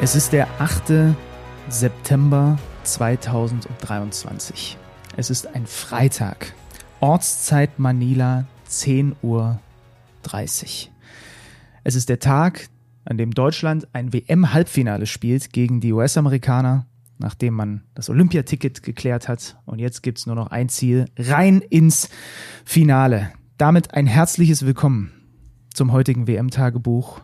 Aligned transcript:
Es 0.00 0.14
ist 0.14 0.32
der 0.32 0.46
8. 0.60 1.16
September 1.68 2.56
2023. 2.84 4.78
Es 5.16 5.28
ist 5.28 5.48
ein 5.56 5.66
Freitag. 5.66 6.54
Ortszeit 7.00 7.80
Manila 7.80 8.46
10.30 8.70 9.16
Uhr. 9.22 9.58
Es 11.82 11.96
ist 11.96 12.08
der 12.08 12.20
Tag, 12.20 12.68
an 13.04 13.18
dem 13.18 13.32
Deutschland 13.32 13.88
ein 13.92 14.12
WM-Halbfinale 14.12 15.06
spielt 15.06 15.52
gegen 15.52 15.80
die 15.80 15.92
US-Amerikaner, 15.92 16.86
nachdem 17.18 17.54
man 17.54 17.82
das 17.94 18.08
Olympiaticket 18.08 18.84
geklärt 18.84 19.26
hat. 19.26 19.58
Und 19.66 19.80
jetzt 19.80 20.04
gibt 20.04 20.18
es 20.18 20.26
nur 20.26 20.36
noch 20.36 20.52
ein 20.52 20.68
Ziel, 20.68 21.06
rein 21.18 21.60
ins 21.60 22.08
Finale. 22.64 23.32
Damit 23.56 23.94
ein 23.94 24.06
herzliches 24.06 24.64
Willkommen 24.64 25.10
zum 25.74 25.90
heutigen 25.90 26.28
WM-Tagebuch. 26.28 27.20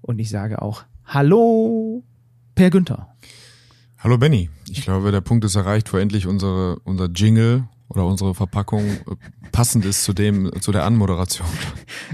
Und 0.00 0.20
ich 0.20 0.30
sage 0.30 0.62
auch 0.62 0.84
Hallo, 1.06 2.02
Per 2.54 2.70
Günther. 2.70 3.14
Hallo 3.98 4.18
Benny. 4.18 4.50
Ich 4.68 4.82
glaube, 4.82 5.12
der 5.12 5.20
Punkt 5.20 5.44
ist 5.44 5.54
erreicht, 5.54 5.92
wo 5.92 5.98
endlich 5.98 6.26
unsere, 6.26 6.78
unser 6.80 7.08
Jingle 7.10 7.68
oder 7.88 8.06
unsere 8.06 8.34
Verpackung 8.34 8.84
äh, 8.84 9.16
passend 9.52 9.84
ist 9.84 10.04
zu 10.04 10.12
dem, 10.12 10.50
zu 10.60 10.72
der 10.72 10.84
Anmoderation. 10.84 11.46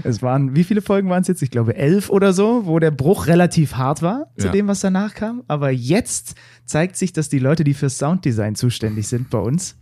Es 0.03 0.21
waren, 0.21 0.55
wie 0.55 0.63
viele 0.63 0.81
Folgen 0.81 1.09
waren 1.09 1.21
es 1.21 1.27
jetzt? 1.27 1.41
Ich 1.41 1.51
glaube 1.51 1.75
elf 1.75 2.09
oder 2.09 2.33
so, 2.33 2.65
wo 2.65 2.79
der 2.79 2.91
Bruch 2.91 3.27
relativ 3.27 3.75
hart 3.75 4.01
war 4.01 4.27
zu 4.37 4.47
ja. 4.47 4.51
dem, 4.51 4.67
was 4.67 4.81
danach 4.81 5.15
kam. 5.15 5.43
Aber 5.47 5.71
jetzt 5.71 6.35
zeigt 6.65 6.97
sich, 6.97 7.13
dass 7.13 7.29
die 7.29 7.39
Leute, 7.39 7.63
die 7.63 7.73
fürs 7.73 7.97
Sounddesign 7.97 8.55
zuständig 8.55 9.07
sind 9.07 9.29
bei 9.29 9.39
uns, 9.39 9.77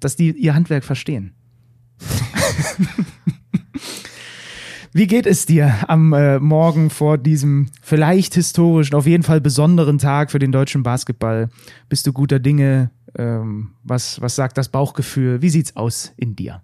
dass 0.00 0.16
die 0.16 0.32
ihr 0.32 0.54
Handwerk 0.54 0.84
verstehen. 0.84 1.34
Wie 4.92 5.06
geht 5.06 5.26
es 5.26 5.46
dir 5.46 5.74
am 5.88 6.12
äh, 6.12 6.38
Morgen 6.38 6.90
vor 6.90 7.18
diesem 7.18 7.68
vielleicht 7.82 8.34
historischen, 8.34 8.94
auf 8.94 9.06
jeden 9.06 9.22
Fall 9.22 9.40
besonderen 9.40 9.98
Tag 9.98 10.30
für 10.30 10.38
den 10.38 10.52
deutschen 10.52 10.82
Basketball? 10.82 11.50
Bist 11.88 12.06
du 12.06 12.12
guter 12.12 12.38
Dinge? 12.38 12.90
Ähm, 13.16 13.72
was, 13.84 14.20
was 14.20 14.36
sagt 14.36 14.58
das 14.58 14.68
Bauchgefühl? 14.68 15.42
Wie 15.42 15.50
sieht's 15.50 15.76
aus 15.76 16.12
in 16.16 16.36
dir? 16.36 16.62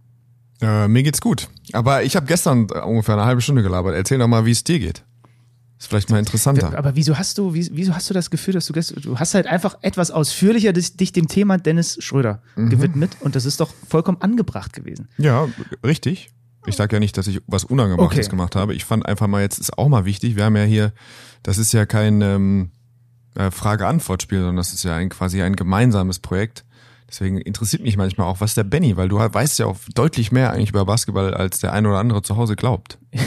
Äh, 0.61 0.89
mir 0.89 1.03
geht's 1.03 1.21
gut. 1.21 1.49
Aber 1.73 2.03
ich 2.03 2.17
habe 2.17 2.27
gestern 2.27 2.71
ungefähr 2.71 3.17
eine 3.17 3.25
halbe 3.25 3.41
Stunde 3.41 3.63
gelabert. 3.63 3.95
Erzähl 3.95 4.19
doch 4.19 4.29
mal, 4.29 4.47
wie 4.47 4.53
es 4.53 4.65
dir 4.65 4.79
geht. 4.79 5.05
Ist 5.79 5.89
vielleicht 5.89 6.11
mal 6.11 6.19
interessanter. 6.19 6.79
Aber 6.79 6.97
wieso 6.97 7.19
hast 7.19 7.37
du, 7.37 7.53
wieso 7.53 7.95
hast 7.95 8.09
du 8.09 8.15
das 8.15 8.31
Gefühl, 8.31 8.55
dass 8.55 8.67
du 8.67 8.73
gestern, 8.73 9.03
du 9.03 9.19
hast 9.19 9.35
halt 9.35 9.47
einfach 9.47 9.77
etwas 9.83 10.11
ausführlicher 10.11 10.73
dich 10.73 11.13
dem 11.13 11.29
Thema 11.29 11.59
Dennis 11.59 11.99
Schröder 12.01 12.43
mhm. 12.57 12.71
gewidmet 12.71 13.17
und 13.21 13.35
das 13.35 13.45
ist 13.45 13.61
doch 13.61 13.73
vollkommen 13.89 14.21
angebracht 14.21 14.73
gewesen. 14.73 15.09
Ja, 15.19 15.49
richtig. 15.85 16.31
Ich 16.67 16.77
sage 16.77 16.97
ja 16.97 17.01
nicht, 17.01 17.17
dass 17.17 17.27
ich 17.27 17.43
was 17.47 17.65
Unangemachtes 17.65 18.27
okay. 18.27 18.31
gemacht 18.31 18.57
habe. 18.57 18.75
Ich 18.75 18.85
fand 18.85 19.07
einfach 19.07 19.27
mal, 19.27 19.43
jetzt 19.43 19.59
ist 19.59 19.77
auch 19.77 19.89
mal 19.89 20.05
wichtig, 20.05 20.37
wir 20.37 20.45
haben 20.45 20.57
ja 20.57 20.63
hier, 20.63 20.93
das 21.43 21.59
ist 21.59 21.73
ja 21.73 21.87
kein 21.87 22.23
ähm, 22.23 22.71
äh, 23.35 23.51
Frage-Antwort-Spiel, 23.51 24.39
sondern 24.39 24.57
das 24.57 24.73
ist 24.73 24.85
ja 24.85 24.97
ein, 24.97 25.09
quasi 25.09 25.43
ein 25.43 25.57
gemeinsames 25.57 26.19
Projekt. 26.19 26.65
Deswegen 27.15 27.39
interessiert 27.39 27.81
mich 27.81 27.97
manchmal 27.97 28.27
auch, 28.27 28.41
was 28.41 28.55
der 28.55 28.65
Benny, 28.65 28.97
weil 28.97 29.09
du 29.09 29.19
weißt 29.19 29.61
ja 29.61 29.67
auch 29.67 29.77
deutlich 29.95 30.33
mehr 30.33 30.53
eigentlich 30.53 30.71
über 30.71 30.85
Basketball, 30.85 31.33
als 31.33 31.61
der 31.61 31.73
ein 31.73 31.87
oder 31.87 31.99
andere 31.99 32.23
zu 32.23 32.37
Hause 32.37 32.57
glaubt. 32.57 32.99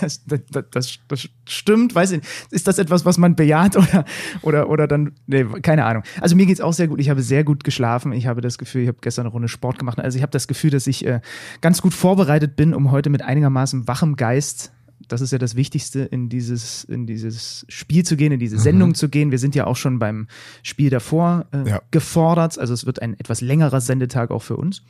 Das, 0.00 0.24
das, 0.24 0.40
das, 0.70 0.98
das 1.08 1.28
stimmt, 1.46 1.94
weiß 1.94 2.12
ich 2.12 2.22
Ist 2.50 2.66
das 2.66 2.78
etwas, 2.78 3.04
was 3.04 3.18
man 3.18 3.34
bejaht 3.36 3.76
oder, 3.76 4.04
oder, 4.40 4.70
oder 4.70 4.86
dann, 4.86 5.12
nee, 5.26 5.44
keine 5.60 5.84
Ahnung. 5.84 6.04
Also 6.22 6.36
mir 6.36 6.46
geht's 6.46 6.60
auch 6.60 6.72
sehr 6.72 6.88
gut. 6.88 7.00
Ich 7.00 7.10
habe 7.10 7.20
sehr 7.20 7.44
gut 7.44 7.64
geschlafen. 7.64 8.12
Ich 8.12 8.26
habe 8.26 8.40
das 8.40 8.56
Gefühl, 8.56 8.82
ich 8.82 8.88
habe 8.88 8.98
gestern 9.02 9.26
eine 9.26 9.32
Runde 9.32 9.48
Sport 9.48 9.78
gemacht. 9.78 9.98
Also 9.98 10.16
ich 10.16 10.22
habe 10.22 10.30
das 10.30 10.48
Gefühl, 10.48 10.70
dass 10.70 10.86
ich 10.86 11.04
äh, 11.04 11.20
ganz 11.60 11.82
gut 11.82 11.92
vorbereitet 11.92 12.56
bin, 12.56 12.72
um 12.72 12.92
heute 12.92 13.10
mit 13.10 13.20
einigermaßen 13.20 13.88
wachem 13.88 14.16
Geist 14.16 14.72
das 15.08 15.20
ist 15.20 15.32
ja 15.32 15.38
das 15.38 15.56
Wichtigste, 15.56 16.00
in 16.00 16.28
dieses, 16.28 16.84
in 16.84 17.06
dieses 17.06 17.64
Spiel 17.68 18.04
zu 18.04 18.16
gehen, 18.16 18.32
in 18.32 18.40
diese 18.40 18.56
mhm. 18.56 18.60
Sendung 18.60 18.94
zu 18.94 19.08
gehen. 19.08 19.30
Wir 19.30 19.38
sind 19.38 19.54
ja 19.54 19.66
auch 19.66 19.76
schon 19.76 19.98
beim 19.98 20.28
Spiel 20.62 20.90
davor 20.90 21.46
äh, 21.52 21.68
ja. 21.68 21.82
gefordert. 21.90 22.58
Also 22.58 22.74
es 22.74 22.86
wird 22.86 23.02
ein 23.02 23.18
etwas 23.18 23.40
längerer 23.40 23.80
Sendetag 23.80 24.30
auch 24.30 24.42
für 24.42 24.56
uns. 24.56 24.82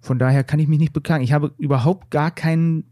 Von 0.00 0.18
daher 0.18 0.44
kann 0.44 0.60
ich 0.60 0.68
mich 0.68 0.78
nicht 0.78 0.92
beklagen. 0.92 1.24
Ich 1.24 1.32
habe 1.32 1.52
überhaupt 1.58 2.10
gar 2.10 2.30
kein 2.30 2.84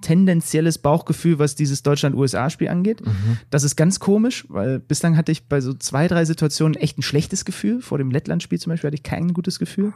tendenzielles 0.00 0.78
Bauchgefühl, 0.78 1.38
was 1.38 1.54
dieses 1.54 1.82
Deutschland-USA-Spiel 1.82 2.68
angeht. 2.68 3.04
Mhm. 3.04 3.38
Das 3.50 3.64
ist 3.64 3.74
ganz 3.74 4.00
komisch, 4.00 4.44
weil 4.48 4.78
bislang 4.78 5.16
hatte 5.16 5.32
ich 5.32 5.48
bei 5.48 5.60
so 5.60 5.72
zwei, 5.72 6.08
drei 6.08 6.24
Situationen 6.24 6.74
echt 6.74 6.98
ein 6.98 7.02
schlechtes 7.02 7.44
Gefühl. 7.44 7.80
Vor 7.80 7.98
dem 7.98 8.10
Lettland-Spiel 8.10 8.60
zum 8.60 8.70
Beispiel 8.70 8.88
hatte 8.88 8.96
ich 8.96 9.02
kein 9.02 9.32
gutes 9.32 9.58
Gefühl. 9.58 9.94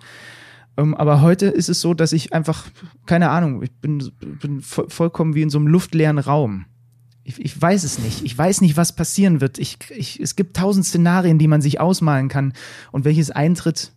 Ähm, 0.79 0.95
aber 0.95 1.21
heute 1.21 1.47
ist 1.47 1.69
es 1.69 1.81
so, 1.81 1.93
dass 1.93 2.13
ich 2.13 2.33
einfach, 2.33 2.67
keine 3.05 3.31
Ahnung, 3.31 3.63
ich 3.63 3.73
bin, 3.73 4.11
bin 4.21 4.63
vollkommen 4.63 5.35
wie 5.35 5.43
in 5.43 5.51
so 5.51 5.59
einem 5.59 5.67
luftleeren 5.67 6.19
Raum. 6.19 6.67
Ich, 7.25 7.39
ich 7.41 7.61
weiß 7.61 7.85
es 7.85 7.99
nicht. 7.99 8.25
Ich 8.25 8.39
weiß 8.39 8.63
nicht, 8.63 8.77
was 8.77 8.95
passieren 8.95 9.41
wird. 9.41 9.59
Ich, 9.59 9.79
ich, 9.91 10.21
es 10.21 10.37
gibt 10.37 10.57
tausend 10.57 10.87
Szenarien, 10.87 11.39
die 11.39 11.49
man 11.49 11.61
sich 11.61 11.81
ausmalen 11.81 12.29
kann. 12.29 12.55
Und 12.93 13.05
welches 13.05 13.31
eintritt, 13.31 13.93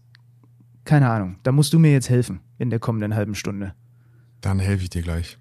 keine 0.83 1.09
Ahnung. 1.09 1.37
Da 1.43 1.51
musst 1.51 1.71
du 1.71 1.79
mir 1.79 1.91
jetzt 1.91 2.09
helfen 2.09 2.41
in 2.57 2.71
der 2.71 2.79
kommenden 2.79 3.15
halben 3.15 3.35
Stunde. 3.35 3.73
Dann 4.41 4.59
helfe 4.59 4.83
ich 4.83 4.89
dir 4.89 5.03
gleich. 5.03 5.37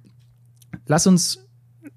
Lass 0.87 1.07
uns 1.07 1.49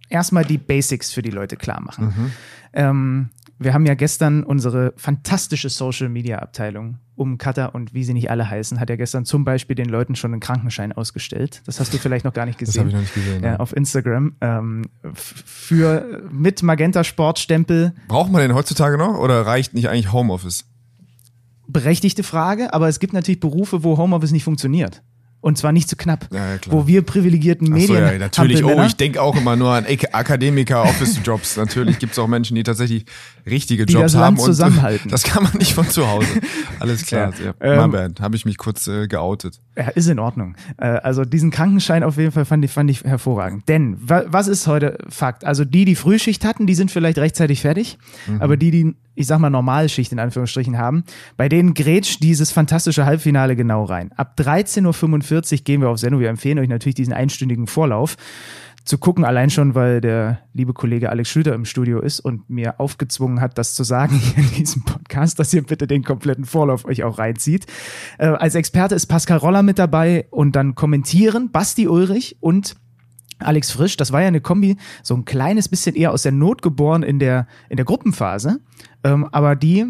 erstmal 0.09 0.45
die 0.45 0.57
Basics 0.57 1.11
für 1.11 1.21
die 1.21 1.29
Leute 1.29 1.57
klar 1.57 1.81
machen. 1.81 2.05
Mhm. 2.05 2.31
Ähm, 2.71 3.29
wir 3.59 3.73
haben 3.73 3.85
ja 3.85 3.93
gestern 3.93 4.43
unsere 4.43 4.93
fantastische 4.97 5.69
Social 5.69 6.09
Media 6.09 6.39
Abteilung 6.39 6.97
um 7.15 7.37
Cutter 7.37 7.75
und 7.75 7.93
wie 7.93 8.03
sie 8.03 8.13
nicht 8.13 8.31
alle 8.31 8.49
heißen, 8.49 8.79
hat 8.79 8.89
ja 8.89 8.95
gestern 8.95 9.25
zum 9.25 9.45
Beispiel 9.45 9.75
den 9.75 9.87
Leuten 9.87 10.15
schon 10.15 10.31
einen 10.31 10.39
Krankenschein 10.39 10.91
ausgestellt. 10.91 11.61
Das 11.65 11.79
hast 11.79 11.93
du 11.93 11.97
vielleicht 11.97 12.25
noch 12.25 12.33
gar 12.33 12.45
nicht 12.45 12.57
gesehen. 12.59 12.73
Das 12.73 12.79
habe 12.79 12.89
ich 12.89 12.93
noch 12.95 13.01
nicht 13.01 13.13
gesehen. 13.13 13.43
Ja, 13.43 13.57
auf 13.57 13.75
Instagram. 13.75 14.35
Ähm, 14.41 14.85
für 15.13 16.23
mit 16.31 16.63
Magenta 16.63 17.03
Sportstempel. 17.03 17.93
Braucht 18.07 18.31
man 18.31 18.41
den 18.41 18.55
heutzutage 18.55 18.97
noch 18.97 19.17
oder 19.19 19.45
reicht 19.45 19.73
nicht 19.73 19.89
eigentlich 19.89 20.11
Homeoffice? 20.11 20.65
Berechtigte 21.67 22.23
Frage, 22.23 22.73
aber 22.73 22.87
es 22.87 22.99
gibt 22.99 23.13
natürlich 23.13 23.39
Berufe, 23.39 23.83
wo 23.83 23.97
Homeoffice 23.97 24.31
nicht 24.31 24.43
funktioniert. 24.43 25.01
Und 25.43 25.57
zwar 25.57 25.73
nicht 25.73 25.89
zu 25.89 25.97
knapp. 25.97 26.29
Ja, 26.31 26.53
ja, 26.53 26.59
wo 26.69 26.87
wir 26.87 27.01
privilegierten 27.01 27.67
Medien. 27.67 27.87
So, 27.87 27.95
ja, 27.95 28.17
natürlich. 28.17 28.63
Oh, 28.63 28.81
ich 28.83 28.95
denke 28.95 29.21
auch 29.21 29.35
immer 29.35 29.57
nur 29.57 29.73
an 29.73 29.85
Akademiker, 30.13 30.83
Office-Jobs. 30.83 31.57
natürlich 31.57 31.99
gibt 31.99 32.13
es 32.13 32.19
auch 32.19 32.29
Menschen, 32.29 32.55
die 32.55 32.63
tatsächlich 32.63 33.03
richtige 33.45 33.85
die 33.85 33.91
Jobs 33.91 34.13
das 34.13 34.15
haben. 34.15 34.37
Land 34.37 34.41
zusammenhalten. 34.41 35.09
das 35.11 35.23
kann 35.23 35.43
man 35.43 35.51
nicht 35.57 35.73
von 35.73 35.89
zu 35.89 36.09
Hause. 36.09 36.29
Alles 36.79 37.05
klar. 37.05 37.33
Ja, 37.43 37.53
ja. 37.61 37.87
My 37.87 37.97
ähm, 37.97 38.15
Habe 38.21 38.37
ich 38.37 38.45
mich 38.45 38.57
kurz 38.57 38.87
äh, 38.87 39.07
geoutet. 39.09 39.59
Ja, 39.75 39.89
ist 39.89 40.07
in 40.07 40.17
Ordnung. 40.17 40.55
Äh, 40.77 40.85
also 40.85 41.25
diesen 41.25 41.51
Krankenschein 41.51 42.03
auf 42.03 42.15
jeden 42.15 42.31
Fall 42.31 42.45
fand 42.45 42.63
ich, 42.63 42.71
fand 42.71 42.89
ich 42.89 43.03
hervorragend. 43.03 43.67
Denn 43.67 43.97
wa 43.99 44.23
was 44.27 44.47
ist 44.47 44.67
heute 44.67 44.97
Fakt? 45.09 45.43
Also 45.43 45.65
die, 45.65 45.83
die 45.83 45.95
Frühschicht 45.95 46.45
hatten, 46.45 46.67
die 46.67 46.75
sind 46.75 46.89
vielleicht 46.89 47.17
rechtzeitig 47.17 47.59
fertig. 47.59 47.97
Mhm. 48.27 48.41
Aber 48.41 48.55
die, 48.55 48.71
die 48.71 48.95
ich 49.15 49.27
sag 49.27 49.39
mal, 49.39 49.49
Normalschicht 49.49 50.11
in 50.11 50.19
Anführungsstrichen 50.19 50.77
haben, 50.77 51.03
bei 51.37 51.49
denen 51.49 51.73
grätscht 51.73 52.23
dieses 52.23 52.51
fantastische 52.51 53.05
Halbfinale 53.05 53.55
genau 53.55 53.83
rein. 53.83 54.11
Ab 54.13 54.35
13.45 54.37 55.53
Uhr 55.53 55.63
gehen 55.63 55.81
wir 55.81 55.89
auf 55.89 55.99
Sendung. 55.99 56.21
Wir 56.21 56.29
empfehlen 56.29 56.59
euch 56.59 56.69
natürlich 56.69 56.95
diesen 56.95 57.13
einstündigen 57.13 57.67
Vorlauf 57.67 58.17
zu 58.85 58.97
gucken, 58.97 59.23
allein 59.23 59.49
schon, 59.49 59.75
weil 59.75 60.01
der 60.01 60.39
liebe 60.53 60.73
Kollege 60.73 61.09
Alex 61.09 61.29
Schlüter 61.29 61.53
im 61.53 61.65
Studio 61.65 61.99
ist 61.99 62.19
und 62.19 62.49
mir 62.49 62.79
aufgezwungen 62.79 63.39
hat, 63.39 63.57
das 63.57 63.75
zu 63.75 63.83
sagen 63.83 64.21
in 64.35 64.51
diesem 64.51 64.83
Podcast, 64.83 65.39
dass 65.39 65.53
ihr 65.53 65.63
bitte 65.63 65.87
den 65.87 66.03
kompletten 66.03 66.45
Vorlauf 66.45 66.85
euch 66.85 67.03
auch 67.03 67.17
reinzieht. 67.17 67.65
Äh, 68.17 68.27
als 68.27 68.55
Experte 68.55 68.95
ist 68.95 69.05
Pascal 69.05 69.37
Roller 69.37 69.63
mit 69.63 69.79
dabei 69.79 70.27
und 70.31 70.55
dann 70.55 70.75
kommentieren 70.75 71.51
Basti 71.51 71.87
Ulrich 71.87 72.37
und 72.41 72.75
Alex 73.39 73.71
Frisch, 73.71 73.97
das 73.97 74.11
war 74.11 74.21
ja 74.21 74.27
eine 74.27 74.41
Kombi, 74.41 74.77
so 75.01 75.15
ein 75.15 75.25
kleines 75.25 75.69
bisschen 75.69 75.95
eher 75.95 76.11
aus 76.11 76.23
der 76.23 76.31
Not 76.31 76.61
geboren 76.61 77.03
in 77.03 77.19
der, 77.19 77.47
in 77.69 77.77
der 77.77 77.85
Gruppenphase. 77.85 78.59
Ähm, 79.03 79.27
aber 79.31 79.55
die, 79.55 79.85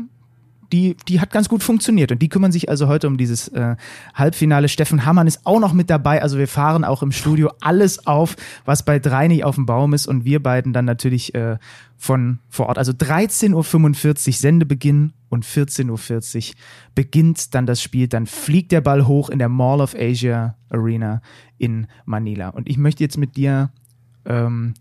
die, 0.73 0.97
die 1.07 1.21
hat 1.21 1.31
ganz 1.31 1.47
gut 1.47 1.61
funktioniert. 1.61 2.11
Und 2.11 2.21
die 2.21 2.29
kümmern 2.29 2.51
sich 2.51 2.67
also 2.67 2.87
heute 2.87 3.07
um 3.07 3.17
dieses 3.17 3.47
äh, 3.49 3.75
Halbfinale. 4.15 4.67
Steffen 4.67 5.05
Hammann 5.05 5.27
ist 5.27 5.45
auch 5.45 5.59
noch 5.59 5.71
mit 5.73 5.89
dabei. 5.89 6.21
Also 6.21 6.37
wir 6.37 6.47
fahren 6.47 6.83
auch 6.83 7.03
im 7.03 7.11
Studio 7.11 7.51
alles 7.61 8.07
auf, 8.07 8.35
was 8.65 8.83
bei 8.83 8.97
drei 8.97 9.27
nicht 9.27 9.43
auf 9.43 9.55
dem 9.55 9.67
Baum 9.67 9.93
ist. 9.93 10.07
Und 10.07 10.25
wir 10.25 10.41
beiden 10.41 10.73
dann 10.73 10.85
natürlich 10.85 11.35
äh, 11.35 11.57
von 11.95 12.39
vor 12.49 12.67
Ort. 12.67 12.79
Also 12.79 12.91
13.45 12.91 14.27
Uhr 14.27 14.33
Sendebeginn 14.33 15.13
und 15.33 15.45
14.40 15.45 16.49
Uhr 16.49 16.55
beginnt 16.95 17.55
dann 17.55 17.65
das 17.65 17.81
Spiel. 17.81 18.07
Dann 18.07 18.27
fliegt 18.27 18.71
der 18.71 18.81
Ball 18.81 19.07
hoch 19.07 19.29
in 19.29 19.39
der 19.39 19.49
Mall 19.49 19.81
of 19.81 19.95
Asia 19.95 20.55
Arena 20.69 21.21
in 21.57 21.87
Manila. 22.05 22.49
Und 22.49 22.69
ich 22.69 22.77
möchte 22.77 23.03
jetzt 23.03 23.17
mit 23.17 23.35
dir 23.35 23.71
ähm, 24.25 24.75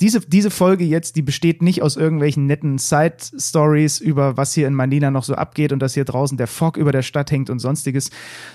diese, 0.00 0.20
diese 0.20 0.50
Folge 0.50 0.84
jetzt, 0.84 1.16
die 1.16 1.22
besteht 1.22 1.62
nicht 1.62 1.80
aus 1.80 1.96
irgendwelchen 1.96 2.46
netten 2.46 2.76
Side-Stories 2.76 3.98
über 4.00 4.36
was 4.36 4.52
hier 4.52 4.66
in 4.66 4.74
Manila 4.74 5.10
noch 5.10 5.24
so 5.24 5.34
abgeht 5.34 5.72
und 5.72 5.80
dass 5.80 5.94
hier 5.94 6.04
draußen 6.04 6.36
der 6.36 6.46
Fog 6.46 6.76
über 6.76 6.92
der 6.92 7.02
Stadt 7.02 7.30
hängt 7.30 7.48
und 7.48 7.60
sonstiges, 7.60 8.10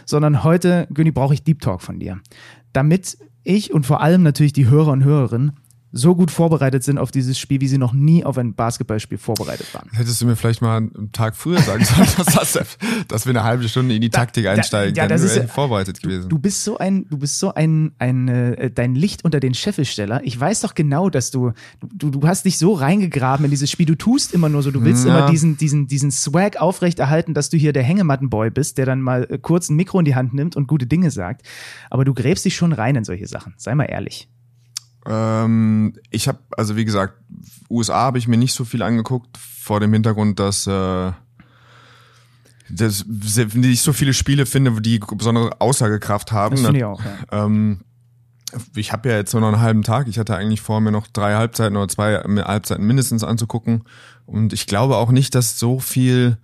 sondern 0.05 0.44
heute, 0.44 0.88
Günni, 0.94 1.11
brauche 1.11 1.33
ich 1.33 1.44
Deep 1.44 1.61
Talk 1.61 1.81
von 1.81 2.00
dir. 2.00 2.19
Damit 2.73 3.17
ich 3.44 3.73
und 3.73 3.85
vor 3.85 4.01
allem 4.01 4.23
natürlich 4.23 4.53
die 4.53 4.67
Hörer 4.67 4.91
und 4.91 5.03
Hörerinnen 5.03 5.53
so 5.95 6.15
gut 6.15 6.31
vorbereitet 6.31 6.83
sind 6.83 6.97
auf 6.97 7.11
dieses 7.11 7.37
Spiel, 7.37 7.61
wie 7.61 7.67
sie 7.67 7.77
noch 7.77 7.93
nie 7.93 8.25
auf 8.25 8.39
ein 8.39 8.55
Basketballspiel 8.55 9.19
vorbereitet 9.19 9.71
waren. 9.75 9.89
Hättest 9.91 10.19
du 10.19 10.25
mir 10.25 10.35
vielleicht 10.35 10.59
mal 10.59 10.77
einen 10.77 11.11
Tag 11.11 11.35
früher 11.35 11.59
sagen 11.59 11.85
sollen, 11.85 12.07
dass, 12.17 12.53
das, 12.53 12.77
dass 13.07 13.25
wir 13.27 13.29
eine 13.29 13.43
halbe 13.43 13.69
Stunde 13.69 13.93
in 13.93 14.01
die 14.01 14.09
Taktik 14.09 14.45
da, 14.45 14.53
einsteigen, 14.53 14.95
ja, 14.95 15.07
das 15.07 15.21
ist 15.21 15.51
vorbereitet 15.51 16.01
gewesen. 16.01 16.29
Du 16.29 16.39
bist 16.39 16.63
so 16.63 16.79
ein, 16.79 17.05
du 17.09 17.19
bist 17.19 17.37
so 17.37 17.53
ein, 17.53 17.91
ein 17.99 18.27
äh, 18.27 18.71
dein 18.71 18.95
Licht 18.95 19.23
unter 19.23 19.39
den 19.39 19.53
Scheffelsteller. 19.53 20.21
Ich 20.23 20.37
weiß 20.39 20.61
doch 20.61 20.73
genau, 20.73 21.11
dass 21.11 21.29
du, 21.29 21.51
du, 21.81 22.09
du 22.09 22.27
hast 22.27 22.45
dich 22.45 22.57
so 22.57 22.73
reingegraben 22.73 23.45
in 23.45 23.51
dieses 23.51 23.69
Spiel. 23.69 23.85
Du 23.85 23.95
tust 23.95 24.33
immer 24.33 24.49
nur 24.49 24.63
so, 24.63 24.71
du 24.71 24.83
willst 24.83 25.05
ja. 25.05 25.15
immer 25.15 25.29
diesen, 25.29 25.57
diesen, 25.57 25.85
diesen 25.85 26.09
Swag 26.09 26.59
aufrechterhalten, 26.59 27.35
dass 27.35 27.51
du 27.51 27.57
hier 27.57 27.71
der 27.71 27.83
Hängemattenboy 27.83 28.49
bist, 28.49 28.79
der 28.79 28.87
dann 28.87 29.01
mal 29.01 29.27
äh, 29.29 29.37
kurz 29.37 29.69
ein 29.69 29.75
Mikro 29.75 29.99
in 29.99 30.05
die 30.05 30.15
Hand 30.15 30.33
nimmt 30.33 30.55
und 30.55 30.67
gute 30.67 30.87
Dinge 30.87 31.11
sagt. 31.11 31.43
Aber 31.91 32.03
du 32.03 32.15
gräbst 32.15 32.45
dich 32.45 32.55
schon 32.55 32.73
rein 32.73 32.95
in 32.95 33.03
solche 33.03 33.27
Sachen. 33.27 33.53
Sei 33.57 33.75
mal 33.75 33.85
ehrlich. 33.85 34.27
Ähm, 35.05 35.95
ich 36.09 36.27
habe, 36.27 36.39
also 36.51 36.75
wie 36.75 36.85
gesagt, 36.85 37.15
USA 37.69 38.01
habe 38.01 38.17
ich 38.17 38.27
mir 38.27 38.38
nicht 38.38 38.53
so 38.53 38.65
viel 38.65 38.83
angeguckt, 38.83 39.38
vor 39.38 39.79
dem 39.79 39.94
Hintergrund, 39.94 40.39
dass, 40.39 40.67
äh, 40.67 41.11
dass 42.69 43.05
ich 43.38 43.81
so 43.81 43.94
viele 43.94 44.13
Spiele 44.13 44.45
finde, 44.45 44.81
die 44.81 45.00
besondere 45.00 45.59
Aussagekraft 45.61 46.31
haben. 46.31 46.55
Das 46.55 46.65
finde 46.65 46.79
ich 46.79 46.85
auch, 46.85 47.01
ja. 47.03 47.45
Ähm, 47.45 47.81
ich 48.75 48.91
habe 48.91 49.09
ja 49.09 49.15
jetzt 49.15 49.33
nur 49.33 49.41
noch 49.41 49.50
einen 49.50 49.61
halben 49.61 49.81
Tag. 49.81 50.07
Ich 50.07 50.19
hatte 50.19 50.35
eigentlich 50.35 50.61
vor, 50.61 50.79
mir 50.79 50.91
noch 50.91 51.07
drei 51.07 51.35
Halbzeiten 51.35 51.75
oder 51.75 51.88
zwei 51.88 52.17
Halbzeiten 52.17 52.85
mindestens 52.85 53.23
anzugucken. 53.23 53.83
Und 54.25 54.53
ich 54.53 54.67
glaube 54.67 54.97
auch 54.97 55.11
nicht, 55.11 55.33
dass 55.35 55.57
so 55.57 55.79
viel 55.79 56.38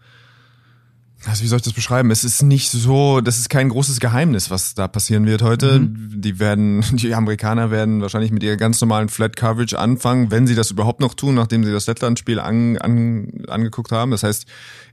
also 1.25 1.44
wie 1.44 1.48
soll 1.48 1.57
ich 1.57 1.63
das 1.63 1.74
beschreiben? 1.74 2.12
Es 2.12 2.24
ist 2.24 2.44
nicht 2.44 2.71
so, 2.71 3.19
das 3.19 3.39
ist 3.39 3.50
kein 3.50 3.68
großes 3.68 4.00
Geheimnis, 4.00 4.50
was 4.50 4.74
da 4.74 4.88
passieren 4.88 5.25
wird 5.25 5.42
heute. 5.42 5.80
Mhm. 5.80 6.21
Die 6.21 6.39
werden, 6.39 6.83
die 6.94 7.13
Amerikaner 7.13 7.71
werden 7.71 8.01
wahrscheinlich 8.01 8.31
mit 8.31 8.42
ihrer 8.42 8.56
ganz 8.56 8.80
normalen 8.80 9.10
Flat 9.10 9.36
Coverage 9.36 9.77
anfangen, 9.77 10.31
wenn 10.31 10.48
sie 10.48 10.56
das 10.56 10.71
überhaupt 10.71 11.01
noch 11.01 11.13
tun, 11.13 11.36
nachdem 11.36 11.66
sie 11.66 11.74
das 11.74 11.88
Lettland-Spiel 11.88 12.39
an, 12.39 12.77
an, 12.77 13.44
angeguckt 13.50 13.92
haben. 13.92 14.12
Das 14.12 14.24
heißt, 14.24 14.45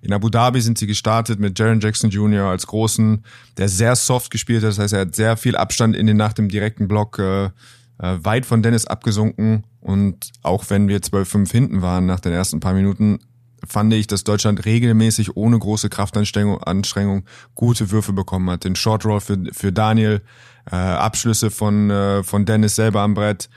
in 0.03 0.13
Abu 0.13 0.29
Dhabi 0.29 0.61
sind 0.61 0.79
sie 0.79 0.89
gestartet 0.89 1.39
mit 1.39 1.57
Jaron 1.57 1.81
Jackson 1.81 2.11
Jr. 2.11 2.47
als 2.47 2.67
großen, 2.67 3.25
der 3.57 3.69
sehr 3.69 3.95
soft 3.95 4.33
gespielt 4.33 4.65
hat. 4.65 4.71
Das 4.71 4.79
heißt, 4.81 4.95
er 4.95 5.01
hat 5.03 5.15
sehr 5.15 5.37
viel 5.37 5.57
Abstand 5.57 5.95
in 5.95 6.09
den 6.09 6.17
nach 6.17 6.33
dem 6.33 6.49
direkten 6.49 6.89
Block 6.89 7.21
äh, 7.21 7.45
äh 7.45 7.51
weit 7.99 8.47
von 8.47 8.63
Dennis 8.63 8.87
abgesunken. 8.87 9.65
Und 9.81 10.33
auch 10.43 10.65
wenn 10.71 10.89
wir 10.89 10.99
12-5 10.99 11.53
hinten 11.53 11.83
waren 11.83 12.07
nach 12.07 12.19
den 12.19 12.33
ersten 12.33 12.59
paar 12.59 12.75
Minuten, 12.75 13.21
fand 13.65 13.93
ich, 13.93 14.07
dass 14.07 14.25
Deutschland 14.25 14.65
regelmäßig 14.65 15.37
ohne 15.37 15.59
große 15.59 15.89
Kraftanstrengung 15.89 16.63
Anstrengung 16.63 17.25
gute 17.55 17.91
Würfe 17.91 18.13
bekommen 18.13 18.51
hat. 18.51 18.65
Den 18.65 18.77
Short 18.77 19.05
Roll 19.05 19.21
für, 19.21 19.39
für 19.53 19.73
Daniel, 19.73 20.23
äh, 20.71 20.77
Abschlüsse 20.77 21.51
von, 21.51 21.91
äh, 21.91 22.23
von 22.23 22.45
Dennis 22.45 22.77
selber 22.77 23.01
am 23.01 23.15
Brett, 23.15 23.49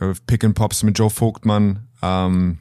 äh, 0.00 0.14
Pick 0.26 0.44
and 0.44 0.54
Pops 0.54 0.82
mit 0.82 0.98
Joe 0.98 1.10
Vogtmann. 1.10 1.88
Ähm, 2.02 2.58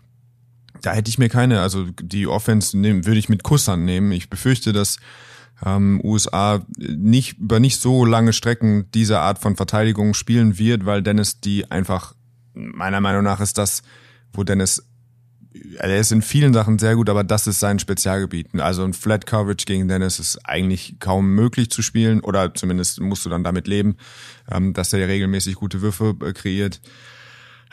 da 0.82 0.94
hätte 0.94 1.10
ich 1.10 1.18
mir 1.18 1.30
keine, 1.30 1.62
also 1.62 1.86
die 2.02 2.28
Offense 2.28 2.78
nehmen, 2.78 3.06
würde 3.06 3.20
ich 3.20 3.30
mit 3.30 3.44
Kusshand 3.44 3.84
nehmen. 3.84 4.12
Ich 4.12 4.30
befürchte, 4.30 4.74
dass 4.74 4.98
ähm, 5.64 6.02
USA 6.04 6.66
nicht 6.78 7.38
über 7.38 7.60
nicht 7.60 7.80
so 7.80 8.06
lange 8.06 8.34
Strecken 8.34 8.90
diese 8.92 9.20
Art 9.20 9.40
von 9.40 9.56
Verteidigung 9.56 10.14
spielen 10.14 10.58
wird, 10.58 10.86
weil 10.86 11.04
Dennis 11.04 11.40
die 11.40 11.70
einfach 11.70 12.16
meiner 12.54 13.00
Meinung 13.00 13.24
nach 13.24 13.40
ist 13.40 13.58
das, 13.58 13.84
wo 14.34 14.44
Dennis 14.44 14.84
er 15.80 16.00
ist 16.00 16.12
in 16.12 16.22
vielen 16.22 16.54
Sachen 16.54 16.80
sehr 16.80 16.96
gut, 16.96 17.10
aber 17.10 17.24
das 17.24 17.48
ist 17.48 17.60
sein 17.60 17.80
Spezialgebiet. 17.80 18.60
Also 18.60 18.84
ein 18.84 18.94
Flat 18.94 19.26
Coverage 19.26 19.66
gegen 19.66 19.88
Dennis 19.88 20.20
ist 20.20 20.38
eigentlich 20.46 20.96
kaum 21.00 21.36
möglich 21.36 21.70
zu 21.70 21.82
spielen 21.82 22.22
oder 22.22 22.54
zumindest 22.54 23.02
musst 23.02 23.26
du 23.26 23.30
dann 23.30 23.44
damit 23.44 23.68
leben, 23.68 23.98
ähm, 24.50 24.74
dass 24.74 24.94
er 24.94 25.08
regelmäßig 25.08 25.56
gute 25.56 25.82
Würfe 25.82 26.16
äh, 26.24 26.34
kreiert. 26.34 26.80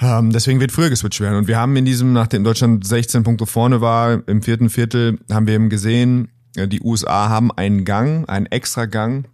Ähm, 0.01 0.33
deswegen 0.33 0.61
wird 0.61 0.73
früher 0.73 0.91
geswitcht 0.91 1.21
werden. 1.21 1.39
Und 1.39 1.49
wir 1.49 1.59
haben 1.59 1.77
in 1.77 1.85
diesem, 1.85 2.13
nachdem 2.13 2.45
Deutschland 2.45 2.87
16 2.87 3.23
Punkte 3.23 3.47
vorne 3.47 3.81
war, 3.81 4.27
im 4.29 4.43
vierten 4.43 4.71
Viertel, 4.71 5.19
haben 5.31 5.47
wir 5.47 5.55
eben 5.55 5.69
gesehen, 5.69 6.29
äh, 6.57 6.69
die 6.69 6.81
USA 6.81 7.29
haben 7.29 7.53
einen 7.53 7.85
Gang, 7.85 8.29
einen 8.29 8.47
extra 8.47 8.87
Gang, 8.87 9.29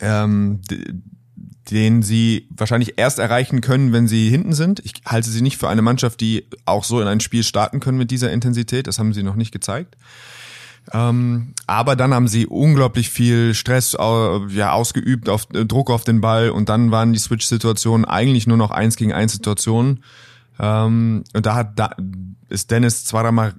ähm, 0.00 0.60
den 1.70 2.02
sie 2.02 2.46
wahrscheinlich 2.50 2.94
erst 2.96 3.18
erreichen 3.18 3.60
können, 3.60 3.92
wenn 3.92 4.08
sie 4.08 4.28
hinten 4.28 4.52
sind. 4.52 4.80
Ich 4.84 4.94
halte 5.06 5.30
sie 5.30 5.42
nicht 5.42 5.58
für 5.58 5.68
eine 5.68 5.82
Mannschaft, 5.82 6.20
die 6.20 6.46
auch 6.64 6.84
so 6.84 7.00
in 7.00 7.08
ein 7.08 7.20
Spiel 7.20 7.44
starten 7.44 7.80
können 7.80 7.98
mit 7.98 8.10
dieser 8.10 8.32
Intensität. 8.32 8.86
Das 8.86 8.98
haben 8.98 9.12
sie 9.12 9.22
noch 9.22 9.36
nicht 9.36 9.52
gezeigt. 9.52 9.96
Ähm, 10.92 11.54
aber 11.66 11.96
dann 11.96 12.14
haben 12.14 12.28
sie 12.28 12.46
unglaublich 12.46 13.10
viel 13.10 13.54
Stress 13.54 13.92
ja, 13.92 14.72
ausgeübt, 14.72 15.28
auf, 15.28 15.46
äh, 15.52 15.66
Druck 15.66 15.90
auf 15.90 16.04
den 16.04 16.20
Ball 16.20 16.50
und 16.50 16.68
dann 16.68 16.90
waren 16.90 17.12
die 17.12 17.18
Switch-Situationen 17.18 18.06
eigentlich 18.06 18.46
nur 18.46 18.56
noch 18.56 18.70
eins 18.70 18.96
gegen 18.96 19.12
eins 19.12 19.32
Situationen. 19.32 20.02
Ähm, 20.58 21.24
und 21.34 21.46
da 21.46 21.54
hat 21.54 21.78
da 21.78 21.90
ist 22.48 22.70
Dennis 22.70 23.04
zweimal 23.04 23.54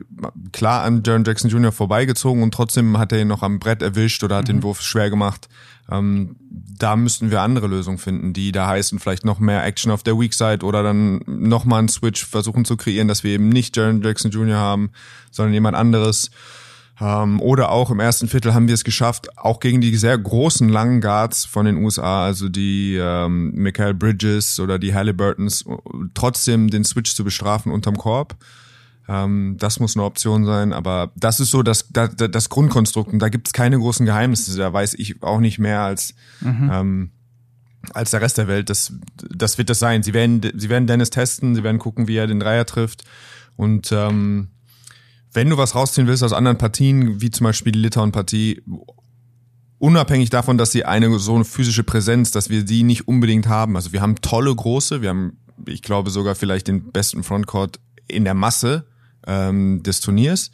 klar 0.52 0.84
an 0.84 1.04
Jaron 1.06 1.24
Jackson 1.24 1.52
Jr. 1.52 1.72
vorbeigezogen 1.72 2.42
und 2.42 2.54
trotzdem 2.54 2.98
hat 2.98 3.12
er 3.12 3.22
ihn 3.22 3.28
noch 3.28 3.44
am 3.44 3.60
Brett 3.60 3.84
erwischt 3.84 4.24
oder 4.24 4.38
hat 4.38 4.46
mhm. 4.46 4.54
den 4.54 4.64
Wurf 4.64 4.82
schwer 4.82 5.10
gemacht. 5.12 5.48
Ähm, 5.92 6.36
da 6.78 6.96
müssten 6.96 7.32
wir 7.32 7.42
andere 7.42 7.68
Lösungen 7.68 7.98
finden, 7.98 8.34
die 8.34 8.52
da 8.52 8.68
heißen, 8.68 9.00
vielleicht 9.00 9.26
noch 9.26 9.40
mehr 9.40 9.66
Action 9.66 9.92
auf 9.92 10.04
der 10.04 10.20
Weak 10.20 10.34
Side 10.34 10.66
oder 10.66 10.84
dann 10.84 11.22
nochmal 11.26 11.80
einen 11.80 11.90
Switch 11.90 12.26
versuchen 12.26 12.66
zu 12.66 12.78
kreieren, 12.78 13.08
dass 13.08 13.24
wir 13.24 13.32
eben 13.32 13.50
nicht 13.50 13.76
Jaron 13.76 14.02
Jackson 14.02 14.32
Jr. 14.32 14.58
haben, 14.58 14.92
sondern 15.32 15.54
jemand 15.54 15.76
anderes. 15.76 16.32
Ähm, 17.02 17.42
oder 17.42 17.72
auch 17.72 17.92
im 17.92 18.00
ersten 18.00 18.28
Viertel 18.28 18.54
haben 18.54 18.68
wir 18.68 18.74
es 18.74 18.84
geschafft, 18.84 19.38
auch 19.38 19.60
gegen 19.60 19.82
die 19.82 19.96
sehr 19.96 20.18
großen 20.18 20.70
langen 20.70 21.02
Guards 21.02 21.46
von 21.46 21.66
den 21.66 21.78
USA, 21.78 22.26
also 22.26 22.50
die 22.50 22.98
ähm, 22.98 23.52
Michael 23.54 23.94
Bridges 23.94 24.60
oder 24.60 24.80
die 24.80 24.94
Halliburtons, 24.94 25.66
trotzdem 26.14 26.70
den 26.70 26.84
Switch 26.84 27.16
zu 27.16 27.24
bestrafen 27.24 27.72
unterm 27.72 27.98
Korb. 27.98 28.36
Ähm, 29.10 29.56
das 29.58 29.80
muss 29.80 29.96
eine 29.96 30.06
Option 30.06 30.46
sein, 30.46 30.72
aber 30.72 31.12
das 31.16 31.40
ist 31.40 31.50
so 31.50 31.64
das, 31.64 31.90
das, 31.90 32.12
das 32.16 32.50
Grundkonstrukt 32.50 33.12
und 33.12 33.18
da 33.18 33.30
gibt 33.30 33.48
es 33.48 33.54
keine 33.54 33.80
großen 33.80 34.06
Geheimnisse. 34.06 34.56
Da 34.56 34.72
weiß 34.72 34.94
ich 34.94 35.24
auch 35.24 35.40
nicht 35.40 35.58
mehr 35.58 35.82
als 35.82 36.14
mhm. 36.42 36.70
ähm, 36.72 37.12
als 37.94 38.12
der 38.12 38.22
Rest 38.22 38.38
der 38.38 38.48
Welt. 38.48 38.70
Das, 38.70 38.94
das 39.16 39.58
wird 39.58 39.70
das 39.70 39.80
sein. 39.80 40.04
Sie 40.04 40.14
werden, 40.14 40.42
sie 40.56 40.70
werden 40.70 40.86
Dennis 40.86 41.10
testen, 41.10 41.56
sie 41.56 41.64
werden 41.64 41.80
gucken, 41.80 42.08
wie 42.08 42.18
er 42.18 42.28
den 42.28 42.40
Dreier 42.40 42.66
trifft. 42.66 43.04
Und 43.56 43.92
ähm, 43.92 44.50
wenn 45.34 45.50
du 45.50 45.58
was 45.58 45.76
rausziehen 45.76 46.06
willst 46.06 46.22
aus 46.22 46.34
anderen 46.34 46.58
Partien, 46.58 47.22
wie 47.22 47.32
zum 47.32 47.46
Beispiel 47.46 47.72
die 47.72 47.80
Litauen-Partie, 47.80 48.62
unabhängig 49.80 50.30
davon, 50.30 50.58
dass 50.58 50.72
sie 50.72 50.86
eine 50.86 51.18
so 51.20 51.36
eine 51.36 51.46
physische 51.46 51.84
Präsenz, 51.84 52.32
dass 52.32 52.50
wir 52.50 52.64
die 52.64 52.84
nicht 52.84 53.08
unbedingt 53.08 53.48
haben. 53.48 53.76
Also 53.76 53.92
wir 53.94 54.02
haben 54.02 54.16
tolle 54.22 54.54
große, 54.54 55.02
wir 55.02 55.10
haben, 55.10 55.38
ich 55.66 55.82
glaube 55.82 56.10
sogar 56.10 56.36
vielleicht 56.36 56.68
den 56.68 56.92
besten 56.92 57.24
Frontcourt 57.24 57.80
in 58.08 58.26
der 58.26 58.34
Masse 58.34 58.89
ähm, 59.30 59.84
des 59.84 60.02
Turniers. 60.02 60.52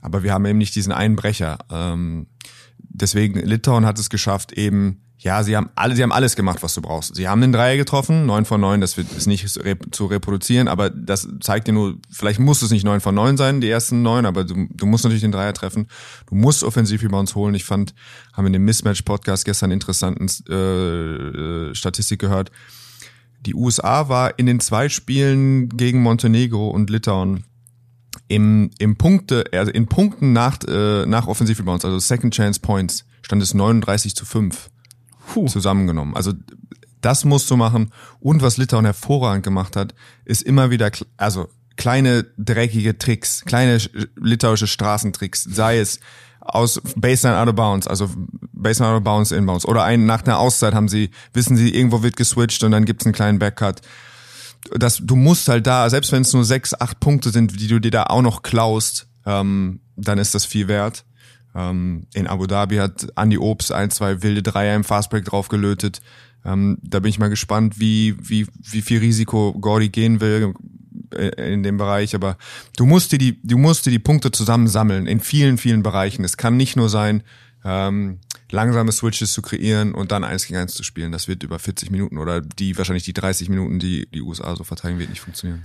Aber 0.00 0.22
wir 0.22 0.32
haben 0.32 0.44
eben 0.46 0.58
nicht 0.58 0.74
diesen 0.74 0.92
Einbrecher. 0.92 1.58
Ähm, 1.70 2.26
deswegen, 2.76 3.40
Litauen 3.40 3.86
hat 3.86 3.98
es 3.98 4.10
geschafft, 4.10 4.52
eben, 4.52 5.00
ja, 5.18 5.42
sie 5.42 5.56
haben 5.56 5.70
alle, 5.74 5.96
sie 5.96 6.02
haben 6.04 6.12
alles 6.12 6.36
gemacht, 6.36 6.62
was 6.62 6.74
du 6.74 6.82
brauchst. 6.82 7.16
Sie 7.16 7.26
haben 7.26 7.40
den 7.40 7.52
Dreier 7.52 7.76
getroffen, 7.76 8.26
neun 8.26 8.44
von 8.44 8.60
neun, 8.60 8.80
das 8.80 8.96
wird, 8.96 9.10
ist 9.12 9.26
nicht 9.26 9.48
zu 9.48 10.06
reproduzieren, 10.06 10.68
aber 10.68 10.90
das 10.90 11.28
zeigt 11.40 11.66
dir 11.66 11.72
nur, 11.72 11.96
vielleicht 12.10 12.38
muss 12.38 12.62
es 12.62 12.70
nicht 12.70 12.84
neun 12.84 13.00
von 13.00 13.16
neun 13.16 13.36
sein, 13.36 13.60
die 13.60 13.68
ersten 13.68 14.02
neun, 14.02 14.26
aber 14.26 14.44
du, 14.44 14.68
du 14.70 14.86
musst 14.86 15.02
natürlich 15.02 15.22
den 15.22 15.32
Dreier 15.32 15.54
treffen. 15.54 15.88
Du 16.28 16.36
musst 16.36 16.62
offensiv 16.62 17.02
über 17.02 17.18
uns 17.18 17.34
holen. 17.34 17.54
Ich 17.56 17.64
fand, 17.64 17.94
haben 18.32 18.46
in 18.46 18.52
dem 18.52 18.64
Mismatch-Podcast 18.64 19.44
gestern 19.44 19.72
interessanten 19.72 20.28
äh, 20.48 20.54
äh, 20.54 21.74
Statistik 21.74 22.20
gehört. 22.20 22.52
Die 23.44 23.54
USA 23.54 24.08
war 24.08 24.38
in 24.38 24.46
den 24.46 24.60
zwei 24.60 24.88
Spielen 24.88 25.68
gegen 25.68 26.02
Montenegro 26.02 26.70
und 26.70 26.90
Litauen 26.90 27.44
im, 28.26 28.70
im 28.78 28.96
Punkte, 28.96 29.44
also 29.52 29.70
in 29.70 29.86
Punkten 29.86 30.32
nach, 30.32 30.58
äh, 30.66 31.06
nach 31.06 31.26
Offensivrebounds, 31.26 31.84
also 31.84 31.98
Second 31.98 32.34
Chance 32.34 32.60
Points, 32.60 33.04
stand 33.22 33.42
es 33.42 33.54
39 33.54 34.14
zu 34.14 34.24
5 34.24 34.70
Puh. 35.32 35.46
zusammengenommen. 35.46 36.16
Also 36.16 36.32
das 37.00 37.24
musst 37.24 37.50
du 37.50 37.56
machen. 37.56 37.92
Und 38.20 38.42
was 38.42 38.56
Litauen 38.56 38.84
hervorragend 38.84 39.44
gemacht 39.44 39.76
hat, 39.76 39.94
ist 40.24 40.42
immer 40.42 40.70
wieder, 40.70 40.90
also 41.16 41.48
kleine 41.76 42.26
dreckige 42.36 42.98
Tricks, 42.98 43.44
kleine 43.44 43.78
litauische 44.16 44.66
Straßentricks, 44.66 45.44
sei 45.44 45.78
es 45.78 46.00
aus 46.40 46.80
Baseline 46.96 47.38
out 47.38 47.48
of 47.48 47.54
bounds, 47.54 47.86
also 47.86 48.08
Baseline 48.52 48.94
out 48.94 48.98
of 48.98 49.04
bounds, 49.04 49.30
inbounds. 49.30 49.66
Oder 49.66 49.84
ein, 49.84 50.06
nach 50.06 50.24
einer 50.24 50.38
Auszeit 50.38 50.74
haben 50.74 50.88
sie, 50.88 51.10
wissen 51.32 51.56
sie, 51.56 51.74
irgendwo 51.74 52.02
wird 52.02 52.16
geswitcht 52.16 52.64
und 52.64 52.72
dann 52.72 52.84
gibt's 52.84 53.06
einen 53.06 53.14
kleinen 53.14 53.38
Backcut 53.38 53.82
dass 54.76 54.98
du 54.98 55.16
musst 55.16 55.48
halt 55.48 55.66
da, 55.66 55.88
selbst 55.90 56.12
wenn 56.12 56.22
es 56.22 56.32
nur 56.32 56.44
sechs, 56.44 56.74
acht 56.78 57.00
Punkte 57.00 57.30
sind, 57.30 57.58
die 57.60 57.68
du 57.68 57.80
dir 57.80 57.90
da 57.90 58.04
auch 58.04 58.22
noch 58.22 58.42
klaust, 58.42 59.08
ähm, 59.26 59.80
dann 59.96 60.18
ist 60.18 60.34
das 60.34 60.44
viel 60.44 60.68
wert. 60.68 61.04
Ähm, 61.54 62.06
in 62.14 62.26
Abu 62.26 62.46
Dhabi 62.46 62.76
hat 62.76 63.08
Andy 63.16 63.38
Obst 63.38 63.72
ein, 63.72 63.90
zwei 63.90 64.22
wilde 64.22 64.42
Dreier 64.42 64.76
im 64.76 64.84
Fastbreak 64.84 65.24
draufgelötet. 65.24 66.00
Ähm, 66.44 66.78
da 66.82 67.00
bin 67.00 67.10
ich 67.10 67.18
mal 67.18 67.30
gespannt, 67.30 67.80
wie, 67.80 68.16
wie, 68.20 68.46
wie 68.62 68.82
viel 68.82 69.00
Risiko 69.00 69.54
Gordy 69.54 69.88
gehen 69.88 70.20
will 70.20 70.54
in 71.36 71.62
dem 71.62 71.78
Bereich, 71.78 72.14
aber 72.14 72.36
du 72.76 72.84
musst 72.84 73.12
dir 73.12 73.18
die, 73.18 73.40
du 73.42 73.56
musst 73.56 73.86
dir 73.86 73.90
die 73.90 73.98
Punkte 73.98 74.30
zusammensammeln 74.30 75.06
in 75.06 75.20
vielen, 75.20 75.56
vielen 75.56 75.82
Bereichen. 75.82 76.22
Es 76.22 76.36
kann 76.36 76.56
nicht 76.56 76.76
nur 76.76 76.90
sein, 76.90 77.22
ähm, 77.64 78.18
langsame 78.50 78.92
Switches 78.92 79.32
zu 79.32 79.42
kreieren 79.42 79.94
und 79.94 80.12
dann 80.12 80.24
eins 80.24 80.46
gegen 80.46 80.58
eins 80.58 80.74
zu 80.74 80.82
spielen. 80.82 81.12
Das 81.12 81.28
wird 81.28 81.42
über 81.42 81.58
40 81.58 81.90
Minuten 81.90 82.18
oder 82.18 82.40
die 82.40 82.76
wahrscheinlich 82.78 83.04
die 83.04 83.12
30 83.12 83.48
Minuten, 83.48 83.78
die 83.78 84.08
die 84.12 84.22
USA 84.22 84.54
so 84.56 84.64
verteidigen, 84.64 84.98
wird 84.98 85.10
nicht 85.10 85.20
funktionieren. 85.20 85.62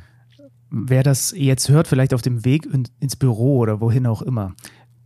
Wer 0.69 1.03
das 1.03 1.33
jetzt 1.37 1.69
hört, 1.69 1.87
vielleicht 1.87 2.13
auf 2.13 2.23
dem 2.23 2.45
Weg 2.45 2.67
ins 2.99 3.15
Büro 3.15 3.59
oder 3.59 3.79
wohin 3.79 4.07
auch 4.07 4.23
immer, 4.23 4.55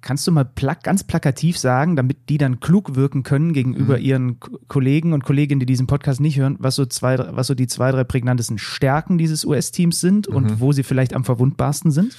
kannst 0.01 0.25
du 0.25 0.31
mal 0.31 0.45
plak 0.45 0.83
ganz 0.83 1.03
plakativ 1.03 1.57
sagen, 1.57 1.97
damit 1.97 2.29
die 2.29 2.37
dann 2.37 2.61
klug 2.61 2.95
wirken 2.95 3.23
können 3.23 3.51
gegenüber 3.51 3.97
mhm. 3.97 4.03
ihren 4.03 4.39
Kollegen 4.67 5.11
und 5.11 5.25
Kolleginnen, 5.25 5.59
die 5.59 5.65
diesen 5.65 5.87
Podcast 5.87 6.21
nicht 6.21 6.39
hören, 6.39 6.55
was 6.59 6.75
so 6.75 6.85
zwei, 6.85 7.17
was 7.35 7.47
so 7.47 7.55
die 7.55 7.67
zwei, 7.67 7.91
drei 7.91 8.05
prägnantesten 8.05 8.57
Stärken 8.57 9.17
dieses 9.17 9.43
US-Teams 9.43 9.99
sind 9.99 10.29
mhm. 10.29 10.35
und 10.35 10.59
wo 10.61 10.71
sie 10.71 10.83
vielleicht 10.83 11.13
am 11.13 11.25
verwundbarsten 11.25 11.91
sind? 11.91 12.15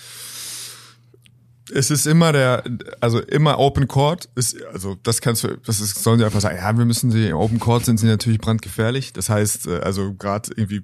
Es 1.71 1.91
ist 1.91 2.07
immer 2.07 2.33
der, 2.33 2.65
also 3.01 3.21
immer 3.21 3.59
Open 3.59 3.89
Court 3.89 4.29
ist, 4.35 4.57
also 4.73 4.97
das 5.03 5.21
kannst 5.21 5.45
du, 5.45 5.57
das 5.65 5.81
ist, 5.81 6.03
sollen 6.03 6.19
sie 6.19 6.25
einfach 6.25 6.41
sagen, 6.41 6.57
ja, 6.57 6.77
wir 6.77 6.85
müssen 6.85 7.11
sie, 7.11 7.33
Open 7.33 7.61
Court 7.61 7.85
sind 7.85 7.99
sie 7.99 8.07
natürlich 8.07 8.39
brandgefährlich. 8.39 9.13
Das 9.13 9.29
heißt, 9.29 9.67
äh, 9.67 9.81
also 9.81 10.15
gerade 10.15 10.51
irgendwie 10.57 10.83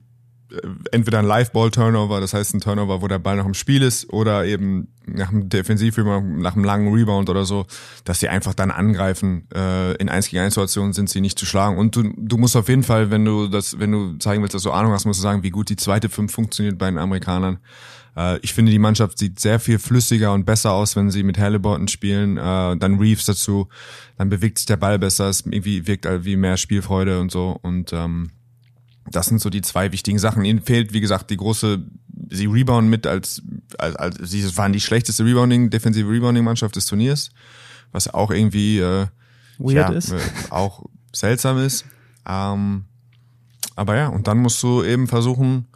äh, 0.51 0.69
entweder 0.93 1.19
ein 1.19 1.27
Live-Ball-Turnover, 1.27 2.21
das 2.21 2.35
heißt 2.35 2.55
ein 2.55 2.61
Turnover, 2.61 3.03
wo 3.03 3.09
der 3.09 3.19
Ball 3.19 3.37
noch 3.37 3.47
im 3.47 3.55
Spiel 3.55 3.83
ist, 3.83 4.13
oder 4.13 4.45
eben 4.45 4.89
nach 5.07 5.31
einem 5.31 5.49
Defensiv 5.49 5.97
nach 5.97 6.55
einem 6.55 6.65
langen 6.65 6.93
Rebound 6.93 7.29
oder 7.29 7.45
so, 7.45 7.67
dass 8.05 8.21
sie 8.21 8.29
einfach 8.29 8.55
dann 8.55 8.71
angreifen. 8.71 9.49
Äh, 9.55 9.95
in 9.97 10.09
1 10.09 10.29
gegen 10.29 10.43
1 10.43 10.55
Situationen 10.55 10.93
sind 10.93 11.11
sie 11.11 11.21
nicht 11.21 11.39
zu 11.39 11.47
schlagen. 11.47 11.77
Und 11.77 11.97
du, 11.97 12.13
du 12.17 12.37
musst 12.39 12.57
auf 12.57 12.69
jeden 12.69 12.83
Fall, 12.83 13.11
wenn 13.11 13.25
du 13.25 13.49
das, 13.49 13.79
wenn 13.79 13.93
du 13.93 14.17
zeigen 14.19 14.43
willst, 14.43 14.55
dass 14.55 14.63
du 14.63 14.71
Ahnung 14.71 14.93
hast, 14.93 15.05
musst 15.05 15.21
du 15.21 15.23
sagen, 15.23 15.43
wie 15.43 15.51
gut 15.51 15.69
die 15.69 15.77
zweite 15.77 16.09
Fünf 16.09 16.33
funktioniert 16.33 16.79
bei 16.79 16.87
den 16.87 16.99
Amerikanern. 16.99 17.59
Äh, 18.17 18.39
ich 18.39 18.53
finde, 18.53 18.73
die 18.73 18.79
Mannschaft 18.79 19.19
sieht 19.19 19.41
sehr 19.41 19.61
viel 19.61 19.79
flüssiger 19.79 20.33
und 20.33 20.45
besser 20.45 20.73
aus, 20.73 20.97
wenn 20.97 21.11
sie 21.11 21.23
mit 21.23 21.39
Halliburton 21.39 21.89
spielen. 21.89 22.37
Äh, 22.37 22.77
dann 22.77 22.99
Reeves 22.99 23.27
dazu, 23.27 23.69
dann 24.17 24.29
bewegt 24.29 24.59
sich 24.59 24.67
der 24.67 24.77
Ball 24.77 24.99
besser, 24.99 25.29
es 25.29 25.45
irgendwie 25.47 25.87
wirkt 25.87 26.07
halt 26.07 26.25
wie 26.25 26.37
mehr 26.37 26.57
Spielfreude 26.57 27.21
und 27.21 27.31
so. 27.31 27.59
Und 27.63 27.93
ähm, 27.93 28.31
das 29.11 29.27
sind 29.27 29.41
so 29.41 29.51
die 29.51 29.63
zwei 29.63 29.93
wichtigen 29.93 30.19
Sachen. 30.19 30.45
Ihnen 30.45 30.63
fehlt, 30.63 30.93
wie 30.93 31.01
gesagt, 31.01 31.31
die 31.31 31.37
große, 31.37 31.83
sie 32.31 32.47
rebound 32.47 32.89
mit 32.89 33.07
als, 33.07 33.43
als, 33.79 33.97
als 33.97 34.19
sie 34.23 34.57
waren 34.57 34.73
die 34.73 34.81
schlechteste 34.81 35.25
Rebounding, 35.25 35.71
defensive 35.71 36.09
Rebounding-Mannschaft 36.09 36.77
des 36.77 36.87
Turniers, 36.87 37.31
was 37.93 38.13
auch 38.13 38.31
irgendwie 38.31 38.79
äh, 38.79 39.07
Weird 39.59 39.75
ja, 39.75 39.89
ist. 39.91 40.13
Äh, 40.13 40.19
auch 40.51 40.85
seltsam 41.13 41.59
ist. 41.59 41.85
Ähm, 42.27 42.85
aber 43.77 43.97
ja, 43.97 44.09
und 44.09 44.27
dann 44.27 44.39
musst 44.39 44.63
du 44.63 44.83
eben 44.83 45.07
versuchen, 45.07 45.67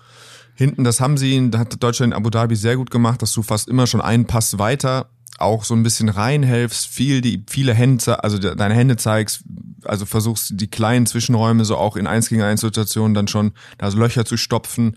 hinten, 0.58 0.82
das 0.84 1.00
haben 1.00 1.16
sie, 1.16 1.50
da 1.50 1.60
hat 1.60 1.82
Deutschland 1.82 2.12
in 2.12 2.16
Abu 2.16 2.30
Dhabi 2.30 2.56
sehr 2.56 2.76
gut 2.76 2.90
gemacht, 2.90 3.22
dass 3.22 3.32
du 3.32 3.42
fast 3.42 3.68
immer 3.68 3.86
schon 3.86 4.00
einen 4.00 4.26
Pass 4.26 4.58
weiter 4.58 5.08
auch 5.38 5.62
so 5.62 5.74
ein 5.74 5.84
bisschen 5.84 6.08
reinhelfst, 6.08 6.88
viel 6.88 7.20
die 7.20 7.44
viele 7.48 7.72
Hände, 7.72 8.24
also 8.24 8.38
deine 8.38 8.74
Hände 8.74 8.96
zeigst, 8.96 9.44
also 9.84 10.04
versuchst 10.04 10.54
die 10.54 10.66
kleinen 10.66 11.06
Zwischenräume 11.06 11.64
so 11.64 11.76
auch 11.76 11.96
in 11.96 12.08
eins 12.08 12.28
gegen 12.28 12.42
eins 12.42 12.60
Situationen 12.60 13.14
dann 13.14 13.28
schon 13.28 13.52
da 13.78 13.88
so 13.90 13.98
Löcher 13.98 14.24
zu 14.24 14.36
stopfen, 14.36 14.96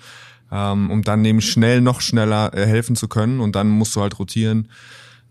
ähm, 0.51 0.89
um 0.89 1.03
dann 1.03 1.23
eben 1.23 1.41
schnell 1.41 1.81
noch 1.81 2.01
schneller 2.01 2.55
äh, 2.55 2.65
helfen 2.65 2.95
zu 2.95 3.07
können 3.07 3.39
und 3.39 3.55
dann 3.55 3.69
musst 3.69 3.95
du 3.95 4.01
halt 4.01 4.17
rotieren. 4.17 4.67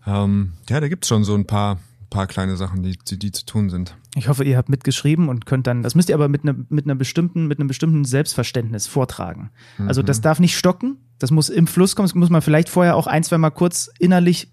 Ähm, 0.07 0.53
ja, 0.69 0.79
da 0.79 0.87
gibt's 0.87 1.09
schon 1.09 1.25
so 1.25 1.35
ein 1.35 1.45
paar 1.45 1.79
paar 2.11 2.27
kleine 2.27 2.57
Sachen, 2.57 2.83
die, 2.83 2.95
die, 2.97 3.17
die 3.17 3.31
zu 3.31 3.45
tun 3.45 3.71
sind. 3.71 3.95
Ich 4.15 4.27
hoffe, 4.27 4.43
ihr 4.43 4.57
habt 4.57 4.69
mitgeschrieben 4.69 5.29
und 5.29 5.47
könnt 5.47 5.65
dann, 5.65 5.81
das 5.81 5.95
müsst 5.95 6.09
ihr 6.09 6.15
aber 6.15 6.27
mit, 6.27 6.43
ne, 6.43 6.65
mit 6.69 6.85
einer 6.85 6.93
bestimmten, 6.93 7.47
mit 7.47 7.57
einem 7.57 7.67
bestimmten 7.67 8.05
Selbstverständnis 8.05 8.85
vortragen. 8.85 9.49
Mhm. 9.79 9.87
Also 9.87 10.03
das 10.03 10.19
mhm. 10.19 10.23
darf 10.23 10.39
nicht 10.39 10.55
stocken, 10.55 10.97
das 11.17 11.31
muss 11.31 11.49
im 11.49 11.65
Fluss 11.65 11.95
kommen, 11.95 12.07
das 12.07 12.13
muss 12.13 12.29
man 12.29 12.43
vielleicht 12.43 12.69
vorher 12.69 12.95
auch 12.95 13.07
ein, 13.07 13.23
zwei 13.23 13.39
Mal 13.39 13.49
kurz 13.49 13.89
innerlich 13.97 14.51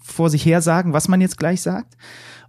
vor 0.00 0.30
sich 0.30 0.44
her 0.46 0.62
sagen, 0.62 0.94
was 0.94 1.08
man 1.08 1.20
jetzt 1.20 1.36
gleich 1.36 1.60
sagt. 1.60 1.96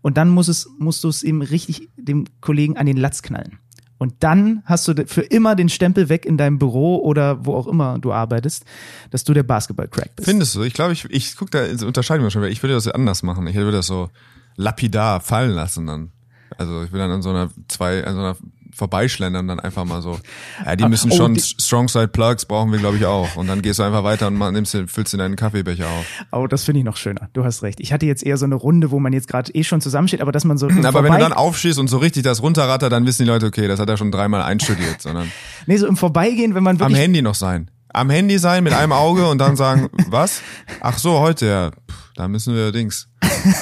Und 0.01 0.17
dann 0.17 0.29
muss 0.29 0.47
es, 0.47 0.69
musst 0.79 1.03
du 1.03 1.09
es 1.09 1.23
eben 1.23 1.41
richtig 1.41 1.89
dem 1.97 2.25
Kollegen 2.39 2.77
an 2.77 2.85
den 2.85 2.97
Latz 2.97 3.21
knallen. 3.21 3.59
Und 3.97 4.15
dann 4.21 4.63
hast 4.65 4.87
du 4.87 4.95
für 5.05 5.21
immer 5.21 5.55
den 5.55 5.69
Stempel 5.69 6.09
weg 6.09 6.25
in 6.25 6.35
deinem 6.35 6.57
Büro 6.57 6.97
oder 6.97 7.45
wo 7.45 7.53
auch 7.53 7.67
immer 7.67 7.99
du 7.99 8.11
arbeitest, 8.11 8.65
dass 9.11 9.23
du 9.23 9.33
der 9.33 9.43
Basketball-Crack 9.43 10.15
bist. 10.15 10.27
Findest 10.27 10.55
du? 10.55 10.63
Ich 10.63 10.73
glaube, 10.73 10.93
ich, 10.93 11.05
ich 11.11 11.35
guck 11.35 11.51
da, 11.51 11.65
unterscheiden 11.85 12.23
wir 12.23 12.31
schon, 12.31 12.43
ich 12.45 12.63
würde 12.63 12.73
das 12.73 12.87
anders 12.87 13.21
machen. 13.21 13.45
Ich 13.45 13.55
würde 13.55 13.71
das 13.71 13.85
so 13.85 14.09
lapidar 14.55 15.21
fallen 15.21 15.51
lassen 15.51 15.87
dann. 15.87 16.11
Also 16.57 16.83
ich 16.83 16.91
will 16.91 16.99
dann 16.99 17.11
an 17.11 17.21
so 17.21 17.29
einer 17.29 17.49
zwei, 17.67 18.05
an 18.05 18.13
so 18.13 18.19
einer 18.19 18.35
vorbeischlendern 18.73 19.47
dann 19.47 19.59
einfach 19.59 19.85
mal 19.85 20.01
so. 20.01 20.19
Ja, 20.65 20.75
die 20.75 20.87
müssen 20.87 21.11
oh, 21.11 21.15
schon 21.15 21.33
die, 21.35 21.41
Strong 21.41 21.87
Side 21.87 22.09
Plugs 22.09 22.45
brauchen 22.45 22.71
wir 22.71 22.79
glaube 22.79 22.97
ich 22.97 23.05
auch. 23.05 23.35
Und 23.35 23.47
dann 23.47 23.61
gehst 23.61 23.79
du 23.79 23.83
einfach 23.83 24.03
weiter 24.03 24.27
und 24.27 24.37
nimmst, 24.53 24.75
füllst 24.87 25.13
in 25.13 25.19
deinen 25.19 25.35
Kaffeebecher 25.35 25.87
auf. 25.87 26.05
Oh, 26.31 26.47
das 26.47 26.63
finde 26.63 26.79
ich 26.79 26.85
noch 26.85 26.97
schöner. 26.97 27.29
Du 27.33 27.43
hast 27.43 27.63
recht. 27.63 27.79
Ich 27.79 27.93
hatte 27.93 28.05
jetzt 28.05 28.23
eher 28.23 28.37
so 28.37 28.45
eine 28.45 28.55
Runde, 28.55 28.91
wo 28.91 28.99
man 28.99 29.13
jetzt 29.13 29.27
gerade 29.27 29.53
eh 29.53 29.63
schon 29.63 29.81
zusammensteht, 29.81 30.21
aber 30.21 30.31
dass 30.31 30.45
man 30.45 30.57
so. 30.57 30.67
aber 30.67 31.03
wenn 31.03 31.11
du 31.11 31.19
dann 31.19 31.33
aufschießt 31.33 31.79
und 31.79 31.89
so 31.89 31.97
richtig 31.97 32.23
das 32.23 32.41
runterrattert, 32.41 32.91
dann 32.91 33.05
wissen 33.05 33.23
die 33.23 33.29
Leute, 33.29 33.45
okay, 33.47 33.67
das 33.67 33.79
hat 33.79 33.89
er 33.89 33.97
schon 33.97 34.11
dreimal 34.11 34.41
einstudiert, 34.41 35.01
sondern. 35.01 35.31
nee, 35.67 35.77
so 35.77 35.87
im 35.87 35.97
Vorbeigehen, 35.97 36.55
wenn 36.55 36.63
man 36.63 36.79
wirklich. 36.79 36.95
Am 36.95 37.01
Handy 37.01 37.21
noch 37.21 37.35
sein. 37.35 37.69
Am 37.93 38.09
Handy 38.09 38.39
sein 38.39 38.63
mit 38.63 38.73
einem 38.73 38.93
Auge 38.93 39.27
und 39.27 39.37
dann 39.37 39.55
sagen, 39.57 39.89
was? 40.07 40.41
Ach 40.79 40.97
so, 40.97 41.19
heute, 41.19 41.45
ja. 41.45 41.71
Da 42.15 42.27
müssen 42.27 42.55
wir 42.55 42.71
Dings. 42.71 43.10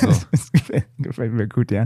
So. 0.02 0.08
das 0.32 0.52
gefällt, 0.52 1.34
mir 1.34 1.48
gut, 1.48 1.72
ja. 1.72 1.86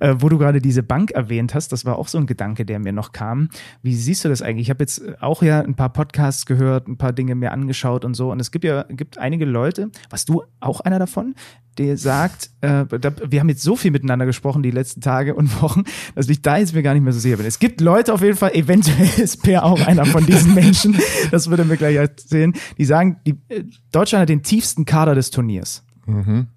Äh, 0.00 0.16
wo 0.18 0.28
du 0.28 0.38
gerade 0.38 0.60
diese 0.60 0.82
Bank 0.82 1.10
erwähnt 1.12 1.54
hast, 1.54 1.72
das 1.72 1.84
war 1.84 1.98
auch 1.98 2.08
so 2.08 2.18
ein 2.18 2.26
Gedanke, 2.26 2.64
der 2.64 2.78
mir 2.78 2.92
noch 2.92 3.12
kam. 3.12 3.48
Wie 3.82 3.94
siehst 3.94 4.24
du 4.24 4.28
das 4.28 4.42
eigentlich? 4.42 4.66
Ich 4.66 4.70
habe 4.70 4.82
jetzt 4.82 5.02
auch 5.20 5.42
ja 5.42 5.60
ein 5.60 5.74
paar 5.74 5.92
Podcasts 5.92 6.46
gehört, 6.46 6.88
ein 6.88 6.98
paar 6.98 7.12
Dinge 7.12 7.34
mir 7.34 7.52
angeschaut 7.52 8.04
und 8.04 8.14
so. 8.14 8.30
Und 8.30 8.40
es 8.40 8.50
gibt 8.50 8.64
ja 8.64 8.84
gibt 8.84 9.18
einige 9.18 9.44
Leute, 9.44 9.90
was 10.10 10.24
du 10.24 10.42
auch 10.60 10.80
einer 10.80 10.98
davon, 10.98 11.34
der 11.78 11.96
sagt, 11.96 12.50
äh, 12.60 12.84
da, 12.86 13.12
wir 13.26 13.40
haben 13.40 13.48
jetzt 13.48 13.62
so 13.62 13.76
viel 13.76 13.90
miteinander 13.90 14.26
gesprochen 14.26 14.62
die 14.62 14.70
letzten 14.70 15.00
Tage 15.00 15.34
und 15.34 15.62
Wochen, 15.62 15.84
dass 16.14 16.28
ich 16.28 16.42
da 16.42 16.58
jetzt 16.58 16.74
mir 16.74 16.82
gar 16.82 16.94
nicht 16.94 17.04
mehr 17.04 17.12
so 17.12 17.20
sicher 17.20 17.36
bin. 17.36 17.46
Es 17.46 17.58
gibt 17.58 17.80
Leute 17.80 18.12
auf 18.12 18.22
jeden 18.22 18.36
Fall, 18.36 18.52
eventuell 18.54 19.08
ist 19.18 19.42
Per 19.42 19.64
auch 19.64 19.86
einer 19.86 20.04
von 20.04 20.26
diesen 20.26 20.54
Menschen, 20.54 20.96
das 21.30 21.48
würde 21.48 21.64
mir 21.64 21.76
gleich 21.76 21.96
erzählen, 21.96 22.52
die 22.76 22.84
sagen, 22.84 23.20
die, 23.26 23.36
äh, 23.48 23.64
Deutschland 23.92 24.22
hat 24.22 24.28
den 24.28 24.42
tiefsten 24.42 24.84
Kader 24.84 25.14
des 25.14 25.30
Turniers. 25.30 25.84
Mhm. 26.06 26.48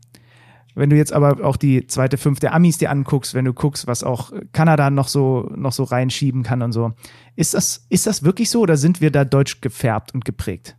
Wenn 0.73 0.89
du 0.89 0.95
jetzt 0.95 1.11
aber 1.11 1.45
auch 1.45 1.57
die 1.57 1.87
zweite 1.87 2.17
Fünf 2.17 2.39
der 2.39 2.53
Amis 2.53 2.77
dir 2.77 2.91
anguckst, 2.91 3.33
wenn 3.33 3.45
du 3.45 3.53
guckst, 3.53 3.87
was 3.87 4.03
auch 4.03 4.31
Kanada 4.53 4.89
noch 4.89 5.07
so, 5.07 5.51
noch 5.55 5.73
so 5.73 5.83
reinschieben 5.83 6.43
kann 6.43 6.61
und 6.61 6.71
so, 6.71 6.93
ist 7.35 7.53
das, 7.53 7.85
ist 7.89 8.07
das 8.07 8.23
wirklich 8.23 8.49
so 8.49 8.61
oder 8.61 8.77
sind 8.77 9.01
wir 9.01 9.11
da 9.11 9.25
deutsch 9.25 9.61
gefärbt 9.61 10.13
und 10.13 10.23
geprägt? 10.23 10.75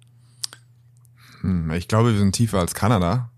Hm, 1.42 1.70
ich 1.72 1.88
glaube, 1.88 2.12
wir 2.12 2.18
sind 2.18 2.34
tiefer 2.34 2.58
als 2.58 2.74
Kanada, 2.74 3.30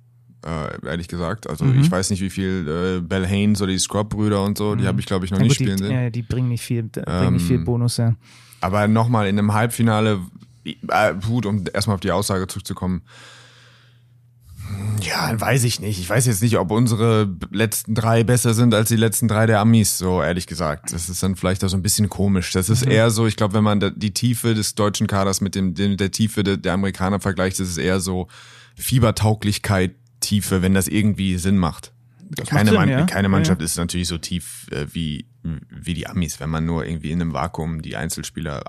äh, 0.47 0.87
ehrlich 0.87 1.09
gesagt. 1.09 1.49
Also 1.49 1.65
mhm. 1.65 1.81
ich 1.81 1.91
weiß 1.91 2.11
nicht, 2.11 2.21
wie 2.21 2.31
viel 2.31 2.69
äh, 2.69 3.01
Bell 3.01 3.27
Haynes 3.27 3.61
oder 3.61 3.73
die 3.73 3.79
Scrub-Brüder 3.79 4.45
und 4.45 4.57
so, 4.57 4.75
die 4.75 4.83
mhm. 4.83 4.89
habe 4.89 5.01
ich, 5.01 5.07
glaube 5.07 5.25
ich, 5.25 5.33
noch 5.33 5.39
ja, 5.39 5.45
nicht 5.45 5.59
gut, 5.59 5.67
spielen 5.67 5.79
sehen. 5.79 5.91
Ja, 5.91 6.11
die 6.11 6.23
bringen 6.23 6.49
nicht 6.49 6.63
viel, 6.63 6.85
bringen 6.85 7.07
ähm, 7.09 7.33
nicht 7.35 7.47
viel 7.47 7.57
ähm, 7.57 7.65
Bonus, 7.65 7.97
ja. 7.97 8.15
Aber 8.61 8.87
nochmal 8.87 9.27
in 9.27 9.39
einem 9.39 9.53
Halbfinale, 9.53 10.21
äh, 10.65 11.15
gut, 11.27 11.47
um 11.47 11.65
erstmal 11.73 11.95
auf 11.95 12.01
die 12.01 12.13
Aussage 12.13 12.47
zurückzukommen, 12.47 13.03
ja, 15.01 15.39
weiß 15.39 15.65
ich 15.65 15.81
nicht. 15.81 15.99
Ich 15.99 16.09
weiß 16.09 16.27
jetzt 16.27 16.43
nicht, 16.43 16.59
ob 16.59 16.71
unsere 16.71 17.29
letzten 17.51 17.95
drei 17.95 18.25
besser 18.25 18.55
sind 18.55 18.75
als 18.75 18.89
die 18.89 18.97
letzten 18.97 19.29
drei 19.29 19.47
der 19.47 19.61
Amis, 19.61 19.99
so 19.99 20.23
ehrlich 20.23 20.47
gesagt. 20.47 20.93
Das 20.93 21.09
ist 21.09 21.23
dann 21.23 21.37
vielleicht 21.37 21.63
auch 21.65 21.69
so 21.69 21.77
ein 21.77 21.83
bisschen 21.83 22.09
komisch. 22.09 22.53
Das 22.53 22.69
ist 22.69 22.85
mhm. 22.85 22.93
eher 22.93 23.11
so, 23.11 23.27
ich 23.27 23.37
glaube, 23.37 23.55
wenn 23.55 23.65
man 23.65 23.93
die 23.97 24.15
Tiefe 24.15 24.55
des 24.55 24.75
deutschen 24.75 25.07
Kaders 25.07 25.41
mit 25.41 25.55
dem, 25.55 25.75
der 25.75 26.11
Tiefe 26.11 26.43
der 26.43 26.73
Amerikaner 26.73 27.21
vergleicht, 27.21 27.61
ist 27.61 27.71
es 27.71 27.79
eher 27.79 28.01
so 28.01 28.29
Fiebertauglichkeit, 28.77 29.95
Tiefe, 30.21 30.63
wenn 30.63 30.75
das 30.75 30.89
irgendwie 30.89 31.37
Sinn 31.37 31.59
macht. 31.59 31.93
Das 32.31 32.49
keine, 32.49 32.71
Sinn, 32.71 32.79
Mann, 32.79 32.89
ja? 32.89 33.05
keine 33.05 33.29
Mannschaft 33.29 33.61
ja. 33.61 33.65
ist 33.67 33.77
natürlich 33.77 34.09
so 34.09 34.17
tief 34.17 34.67
äh, 34.71 34.87
wie, 34.93 35.27
wie 35.71 35.95
die 35.95 36.07
Amis, 36.07 36.41
wenn 36.41 36.49
man 36.49 36.65
nur 36.65 36.87
irgendwie 36.87 37.11
in 37.11 37.21
einem 37.21 37.35
Vakuum 37.35 37.83
die 37.83 37.97
Einzelspieler. 37.97 38.65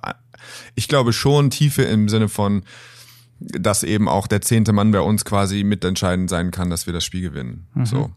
Ich 0.76 0.90
glaube 0.90 1.14
schon 1.14 1.50
Tiefe 1.50 1.84
im 1.84 2.10
Sinne 2.10 2.28
von, 2.28 2.64
dass 3.40 3.84
eben 3.84 4.08
auch 4.08 4.28
der 4.28 4.42
zehnte 4.42 4.74
Mann 4.74 4.92
bei 4.92 5.02
uns 5.02 5.26
quasi 5.26 5.64
mitentscheidend 5.64 6.30
sein 6.30 6.52
kann, 6.52 6.70
dass 6.70 6.86
wir 6.86 6.94
das 6.94 7.04
Spiel 7.04 7.22
gewinnen. 7.22 7.68
Mhm. 7.74 7.86
So. 7.86 8.12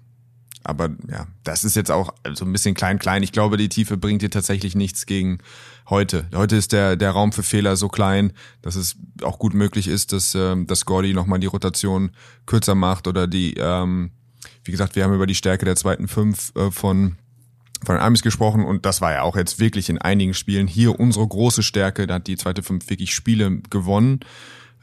Aber 0.64 0.90
ja, 1.10 1.26
das 1.44 1.64
ist 1.64 1.76
jetzt 1.76 1.90
auch 1.90 2.12
so 2.34 2.44
ein 2.44 2.52
bisschen 2.52 2.74
klein-klein. 2.74 3.22
Ich 3.22 3.32
glaube, 3.32 3.56
die 3.56 3.68
Tiefe 3.68 3.96
bringt 3.96 4.22
dir 4.22 4.30
tatsächlich 4.30 4.74
nichts 4.74 5.06
gegen 5.06 5.38
heute. 5.88 6.28
Heute 6.34 6.56
ist 6.56 6.72
der, 6.72 6.96
der 6.96 7.12
Raum 7.12 7.32
für 7.32 7.42
Fehler 7.42 7.76
so 7.76 7.88
klein, 7.88 8.32
dass 8.60 8.76
es 8.76 8.96
auch 9.22 9.38
gut 9.38 9.54
möglich 9.54 9.88
ist, 9.88 10.12
dass, 10.12 10.34
ähm, 10.34 10.66
dass 10.66 10.84
Gordy 10.84 11.14
nochmal 11.14 11.38
die 11.38 11.46
Rotation 11.46 12.10
kürzer 12.44 12.74
macht 12.74 13.06
oder 13.06 13.26
die, 13.26 13.54
ähm, 13.54 14.10
wie 14.64 14.72
gesagt, 14.72 14.94
wir 14.96 15.04
haben 15.04 15.14
über 15.14 15.26
die 15.26 15.34
Stärke 15.34 15.64
der 15.64 15.76
zweiten 15.76 16.08
Fünf 16.08 16.52
äh, 16.54 16.70
von 16.70 17.16
von 17.84 17.94
den 17.94 18.02
Amis 18.02 18.22
gesprochen 18.22 18.64
und 18.64 18.84
das 18.86 19.00
war 19.00 19.12
ja 19.12 19.22
auch 19.22 19.36
jetzt 19.36 19.60
wirklich 19.60 19.88
in 19.88 19.98
einigen 19.98 20.34
Spielen 20.34 20.66
hier 20.66 20.98
unsere 20.98 21.28
große 21.28 21.62
Stärke. 21.62 22.08
Da 22.08 22.14
hat 22.14 22.26
die 22.26 22.36
zweite 22.36 22.64
Fünf 22.64 22.90
wirklich 22.90 23.14
Spiele 23.14 23.60
gewonnen 23.70 24.18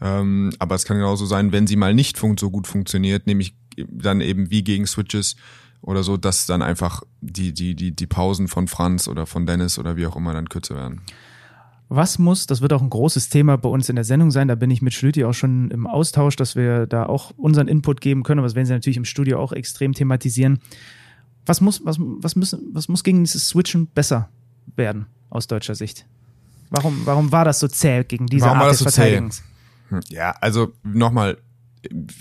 ähm, 0.01 0.51
aber 0.59 0.75
es 0.75 0.85
kann 0.85 0.97
genauso 0.97 1.25
sein, 1.25 1.51
wenn 1.51 1.67
sie 1.67 1.75
mal 1.75 1.93
nicht 1.93 2.17
so 2.17 2.49
gut 2.49 2.67
funktioniert, 2.67 3.27
nämlich 3.27 3.55
dann 3.77 4.21
eben 4.21 4.49
wie 4.49 4.63
gegen 4.63 4.87
Switches 4.87 5.35
oder 5.81 6.03
so, 6.03 6.17
dass 6.17 6.45
dann 6.45 6.61
einfach 6.61 7.03
die, 7.21 7.53
die, 7.53 7.75
die, 7.75 7.91
die 7.95 8.07
Pausen 8.07 8.47
von 8.47 8.67
Franz 8.67 9.07
oder 9.07 9.25
von 9.25 9.45
Dennis 9.45 9.77
oder 9.77 9.95
wie 9.97 10.07
auch 10.07 10.15
immer 10.15 10.33
dann 10.33 10.49
kürzer 10.49 10.75
werden. 10.75 11.01
Was 11.87 12.17
muss, 12.17 12.47
das 12.47 12.61
wird 12.61 12.73
auch 12.73 12.81
ein 12.81 12.89
großes 12.89 13.29
Thema 13.29 13.57
bei 13.57 13.69
uns 13.69 13.89
in 13.89 13.95
der 13.95 14.05
Sendung 14.05 14.31
sein, 14.31 14.47
da 14.47 14.55
bin 14.55 14.71
ich 14.71 14.81
mit 14.81 14.93
Schlüti 14.93 15.23
auch 15.23 15.33
schon 15.33 15.69
im 15.69 15.85
Austausch, 15.85 16.35
dass 16.35 16.55
wir 16.55 16.87
da 16.87 17.05
auch 17.05 17.31
unseren 17.37 17.67
Input 17.67 18.01
geben 18.01 18.23
können, 18.23 18.39
aber 18.39 18.47
das 18.47 18.55
werden 18.55 18.65
sie 18.65 18.73
natürlich 18.73 18.97
im 18.97 19.05
Studio 19.05 19.39
auch 19.39 19.51
extrem 19.51 19.93
thematisieren. 19.93 20.59
Was 21.45 21.61
muss, 21.61 21.85
was, 21.85 21.97
was, 21.99 22.35
müssen, 22.35 22.71
was 22.73 22.89
muss 22.89 23.03
gegen 23.03 23.23
dieses 23.23 23.47
Switchen 23.49 23.85
besser 23.85 24.29
werden 24.75 25.05
aus 25.29 25.45
deutscher 25.45 25.75
Sicht? 25.75 26.07
Warum, 26.71 27.01
warum 27.05 27.31
war 27.31 27.45
das 27.45 27.59
so 27.59 27.67
zäh 27.67 28.03
gegen 28.03 28.25
diese 28.25 28.47
warum 28.47 28.61
Art 28.61 28.71
des 28.71 28.79
so 28.79 28.85
Verteidigens? 28.85 29.39
Hm, 29.39 29.45
ja, 30.10 30.32
also 30.42 30.74
nochmal, 30.84 31.38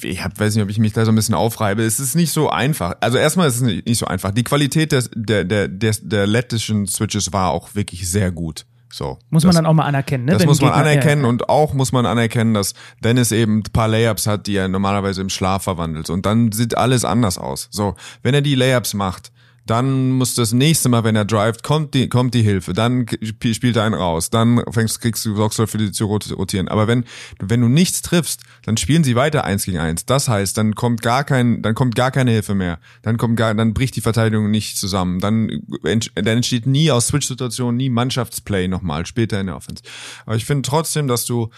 ich 0.02 0.23
hab, 0.23 0.38
weiß 0.38 0.54
nicht, 0.54 0.64
ob 0.64 0.71
ich 0.71 0.78
mich 0.78 0.92
da 0.92 1.04
so 1.04 1.12
ein 1.12 1.14
bisschen 1.14 1.35
aufreibe. 1.35 1.83
Es 1.83 2.00
ist 2.00 2.14
nicht 2.14 2.33
so 2.33 2.50
einfach. 2.50 2.94
Also 3.00 3.18
erstmal 3.18 3.49
ist 3.49 3.56
es 3.56 3.62
nicht, 3.62 3.87
nicht 3.87 3.99
so 3.99 4.06
einfach. 4.06 4.30
Die 4.30 4.44
Qualität 4.44 4.92
des, 4.92 5.11
der, 5.14 5.44
der, 5.44 5.68
der, 5.68 5.94
der 6.02 6.26
lettischen 6.26 6.87
Switches 6.87 7.33
war 7.33 7.50
auch 7.50 7.75
wirklich 7.75 8.09
sehr 8.09 8.30
gut. 8.30 8.66
So, 8.94 9.18
muss 9.30 9.42
das, 9.42 9.52
man 9.52 9.64
dann 9.64 9.66
auch 9.66 9.75
mal 9.75 9.87
anerkennen, 9.87 10.25
ne? 10.25 10.33
Das 10.33 10.42
Wenn 10.42 10.49
muss 10.49 10.61
man 10.61 10.71
Gegner, 10.71 10.83
anerkennen 10.83 11.23
ja. 11.23 11.28
und 11.28 11.49
auch 11.49 11.75
muss 11.75 11.90
man 11.90 12.06
anerkennen, 12.06 12.54
dass 12.54 12.75
Dennis 13.02 13.33
eben 13.33 13.59
ein 13.59 13.62
paar 13.64 13.88
Layups 13.88 14.28
hat, 14.28 14.47
die 14.47 14.54
er 14.54 14.68
normalerweise 14.68 15.21
im 15.21 15.30
Schlaf 15.30 15.64
verwandelt. 15.64 16.11
Und 16.11 16.26
dann 16.26 16.52
sieht 16.52 16.76
alles 16.78 17.04
anders 17.04 17.37
aus. 17.37 17.66
So, 17.73 17.97
wenn 18.23 18.35
er 18.35 18.40
die 18.40 18.54
Layups 18.54 18.94
macht, 18.94 19.33
dann 19.66 20.11
muss 20.11 20.35
das 20.35 20.52
nächste 20.52 20.88
Mal, 20.88 21.04
wenn 21.04 21.16
er 21.16 21.25
drivet, 21.25 21.62
kommt 21.62 21.94
die, 21.94 22.09
kommt 22.09 22.35
die 22.35 22.42
Hilfe, 22.42 22.75
dann 22.75 23.06
spielt 23.23 23.76
er 23.76 23.85
einen 23.85 23.94
raus, 23.94 24.28
dann 24.28 24.62
fängst, 24.71 25.00
kriegst 25.00 25.25
du, 25.25 25.35
sorgst 25.35 25.59
du 25.59 25.62
dafür, 25.62 25.80
die 25.80 25.92
zu 25.92 26.04
rotieren. 26.06 26.68
Aber 26.68 26.87
wenn, 26.87 27.04
wenn 27.40 27.62
du 27.62 27.68
nichts 27.68 28.02
triffst, 28.02 28.42
dann 28.64 28.76
spielen 28.76 29.04
sie 29.04 29.16
weiter 29.16 29.44
eins 29.44 29.64
gegen 29.64 29.78
eins. 29.78 30.04
Das 30.04 30.28
heißt, 30.28 30.59
dann 30.59 30.75
kommt 30.75 31.00
gar 31.00 31.25
kein, 31.25 31.62
dann 31.62 31.75
kommt 31.75 31.94
gar 31.94 32.11
keine 32.11 32.30
Hilfe 32.30 32.54
mehr. 32.54 32.78
Dann 33.02 33.16
kommt 33.16 33.37
gar, 33.37 33.54
dann 33.54 33.73
bricht 33.73 33.97
die 33.97 34.02
Verteidigung 34.02 34.50
nicht 34.50 34.76
zusammen. 34.76 35.21
Dann, 35.21 35.62
dann 35.83 36.26
entsteht 36.26 36.66
nie 36.66 36.90
aus 36.90 37.06
Switch-Situationen, 37.06 37.76
nie 37.76 37.88
Mannschaftsplay 37.88 38.68
nochmal, 38.68 39.06
später 39.06 39.40
in 39.40 39.47
der 39.47 39.56
Offense. 39.56 39.83
Aber 40.26 40.37
ich 40.37 40.44
finde 40.44 40.68
trotzdem, 40.68 41.09
dass 41.09 41.25
du 41.25 41.49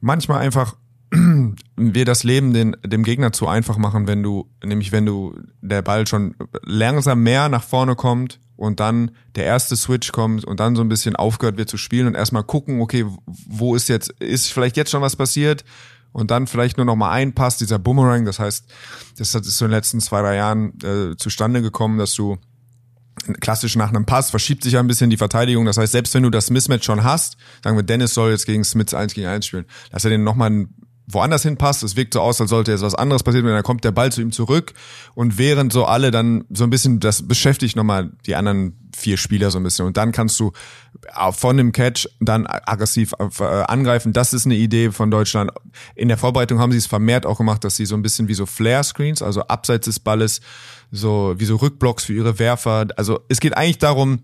manchmal 0.00 0.40
einfach 0.40 0.76
wir 1.76 2.04
das 2.04 2.24
Leben 2.24 2.52
den, 2.52 2.76
dem 2.84 3.02
Gegner 3.02 3.32
zu 3.32 3.48
einfach 3.48 3.78
machen, 3.78 4.06
wenn 4.06 4.22
du, 4.22 4.48
nämlich 4.64 4.92
wenn 4.92 5.06
du 5.06 5.34
der 5.60 5.82
Ball 5.82 6.06
schon 6.06 6.34
langsam 6.62 7.22
mehr 7.22 7.48
nach 7.48 7.62
vorne 7.62 7.94
kommt 7.94 8.40
und 8.56 8.80
dann 8.80 9.12
der 9.34 9.44
erste 9.44 9.76
Switch 9.76 10.12
kommt 10.12 10.44
und 10.44 10.60
dann 10.60 10.76
so 10.76 10.82
ein 10.82 10.88
bisschen 10.88 11.16
aufgehört 11.16 11.56
wird 11.56 11.70
zu 11.70 11.76
spielen 11.76 12.06
und 12.06 12.14
erstmal 12.14 12.44
gucken, 12.44 12.80
okay, 12.80 13.06
wo 13.26 13.74
ist 13.74 13.88
jetzt, 13.88 14.10
ist 14.20 14.52
vielleicht 14.52 14.76
jetzt 14.76 14.90
schon 14.90 15.02
was 15.02 15.16
passiert 15.16 15.64
und 16.12 16.30
dann 16.30 16.46
vielleicht 16.46 16.76
nur 16.76 16.86
noch 16.86 16.96
mal 16.96 17.10
ein 17.10 17.34
Pass, 17.34 17.56
dieser 17.56 17.78
Boomerang, 17.78 18.24
das 18.24 18.38
heißt, 18.38 18.66
das 19.16 19.34
ist 19.34 19.58
so 19.58 19.64
in 19.64 19.70
den 19.70 19.76
letzten 19.76 20.00
zwei, 20.00 20.20
drei 20.22 20.36
Jahren 20.36 20.72
äh, 20.82 21.16
zustande 21.16 21.62
gekommen, 21.62 21.98
dass 21.98 22.14
du 22.14 22.38
klassisch 23.40 23.76
nach 23.76 23.88
einem 23.88 24.06
Pass 24.06 24.30
verschiebt 24.30 24.62
sich 24.62 24.74
ja 24.74 24.80
ein 24.80 24.86
bisschen 24.86 25.10
die 25.10 25.16
Verteidigung. 25.16 25.64
Das 25.64 25.76
heißt, 25.76 25.92
selbst 25.92 26.14
wenn 26.14 26.22
du 26.22 26.30
das 26.30 26.50
Mismatch 26.50 26.84
schon 26.84 27.04
hast, 27.04 27.36
sagen 27.62 27.76
wir, 27.76 27.82
Dennis 27.82 28.14
soll 28.14 28.30
jetzt 28.30 28.46
gegen 28.46 28.64
Smith 28.64 28.94
1 28.94 29.14
gegen 29.14 29.26
1 29.26 29.46
spielen, 29.46 29.66
dass 29.90 30.04
er 30.04 30.10
den 30.10 30.24
nochmal 30.24 30.50
einen 30.50 30.74
woanders 31.10 31.42
hinpasst. 31.42 31.82
Es 31.82 31.96
wirkt 31.96 32.14
so 32.14 32.20
aus, 32.20 32.40
als 32.40 32.50
sollte 32.50 32.70
jetzt 32.70 32.82
was 32.82 32.94
anderes 32.94 33.22
passieren 33.22 33.46
und 33.46 33.52
dann 33.52 33.62
kommt 33.62 33.84
der 33.84 33.92
Ball 33.92 34.12
zu 34.12 34.20
ihm 34.20 34.32
zurück 34.32 34.74
und 35.14 35.38
während 35.38 35.72
so 35.72 35.84
alle 35.86 36.10
dann 36.10 36.44
so 36.50 36.64
ein 36.64 36.70
bisschen, 36.70 37.00
das 37.00 37.26
beschäftigt 37.26 37.76
nochmal 37.76 38.12
die 38.26 38.34
anderen 38.34 38.90
vier 38.94 39.16
Spieler 39.16 39.50
so 39.50 39.58
ein 39.58 39.62
bisschen 39.62 39.86
und 39.86 39.96
dann 39.96 40.12
kannst 40.12 40.38
du 40.40 40.52
von 41.32 41.56
dem 41.56 41.72
Catch 41.72 42.08
dann 42.20 42.46
aggressiv 42.46 43.14
äh, 43.18 43.44
angreifen. 43.44 44.12
Das 44.12 44.32
ist 44.32 44.46
eine 44.46 44.56
Idee 44.56 44.90
von 44.90 45.10
Deutschland. 45.10 45.50
In 45.94 46.08
der 46.08 46.18
Vorbereitung 46.18 46.58
haben 46.58 46.72
sie 46.72 46.78
es 46.78 46.86
vermehrt 46.86 47.24
auch 47.24 47.38
gemacht, 47.38 47.64
dass 47.64 47.76
sie 47.76 47.86
so 47.86 47.94
ein 47.94 48.02
bisschen 48.02 48.28
wie 48.28 48.34
so 48.34 48.46
Flare-Screens, 48.46 49.22
also 49.22 49.42
abseits 49.42 49.86
des 49.86 50.00
Balles, 50.00 50.40
so 50.90 51.34
wie 51.38 51.44
so 51.44 51.56
Rückblocks 51.56 52.04
für 52.04 52.14
ihre 52.14 52.38
Werfer. 52.38 52.86
Also 52.96 53.20
es 53.28 53.40
geht 53.40 53.56
eigentlich 53.56 53.78
darum, 53.78 54.20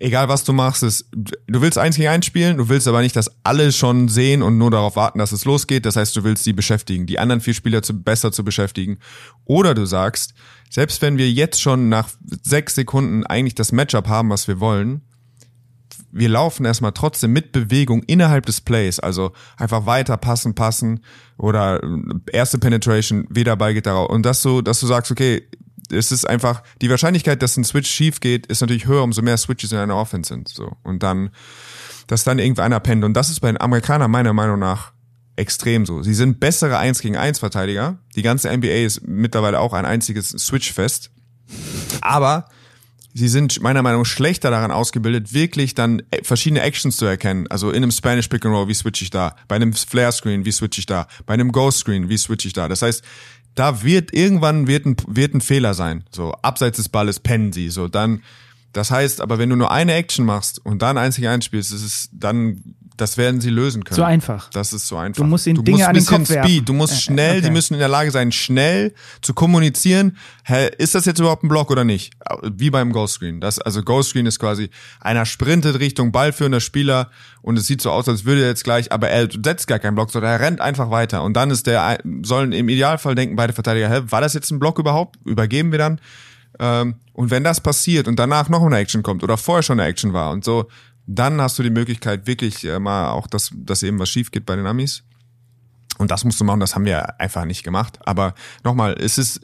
egal 0.00 0.28
was 0.28 0.44
du 0.44 0.52
machst, 0.52 0.82
ist, 0.82 1.08
du 1.12 1.60
willst 1.60 1.78
eins 1.78 1.96
gegen 1.96 2.08
eins 2.08 2.26
spielen, 2.26 2.56
du 2.56 2.68
willst 2.68 2.88
aber 2.88 3.00
nicht, 3.00 3.16
dass 3.16 3.30
alle 3.44 3.72
schon 3.72 4.08
sehen 4.08 4.42
und 4.42 4.58
nur 4.58 4.70
darauf 4.70 4.96
warten, 4.96 5.18
dass 5.18 5.32
es 5.32 5.44
losgeht. 5.44 5.86
Das 5.86 5.96
heißt, 5.96 6.14
du 6.16 6.24
willst 6.24 6.44
die 6.46 6.52
beschäftigen, 6.52 7.06
die 7.06 7.18
anderen 7.18 7.40
vier 7.40 7.54
Spieler 7.54 7.82
zu, 7.82 8.02
besser 8.02 8.32
zu 8.32 8.44
beschäftigen. 8.44 8.98
Oder 9.44 9.74
du 9.74 9.86
sagst, 9.86 10.34
selbst 10.70 11.02
wenn 11.02 11.18
wir 11.18 11.30
jetzt 11.30 11.60
schon 11.60 11.88
nach 11.88 12.08
sechs 12.42 12.74
Sekunden 12.74 13.24
eigentlich 13.24 13.54
das 13.54 13.72
Matchup 13.72 14.08
haben, 14.08 14.30
was 14.30 14.48
wir 14.48 14.60
wollen, 14.60 15.02
wir 16.16 16.28
laufen 16.28 16.64
erstmal 16.64 16.92
trotzdem 16.92 17.32
mit 17.32 17.50
Bewegung 17.50 18.04
innerhalb 18.04 18.46
des 18.46 18.60
Plays, 18.60 19.00
also 19.00 19.32
einfach 19.56 19.84
weiter 19.84 20.16
passen, 20.16 20.54
passen 20.54 21.00
oder 21.38 21.80
erste 22.32 22.58
Penetration, 22.58 23.26
wieder 23.30 23.56
Ball 23.56 23.74
geht 23.74 23.86
darauf. 23.86 24.10
Und 24.10 24.24
das 24.24 24.40
so, 24.40 24.62
dass 24.62 24.78
du 24.78 24.86
sagst, 24.86 25.10
okay, 25.10 25.42
es 25.90 26.12
ist 26.12 26.28
einfach, 26.28 26.62
die 26.80 26.90
Wahrscheinlichkeit, 26.90 27.42
dass 27.42 27.56
ein 27.56 27.64
Switch 27.64 27.90
schief 27.90 28.20
geht, 28.20 28.46
ist 28.46 28.60
natürlich 28.60 28.86
höher, 28.86 29.02
umso 29.02 29.22
mehr 29.22 29.36
Switches 29.36 29.72
in 29.72 29.78
einer 29.78 29.96
Offense 29.96 30.28
sind. 30.28 30.48
So. 30.48 30.72
Und 30.82 31.02
dann, 31.02 31.30
dass 32.06 32.24
dann 32.24 32.38
irgendeiner 32.38 32.80
pennt. 32.80 33.04
Und 33.04 33.14
das 33.14 33.30
ist 33.30 33.40
bei 33.40 33.48
den 33.48 33.60
Amerikanern 33.60 34.10
meiner 34.10 34.32
Meinung 34.32 34.58
nach 34.58 34.92
extrem 35.36 35.84
so. 35.84 36.02
Sie 36.02 36.14
sind 36.14 36.40
bessere 36.40 36.78
1 36.78 37.00
gegen 37.00 37.16
1 37.16 37.40
Verteidiger. 37.40 37.98
Die 38.14 38.22
ganze 38.22 38.54
NBA 38.56 38.84
ist 38.84 39.06
mittlerweile 39.06 39.60
auch 39.60 39.72
ein 39.72 39.84
einziges 39.84 40.28
Switch-Fest. 40.30 41.10
Aber 42.00 42.46
sie 43.14 43.28
sind 43.28 43.60
meiner 43.60 43.82
Meinung 43.82 44.02
nach 44.02 44.06
schlechter 44.06 44.50
daran 44.50 44.70
ausgebildet, 44.70 45.32
wirklich 45.32 45.74
dann 45.74 46.02
verschiedene 46.22 46.60
Actions 46.60 46.96
zu 46.96 47.04
erkennen. 47.04 47.46
Also 47.48 47.70
in 47.70 47.82
einem 47.82 47.90
Spanish 47.90 48.28
Pick 48.28 48.44
and 48.44 48.54
Roll, 48.54 48.68
wie 48.68 48.74
switch 48.74 49.02
ich 49.02 49.10
da? 49.10 49.36
Bei 49.48 49.56
einem 49.56 49.72
Flare 49.72 50.12
Screen, 50.12 50.44
wie 50.44 50.52
switch 50.52 50.78
ich 50.78 50.86
da? 50.86 51.06
Bei 51.26 51.34
einem 51.34 51.52
Ghost 51.52 51.78
Screen, 51.78 52.08
wie 52.08 52.18
switch 52.18 52.46
ich 52.46 52.52
da? 52.52 52.68
Das 52.68 52.82
heißt, 52.82 53.02
da 53.54 53.82
wird 53.82 54.12
irgendwann 54.12 54.66
wird 54.66 54.86
ein, 54.86 54.96
wird 55.06 55.34
ein 55.34 55.40
Fehler 55.40 55.74
sein. 55.74 56.04
So, 56.10 56.32
abseits 56.42 56.76
des 56.78 56.88
Balles 56.88 57.20
pennen 57.20 57.52
sie. 57.52 57.70
So, 57.70 57.88
dann, 57.88 58.22
das 58.72 58.90
heißt, 58.90 59.20
aber 59.20 59.38
wenn 59.38 59.50
du 59.50 59.56
nur 59.56 59.70
eine 59.70 59.94
Action 59.94 60.24
machst 60.24 60.64
und 60.64 60.82
dann 60.82 60.98
einzig 60.98 61.28
einspielst, 61.28 61.72
ist 61.72 62.10
dann 62.12 62.74
das 62.96 63.16
werden 63.18 63.40
sie 63.40 63.50
lösen 63.50 63.82
können. 63.84 63.96
So 63.96 64.04
einfach. 64.04 64.50
Das 64.50 64.72
ist 64.72 64.86
so 64.86 64.96
einfach. 64.96 65.22
Du 65.22 65.28
musst 65.28 65.46
ihnen 65.46 65.64
Dinge 65.64 65.86
an 65.88 65.94
den 65.94 66.06
Kopf 66.06 66.26
Speed. 66.26 66.36
werfen. 66.36 66.64
Du 66.64 66.72
musst 66.72 67.02
schnell, 67.02 67.38
okay. 67.38 67.46
die 67.46 67.50
müssen 67.50 67.74
in 67.74 67.80
der 67.80 67.88
Lage 67.88 68.10
sein, 68.10 68.30
schnell 68.30 68.94
zu 69.20 69.34
kommunizieren. 69.34 70.16
Hä, 70.44 70.70
ist 70.78 70.94
das 70.94 71.04
jetzt 71.04 71.18
überhaupt 71.18 71.42
ein 71.42 71.48
Block 71.48 71.70
oder 71.70 71.84
nicht? 71.84 72.12
Wie 72.42 72.70
beim 72.70 72.92
Ghost 72.92 73.14
Screen. 73.14 73.40
Das, 73.40 73.58
also 73.58 73.82
Ghost 73.82 74.10
Screen 74.10 74.26
ist 74.26 74.38
quasi, 74.38 74.70
einer 75.00 75.26
sprintet 75.26 75.80
Richtung 75.80 76.12
ballführender 76.12 76.60
Spieler 76.60 77.10
und 77.42 77.58
es 77.58 77.66
sieht 77.66 77.80
so 77.80 77.90
aus, 77.90 78.08
als 78.08 78.24
würde 78.24 78.42
er 78.42 78.48
jetzt 78.48 78.64
gleich, 78.64 78.92
aber 78.92 79.08
er 79.08 79.28
setzt 79.30 79.66
gar 79.66 79.78
keinen 79.78 79.96
Block, 79.96 80.10
sondern 80.10 80.30
er 80.30 80.40
rennt 80.40 80.60
einfach 80.60 80.90
weiter. 80.90 81.22
Und 81.24 81.34
dann 81.34 81.50
ist 81.50 81.66
der, 81.66 81.98
sollen 82.22 82.52
im 82.52 82.68
Idealfall 82.68 83.14
denken 83.14 83.36
beide 83.36 83.52
Verteidiger, 83.52 83.90
hä, 83.90 84.02
war 84.08 84.20
das 84.20 84.34
jetzt 84.34 84.50
ein 84.50 84.60
Block 84.60 84.78
überhaupt? 84.78 85.18
Übergeben 85.24 85.72
wir 85.72 85.78
dann? 85.78 86.00
Ähm, 86.60 86.94
und 87.12 87.30
wenn 87.30 87.44
das 87.44 87.60
passiert 87.60 88.08
und 88.08 88.18
danach 88.18 88.48
noch 88.48 88.62
eine 88.62 88.76
Action 88.76 89.02
kommt 89.02 89.22
oder 89.22 89.36
vorher 89.36 89.62
schon 89.62 89.80
eine 89.80 89.88
Action 89.88 90.12
war 90.12 90.30
und 90.30 90.44
so, 90.44 90.68
dann 91.06 91.40
hast 91.40 91.58
du 91.58 91.62
die 91.62 91.70
Möglichkeit, 91.70 92.26
wirklich 92.26 92.64
äh, 92.64 92.78
mal 92.78 93.10
auch, 93.10 93.26
dass, 93.26 93.50
dass 93.54 93.82
eben 93.82 93.98
was 93.98 94.08
schief 94.10 94.30
geht 94.30 94.46
bei 94.46 94.56
den 94.56 94.66
Amis. 94.66 95.02
Und 95.98 96.10
das 96.10 96.24
musst 96.24 96.40
du 96.40 96.44
machen, 96.44 96.60
das 96.60 96.74
haben 96.74 96.84
wir 96.84 97.20
einfach 97.20 97.44
nicht 97.44 97.62
gemacht. 97.62 97.98
Aber 98.04 98.34
nochmal, 98.64 98.94
es 98.98 99.18
ist, 99.18 99.40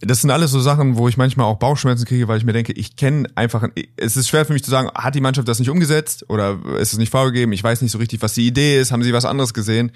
das 0.00 0.20
sind 0.20 0.30
alles 0.30 0.50
so 0.50 0.60
Sachen, 0.60 0.96
wo 0.96 1.08
ich 1.08 1.16
manchmal 1.16 1.46
auch 1.46 1.56
Bauchschmerzen 1.56 2.04
kriege, 2.04 2.28
weil 2.28 2.38
ich 2.38 2.44
mir 2.44 2.52
denke, 2.52 2.72
ich 2.72 2.96
kenne 2.96 3.28
einfach, 3.34 3.68
es 3.96 4.16
ist 4.16 4.28
schwer 4.28 4.44
für 4.44 4.52
mich 4.52 4.62
zu 4.62 4.70
sagen, 4.70 4.88
hat 4.94 5.14
die 5.14 5.20
Mannschaft 5.20 5.48
das 5.48 5.58
nicht 5.58 5.70
umgesetzt 5.70 6.24
oder 6.28 6.58
ist 6.78 6.92
es 6.92 6.98
nicht 6.98 7.10
vorgegeben? 7.10 7.52
Ich 7.52 7.64
weiß 7.64 7.82
nicht 7.82 7.90
so 7.90 7.98
richtig, 7.98 8.22
was 8.22 8.34
die 8.34 8.46
Idee 8.46 8.78
ist. 8.78 8.92
Haben 8.92 9.02
sie 9.02 9.12
was 9.12 9.24
anderes 9.24 9.54
gesehen? 9.54 9.90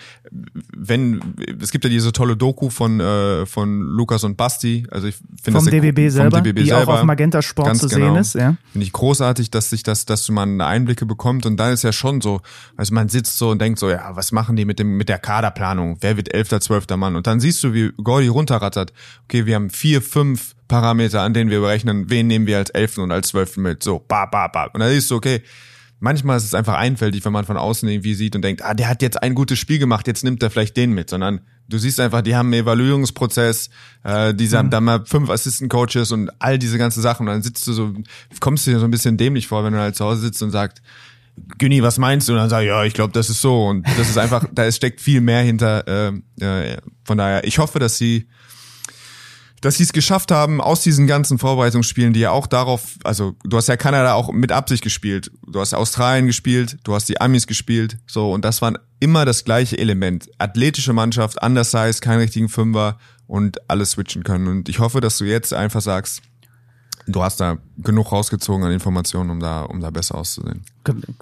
Wenn, 0.76 1.34
es 1.60 1.70
gibt 1.70 1.84
ja 1.84 1.90
diese 1.90 2.12
tolle 2.12 2.36
Doku 2.36 2.70
von, 2.70 3.00
äh, 3.00 3.46
von 3.46 3.80
Lukas 3.80 4.24
und 4.24 4.36
Basti. 4.36 4.86
Also 4.90 5.06
ich 5.06 5.16
finde 5.42 5.60
das 5.60 5.68
DBB 5.68 6.10
selber, 6.10 6.38
vom 6.38 6.44
DBB 6.44 6.58
die 6.60 6.66
selber, 6.66 6.94
auch 6.94 6.98
auf 7.00 7.04
Magenta 7.04 7.42
Sport 7.42 7.76
zu 7.76 7.88
genau. 7.88 8.06
sehen 8.06 8.16
ist. 8.16 8.34
Ja. 8.34 8.56
Finde 8.72 8.86
ich 8.86 8.92
großartig, 8.92 9.50
dass 9.50 9.70
sich 9.70 9.82
das, 9.82 10.04
dass 10.06 10.28
man 10.30 10.60
Einblicke 10.60 11.06
bekommt 11.06 11.46
und 11.46 11.56
dann 11.58 11.72
ist 11.72 11.84
ja 11.84 11.92
schon 11.92 12.20
so, 12.20 12.40
also 12.76 12.94
man 12.94 13.08
sitzt 13.08 13.38
so 13.38 13.50
und 13.50 13.60
denkt 13.60 13.78
so, 13.78 13.90
ja, 13.90 14.10
was 14.14 14.32
machen 14.32 14.56
die 14.56 14.64
mit 14.64 14.78
dem, 14.78 14.96
mit 14.96 15.08
der 15.08 15.18
Kaderplanung? 15.18 15.98
Wer 16.00 16.16
wird 16.16 16.32
elfter, 16.34 16.60
zwölfter 16.60 16.96
Mann? 16.96 17.14
Und 17.14 17.26
dann 17.26 17.40
siehst 17.40 17.62
du, 17.62 17.72
wie 17.72 17.92
Gordy 18.02 18.28
runterrattert. 18.28 18.92
Okay, 19.24 19.46
wir 19.46 19.54
haben 19.54 19.70
vier, 19.70 19.91
fünf 20.00 20.54
Parameter, 20.68 21.20
an 21.20 21.34
denen 21.34 21.50
wir 21.50 21.60
berechnen, 21.60 22.08
wen 22.08 22.26
nehmen 22.26 22.46
wir 22.46 22.58
als 22.58 22.70
Elften 22.70 23.02
und 23.02 23.12
als 23.12 23.28
Zwölften 23.28 23.62
mit. 23.62 23.82
So, 23.82 23.98
ba, 24.06 24.26
ba, 24.26 24.48
ba. 24.48 24.64
Und 24.72 24.80
dann 24.80 24.90
siehst 24.90 25.10
du, 25.10 25.16
okay, 25.16 25.42
manchmal 26.00 26.36
ist 26.36 26.44
es 26.44 26.54
einfach 26.54 26.74
einfältig, 26.74 27.24
wenn 27.24 27.32
man 27.32 27.44
von 27.44 27.56
außen 27.56 27.88
irgendwie 27.88 28.14
sieht 28.14 28.34
und 28.34 28.42
denkt, 28.42 28.62
ah, 28.64 28.74
der 28.74 28.88
hat 28.88 29.02
jetzt 29.02 29.22
ein 29.22 29.34
gutes 29.34 29.58
Spiel 29.58 29.78
gemacht, 29.78 30.06
jetzt 30.06 30.24
nimmt 30.24 30.42
er 30.42 30.50
vielleicht 30.50 30.76
den 30.76 30.92
mit, 30.92 31.10
sondern 31.10 31.42
du 31.68 31.78
siehst 31.78 32.00
einfach, 32.00 32.22
die 32.22 32.34
haben 32.34 32.46
einen 32.46 32.62
Evaluierungsprozess, 32.62 33.70
äh, 34.02 34.34
die 34.34 34.48
haben 34.50 34.66
mhm. 34.66 34.70
dann 34.70 34.84
mal 34.84 35.04
fünf 35.04 35.30
Assistant 35.30 35.70
Coaches 35.70 36.10
und 36.10 36.30
all 36.40 36.58
diese 36.58 36.76
ganzen 36.76 37.02
Sachen. 37.02 37.28
Und 37.28 37.34
dann 37.34 37.42
sitzt 37.42 37.66
du 37.66 37.72
so, 37.72 37.94
kommst 38.40 38.66
du 38.66 38.72
dir 38.72 38.80
so 38.80 38.84
ein 38.84 38.90
bisschen 38.90 39.16
dämlich 39.16 39.46
vor, 39.46 39.64
wenn 39.64 39.72
du 39.72 39.78
halt 39.78 39.94
zu 39.94 40.04
Hause 40.04 40.22
sitzt 40.22 40.42
und 40.42 40.50
sagst, 40.50 40.82
Günni, 41.58 41.82
was 41.82 41.98
meinst 41.98 42.28
du? 42.28 42.32
Und 42.32 42.38
dann 42.38 42.50
sag 42.50 42.62
ich, 42.62 42.68
ja, 42.68 42.84
ich 42.84 42.94
glaube, 42.94 43.12
das 43.12 43.30
ist 43.30 43.40
so. 43.40 43.66
Und 43.66 43.86
das 43.96 44.10
ist 44.10 44.18
einfach, 44.18 44.44
da 44.52 44.70
steckt 44.70 45.00
viel 45.00 45.20
mehr 45.20 45.42
hinter. 45.42 45.86
Äh, 45.88 46.12
äh, 46.40 46.76
von 47.04 47.16
daher, 47.16 47.44
ich 47.44 47.58
hoffe, 47.58 47.78
dass 47.78 47.96
sie 47.96 48.26
dass 49.62 49.76
sie 49.76 49.84
es 49.84 49.92
geschafft 49.92 50.30
haben, 50.30 50.60
aus 50.60 50.82
diesen 50.82 51.06
ganzen 51.06 51.38
Vorbereitungsspielen, 51.38 52.12
die 52.12 52.20
ja 52.20 52.32
auch 52.32 52.46
darauf, 52.46 52.98
also 53.04 53.36
du 53.44 53.56
hast 53.56 53.68
ja 53.68 53.76
Kanada 53.76 54.12
auch 54.14 54.32
mit 54.32 54.52
Absicht 54.52 54.82
gespielt, 54.82 55.30
du 55.46 55.60
hast 55.60 55.72
Australien 55.72 56.26
gespielt, 56.26 56.78
du 56.84 56.94
hast 56.94 57.08
die 57.08 57.20
Amis 57.20 57.46
gespielt, 57.46 57.96
so 58.06 58.32
und 58.32 58.44
das 58.44 58.60
waren 58.60 58.76
immer 58.98 59.24
das 59.24 59.44
gleiche 59.44 59.78
Element. 59.78 60.28
Athletische 60.38 60.92
Mannschaft, 60.92 61.42
undersized, 61.42 62.02
keinen 62.02 62.18
richtigen 62.18 62.48
Fünfer 62.48 62.98
und 63.26 63.70
alles 63.70 63.92
switchen 63.92 64.24
können. 64.24 64.48
Und 64.48 64.68
ich 64.68 64.80
hoffe, 64.80 65.00
dass 65.00 65.16
du 65.18 65.24
jetzt 65.24 65.54
einfach 65.54 65.80
sagst, 65.80 66.22
du 67.06 67.22
hast 67.22 67.40
da 67.40 67.58
genug 67.78 68.12
rausgezogen 68.12 68.64
an 68.64 68.72
Informationen, 68.72 69.30
um 69.30 69.40
da, 69.40 69.62
um 69.62 69.80
da 69.80 69.90
besser 69.90 70.16
auszusehen. 70.16 70.62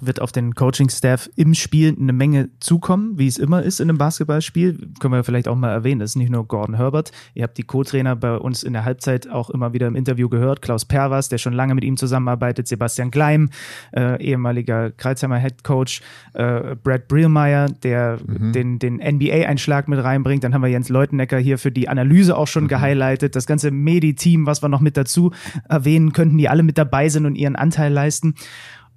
Wird 0.01 0.21
auf 0.21 0.31
den 0.31 0.55
Coaching-Staff 0.55 1.29
im 1.35 1.53
Spiel 1.53 1.95
eine 1.99 2.13
Menge 2.13 2.49
zukommen, 2.59 3.17
wie 3.17 3.27
es 3.27 3.37
immer 3.37 3.61
ist 3.61 3.79
in 3.79 3.89
einem 3.89 3.97
Basketballspiel. 3.97 4.89
Können 4.99 5.13
wir 5.13 5.23
vielleicht 5.23 5.47
auch 5.47 5.55
mal 5.55 5.71
erwähnen. 5.71 5.99
Das 5.99 6.11
ist 6.11 6.15
nicht 6.15 6.31
nur 6.31 6.47
Gordon 6.47 6.75
Herbert. 6.75 7.11
Ihr 7.35 7.43
habt 7.43 7.57
die 7.57 7.63
Co-Trainer 7.63 8.15
bei 8.15 8.37
uns 8.37 8.63
in 8.63 8.73
der 8.73 8.85
Halbzeit 8.85 9.29
auch 9.29 9.49
immer 9.49 9.73
wieder 9.73 9.87
im 9.87 9.95
Interview 9.95 10.29
gehört. 10.29 10.61
Klaus 10.61 10.85
Perwas, 10.85 11.29
der 11.29 11.37
schon 11.37 11.53
lange 11.53 11.75
mit 11.75 11.83
ihm 11.83 11.95
zusammenarbeitet. 11.95 12.67
Sebastian 12.67 13.11
Gleim, 13.11 13.49
äh, 13.91 14.21
ehemaliger 14.21 14.91
Kreuzheimer 14.91 15.37
Head 15.37 15.63
Coach. 15.63 16.01
Äh, 16.33 16.75
Brad 16.83 17.07
Brielmeier, 17.07 17.69
der 17.69 18.17
mhm. 18.25 18.53
den, 18.53 18.79
den 18.79 18.95
NBA-Einschlag 18.95 19.87
mit 19.87 20.03
reinbringt. 20.03 20.43
Dann 20.43 20.53
haben 20.55 20.63
wir 20.63 20.69
Jens 20.69 20.89
Leutenecker 20.89 21.37
hier 21.37 21.59
für 21.59 21.71
die 21.71 21.87
Analyse 21.87 22.35
auch 22.35 22.47
schon 22.47 22.63
mhm. 22.63 22.69
gehighlightet. 22.69 23.35
Das 23.35 23.45
ganze 23.45 23.69
Medi-Team, 23.69 24.47
was 24.47 24.63
wir 24.63 24.69
noch 24.69 24.81
mit 24.81 24.97
dazu 24.97 25.31
erwähnen 25.69 26.13
könnten, 26.13 26.39
die 26.39 26.49
alle 26.51 26.63
mit 26.63 26.77
dabei 26.77 27.09
sind 27.09 27.25
und 27.25 27.35
ihren 27.35 27.55
Anteil 27.55 27.91
leisten. 27.91 28.35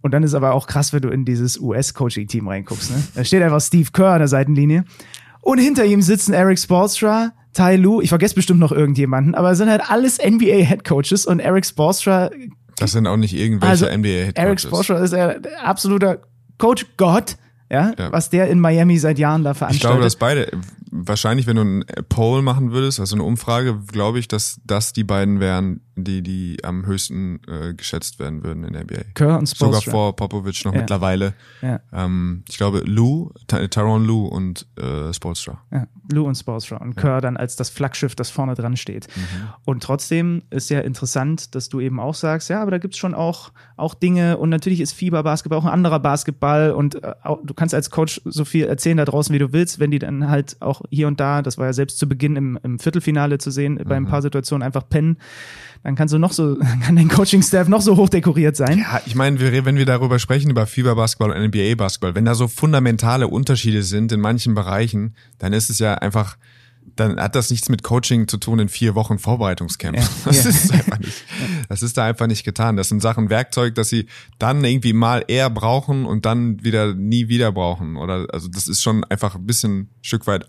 Und 0.03 0.12
dann 0.12 0.23
ist 0.23 0.35
aber 0.35 0.53
auch 0.53 0.67
krass, 0.67 0.93
wenn 0.93 1.01
du 1.01 1.09
in 1.09 1.25
dieses 1.25 1.59
US-Coaching-Team 1.59 2.47
reinguckst. 2.47 2.90
Ne? 2.90 3.03
Da 3.14 3.25
steht 3.25 3.43
einfach 3.43 3.62
Steve 3.62 3.88
Kerr 3.90 4.12
an 4.12 4.19
der 4.19 4.29
Seitenlinie. 4.29 4.85
Und 5.40 5.59
hinter 5.59 5.85
ihm 5.85 6.03
sitzen 6.03 6.35
Eric 6.35 6.59
Spolstra, 6.59 7.33
Tai 7.55 7.77
Lu, 7.77 8.03
ich 8.03 8.11
vergesse 8.11 8.35
bestimmt 8.35 8.61
noch 8.61 8.73
irgendjemanden, 8.73 9.35
aber 9.35 9.53
es 9.53 9.59
sind 9.59 9.71
halt 9.71 9.88
alles 9.88 10.19
NBA-Headcoaches 10.19 11.25
und 11.25 11.40
Eric 11.40 11.64
Spolstra. 11.64 12.31
Das 12.77 12.93
sind 12.93 13.07
auch 13.07 13.17
nicht 13.17 13.35
irgendwelche 13.35 13.87
also, 13.87 13.87
NBA-Headcoaches. 13.87 14.45
Eric 14.45 14.61
Spolstra 14.61 14.99
ist 14.99 15.14
ein 15.14 15.47
absoluter 15.62 16.19
Coach-Gott 16.59 17.37
ja, 17.71 17.93
ja, 17.99 18.12
was 18.12 18.31
der 18.31 18.49
in 18.49 18.61
Miami 18.61 18.99
seit 18.99 19.19
Jahren 19.19 19.43
da 19.43 19.55
veranstaltet. 19.55 19.77
Ich 19.77 19.90
glaube, 19.90 20.03
dass 20.03 20.17
beide, 20.17 20.51
wahrscheinlich, 20.90 21.47
wenn 21.47 21.57
du 21.57 21.62
einen 21.62 21.85
Poll 22.09 22.43
machen 22.43 22.73
würdest, 22.73 23.01
also 23.01 23.17
eine 23.17 23.25
Umfrage, 23.25 23.81
glaube 23.90 24.19
ich, 24.19 24.29
dass 24.29 24.61
das 24.64 24.93
die 24.93 25.05
beiden 25.05 25.40
wären, 25.40 25.81
die, 25.97 26.23
die 26.23 26.59
am 26.65 26.87
höchsten 26.87 27.41
äh, 27.47 27.75
geschätzt 27.75 28.19
werden 28.19 28.43
würden 28.43 28.65
in 28.65 28.73
der 28.73 28.85
NBA. 28.85 29.03
Kerr 29.15 29.39
und 29.39 29.49
Spolstra. 29.49 29.81
Sogar 29.81 29.83
vor 29.83 30.17
Popovic 30.17 30.65
noch 30.65 30.75
ja. 30.75 30.81
mittlerweile. 30.81 31.35
Ja. 31.63 31.81
Ähm, 31.93 32.43
ich 32.49 32.57
glaube, 32.57 32.81
Lou, 32.81 33.31
Tyron 33.47 34.05
Lou 34.05 34.27
und 34.27 34.67
äh, 34.77 35.13
Spolstra. 35.13 35.63
Ja, 35.71 35.87
Lou 36.13 36.27
und 36.27 36.35
Spolstra. 36.35 36.77
Und 36.79 36.97
Kerr 36.97 37.21
dann 37.21 37.37
als 37.37 37.57
das 37.57 37.71
Flaggschiff, 37.71 38.15
das 38.15 38.31
vorne 38.31 38.55
dran 38.55 38.77
steht. 38.77 39.09
Mhm. 39.15 39.23
Und 39.65 39.83
trotzdem 39.83 40.43
ist 40.51 40.71
ja 40.71 40.81
interessant, 40.81 41.55
dass 41.55 41.69
du 41.69 41.81
eben 41.81 42.01
auch 42.01 42.15
sagst, 42.15 42.51
ja, 42.51 42.61
aber 42.61 42.73
da 42.73 42.79
gibt's 42.79 42.99
schon 42.99 43.15
auch, 43.15 43.53
auch 43.77 43.95
Dinge 43.95 44.39
und 44.39 44.51
natürlich 44.51 44.81
ist 44.81 44.93
Fieberbasketball 44.93 45.59
auch 45.59 45.65
ein 45.65 45.73
anderer 45.73 46.01
Basketball 46.01 46.73
und 46.73 47.03
äh, 47.03 47.15
auch, 47.23 47.41
du 47.45 47.55
kannst 47.55 47.75
als 47.75 47.91
Coach 47.91 48.21
so 48.25 48.45
viel 48.45 48.67
erzählen 48.67 48.97
da 48.97 49.05
draußen, 49.05 49.33
wie 49.35 49.39
du 49.39 49.53
willst, 49.53 49.79
wenn 49.79 49.91
die 49.91 49.99
dann 49.99 50.29
halt 50.29 50.61
auch 50.61 50.83
hier 50.91 51.07
und 51.07 51.21
da, 51.21 51.43
das 51.43 51.59
war 51.59 51.67
ja 51.67 51.73
selbst 51.73 51.99
zu 51.99 52.09
Beginn 52.09 52.37
im, 52.37 52.59
im 52.63 52.79
Viertelfinale 52.79 53.39
zu 53.39 53.51
sehen, 53.51 53.75
mhm. 53.75 53.85
bei 53.85 53.97
ein 53.97 54.07
paar 54.07 54.23
Situationen 54.23 54.65
einfach 54.65 54.89
pennen 54.89 55.19
dann 55.85 55.97
kannst 55.97 56.14
du 56.14 56.18
noch 56.18 56.33
so, 56.33 56.57
kann 56.85 56.97
dein 56.97 57.09
Coaching-Staff 57.09 57.68
noch 57.68 57.83
so 57.83 57.97
hoch 57.97 58.09
dekoriert 58.09 58.57
sein. 58.57 58.79
Ja, 58.79 59.01
ich 59.07 59.14
meine, 59.14 59.38
wenn 59.64 59.77
wir 59.77 59.87
darüber 59.87 60.18
sprechen, 60.18 60.51
über 60.51 60.66
FIBA-Basketball 60.66 61.31
und 61.31 61.49
NBA-Basketball, 61.49 62.14
wenn 62.14 62.25
da 62.25 62.35
so 62.35 62.49
fundamentale 62.49 63.29
Unterschiede 63.29 63.83
sind 63.83 64.11
in 64.11 64.20
manchen 64.20 64.55
Bereichen, 64.55 65.14
dann 65.38 65.53
ist 65.53 65.68
es 65.68 65.79
ja 65.79 65.94
einfach, 65.94 66.38
dann 66.97 67.20
hat 67.20 67.35
das 67.35 67.51
nichts 67.51 67.68
mit 67.68 67.83
Coaching 67.83 68.29
zu 68.29 68.38
tun 68.38 68.61
in 68.61 68.70
vier 68.70 68.94
Wochen 68.94 69.18
Vorbereitungscamp. 69.18 69.97
Ja, 69.97 70.09
das 70.25 70.44
ja. 70.44 70.51
ist 70.51 70.73
einfach 70.73 70.99
nicht, 70.99 71.25
das 71.68 71.83
ist 71.83 71.99
da 71.99 72.07
einfach 72.07 72.29
nicht 72.29 72.44
getan. 72.44 72.79
Das 72.79 72.88
sind 72.88 73.03
Sachen 73.03 73.29
Werkzeug, 73.29 73.75
dass 73.75 73.90
sie 73.90 74.07
dann 74.38 74.64
irgendwie 74.64 74.94
mal 74.94 75.23
eher 75.29 75.51
brauchen 75.51 76.07
und 76.07 76.25
dann 76.25 76.64
wieder 76.64 76.94
nie 76.94 77.29
wieder 77.29 77.53
brauchen. 77.53 77.97
Oder, 77.97 78.27
also 78.33 78.49
das 78.49 78.68
ist 78.68 78.83
schon 78.83 79.05
einfach 79.05 79.35
ein 79.35 79.44
bisschen 79.44 79.81
ein 79.81 79.90
Stück 80.01 80.27
weit 80.27 80.47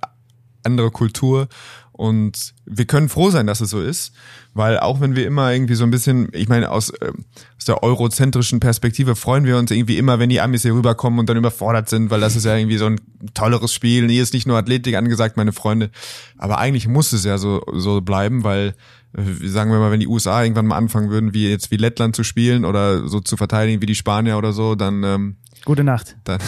andere 0.64 0.92
Kultur 0.92 1.50
und 1.98 2.54
wir 2.66 2.86
können 2.86 3.08
froh 3.08 3.30
sein, 3.30 3.48
dass 3.48 3.62
es 3.62 3.70
so 3.70 3.82
ist, 3.82 4.14
weil 4.54 4.80
auch 4.80 5.00
wenn 5.00 5.16
wir 5.16 5.26
immer 5.26 5.54
irgendwie 5.54 5.76
so 5.76 5.86
ein 5.86 5.92
bisschen, 5.92 6.28
ich 6.34 6.50
meine, 6.50 6.70
aus, 6.70 6.90
äh, 6.90 7.14
aus 7.58 7.66
der 7.66 7.84
eurozentrischen 7.84 8.60
Perspektive 8.60 9.16
freuen 9.16 9.46
wir 9.46 9.58
uns 9.58 9.72
irgendwie 9.72 9.98
immer, 9.98 10.20
wenn 10.20 10.30
die 10.30 10.42
Amis 10.42 10.64
hier 10.64 10.74
rüberkommen 10.74 11.20
und 11.20 11.30
dann 11.30 11.38
überfordert 11.38 11.88
sind, 11.88 12.10
weil 12.10 12.20
das 12.20 12.36
ist 12.36 12.44
ja 12.44 12.58
irgendwie 12.58 12.78
so 12.78 12.88
ein 12.88 13.00
tolleres 13.34 13.74
Spiel. 13.74 14.10
Hier 14.10 14.24
ist 14.24 14.34
nicht 14.34 14.46
nur 14.46 14.58
Athletik 14.58 14.96
angesagt, 14.96 15.38
meine 15.38 15.54
Freunde. 15.54 15.90
Aber 16.38 16.58
eigentlich 16.58 16.88
muss 16.90 17.14
es 17.14 17.24
ja 17.24 17.38
so, 17.38 17.62
so 17.74 18.02
bleiben, 18.02 18.44
weil 18.44 18.76
äh, 19.18 19.48
sagen 19.48 19.72
wir 19.72 19.80
mal, 19.80 19.92
wenn 19.92 20.02
die 20.02 20.08
USA 20.08 20.44
irgendwann 20.44 20.68
mal 20.68 20.78
anfangen 20.78 21.10
würden, 21.10 21.34
wie 21.34 21.50
jetzt 21.50 21.72
wie 21.72 21.78
Lettland 21.78 22.14
zu 22.14 22.26
spielen 22.26 22.66
oder 22.66 23.08
so 23.08 23.22
zu 23.22 23.38
verteidigen 23.38 23.82
wie 23.82 23.86
die 23.86 23.96
Spanier 23.96 24.38
oder 24.38 24.52
so, 24.52 24.76
dann 24.76 25.04
ähm, 25.04 25.38
Gute 25.64 25.84
Nacht. 25.86 26.18
Dann, 26.26 26.40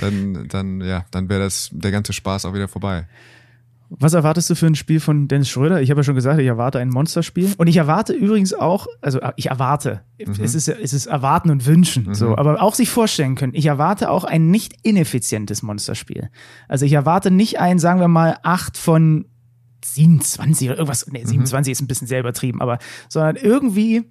dann, 0.00 0.48
dann 0.48 0.80
ja, 0.80 1.04
dann 1.10 1.28
wäre 1.28 1.40
das 1.40 1.68
der 1.72 1.90
ganze 1.90 2.12
Spaß 2.12 2.46
auch 2.46 2.54
wieder 2.54 2.66
vorbei. 2.66 3.06
Was 3.88 4.14
erwartest 4.14 4.50
du 4.50 4.54
für 4.54 4.66
ein 4.66 4.74
Spiel 4.74 5.00
von 5.00 5.28
Dennis 5.28 5.48
Schröder? 5.48 5.80
Ich 5.80 5.90
habe 5.90 6.00
ja 6.00 6.04
schon 6.04 6.14
gesagt, 6.14 6.40
ich 6.40 6.46
erwarte 6.46 6.78
ein 6.78 6.88
Monsterspiel. 6.88 7.52
Und 7.56 7.68
ich 7.68 7.76
erwarte 7.76 8.12
übrigens 8.12 8.52
auch, 8.52 8.86
also 9.00 9.20
äh, 9.20 9.32
ich 9.36 9.46
erwarte, 9.46 10.02
mhm. 10.18 10.34
es, 10.42 10.54
ist, 10.54 10.68
es 10.68 10.92
ist 10.92 11.06
erwarten 11.06 11.50
und 11.50 11.66
wünschen, 11.66 12.04
mhm. 12.06 12.14
so, 12.14 12.36
aber 12.36 12.60
auch 12.62 12.74
sich 12.74 12.88
vorstellen 12.88 13.36
können. 13.36 13.54
Ich 13.54 13.66
erwarte 13.66 14.10
auch 14.10 14.24
ein 14.24 14.50
nicht 14.50 14.74
ineffizientes 14.82 15.62
Monsterspiel. 15.62 16.30
Also 16.68 16.84
ich 16.84 16.92
erwarte 16.92 17.30
nicht 17.30 17.60
ein, 17.60 17.78
sagen 17.78 18.00
wir 18.00 18.08
mal, 18.08 18.38
acht 18.42 18.76
von 18.76 19.26
27 19.84 20.68
oder 20.68 20.78
irgendwas, 20.78 21.06
nee, 21.06 21.24
27 21.24 21.70
mhm. 21.70 21.72
ist 21.72 21.80
ein 21.80 21.86
bisschen 21.86 22.08
sehr 22.08 22.20
übertrieben, 22.20 22.60
aber, 22.60 22.78
sondern 23.08 23.36
irgendwie 23.36 24.04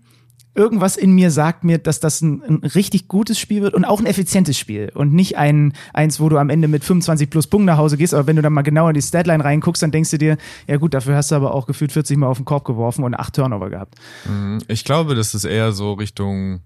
irgendwas 0.55 0.95
in 0.95 1.13
mir 1.13 1.31
sagt 1.31 1.63
mir, 1.63 1.77
dass 1.77 1.99
das 1.99 2.21
ein, 2.21 2.41
ein, 2.41 2.55
richtig 2.63 3.07
gutes 3.07 3.37
Spiel 3.37 3.61
wird 3.61 3.73
und 3.73 3.85
auch 3.85 3.99
ein 3.99 4.05
effizientes 4.05 4.57
Spiel 4.57 4.89
und 4.95 5.13
nicht 5.13 5.37
ein 5.37 5.73
eins, 5.93 6.19
wo 6.19 6.29
du 6.29 6.37
am 6.37 6.49
Ende 6.49 6.67
mit 6.67 6.83
25 6.83 7.29
plus 7.29 7.47
Punkten 7.47 7.65
nach 7.65 7.77
Hause 7.77 7.97
gehst, 7.97 8.13
aber 8.13 8.25
wenn 8.27 8.37
du 8.37 8.41
dann 8.41 8.53
mal 8.53 8.61
genauer 8.61 8.89
in 8.89 8.95
die 8.95 9.01
Statline 9.01 9.43
reinguckst, 9.43 9.83
dann 9.83 9.91
denkst 9.91 10.11
du 10.11 10.17
dir, 10.17 10.37
ja 10.67 10.77
gut, 10.77 10.93
dafür 10.93 11.15
hast 11.15 11.31
du 11.31 11.35
aber 11.35 11.53
auch 11.53 11.67
gefühlt 11.67 11.91
40 11.91 12.17
Mal 12.17 12.27
auf 12.27 12.37
den 12.37 12.45
Korb 12.45 12.63
geworfen 12.63 13.03
und 13.03 13.13
acht 13.13 13.35
Turnover 13.35 13.69
gehabt. 13.69 13.95
Mhm. 14.25 14.59
Ich 14.67 14.85
glaube, 14.85 15.13
das 15.13 15.35
ist 15.35 15.43
eher 15.43 15.73
so 15.73 15.93
Richtung, 15.93 16.61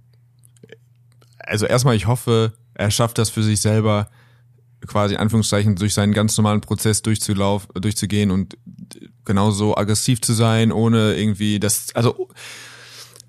also 1.40 1.66
erstmal, 1.66 1.96
ich 1.96 2.06
hoffe, 2.06 2.54
er 2.76 2.92
schafft 2.92 3.18
das 3.18 3.32
für 3.32 3.44
sich 3.44 3.60
selber, 3.60 4.10
quasi 4.88 5.16
in 5.16 5.20
Anführungszeichen 5.20 5.76
durch 5.76 5.94
seinen 5.94 6.14
ganz 6.14 6.38
normalen 6.38 6.62
Prozess 6.62 7.02
durchzulaufen, 7.02 7.70
durchzugehen 7.82 8.32
und 8.32 8.58
genauso 9.26 9.76
aggressiv 9.76 10.22
zu 10.22 10.34
sein, 10.34 10.72
ohne 10.72 11.16
irgendwie 11.16 11.60
das, 11.60 11.94
also 11.96 12.30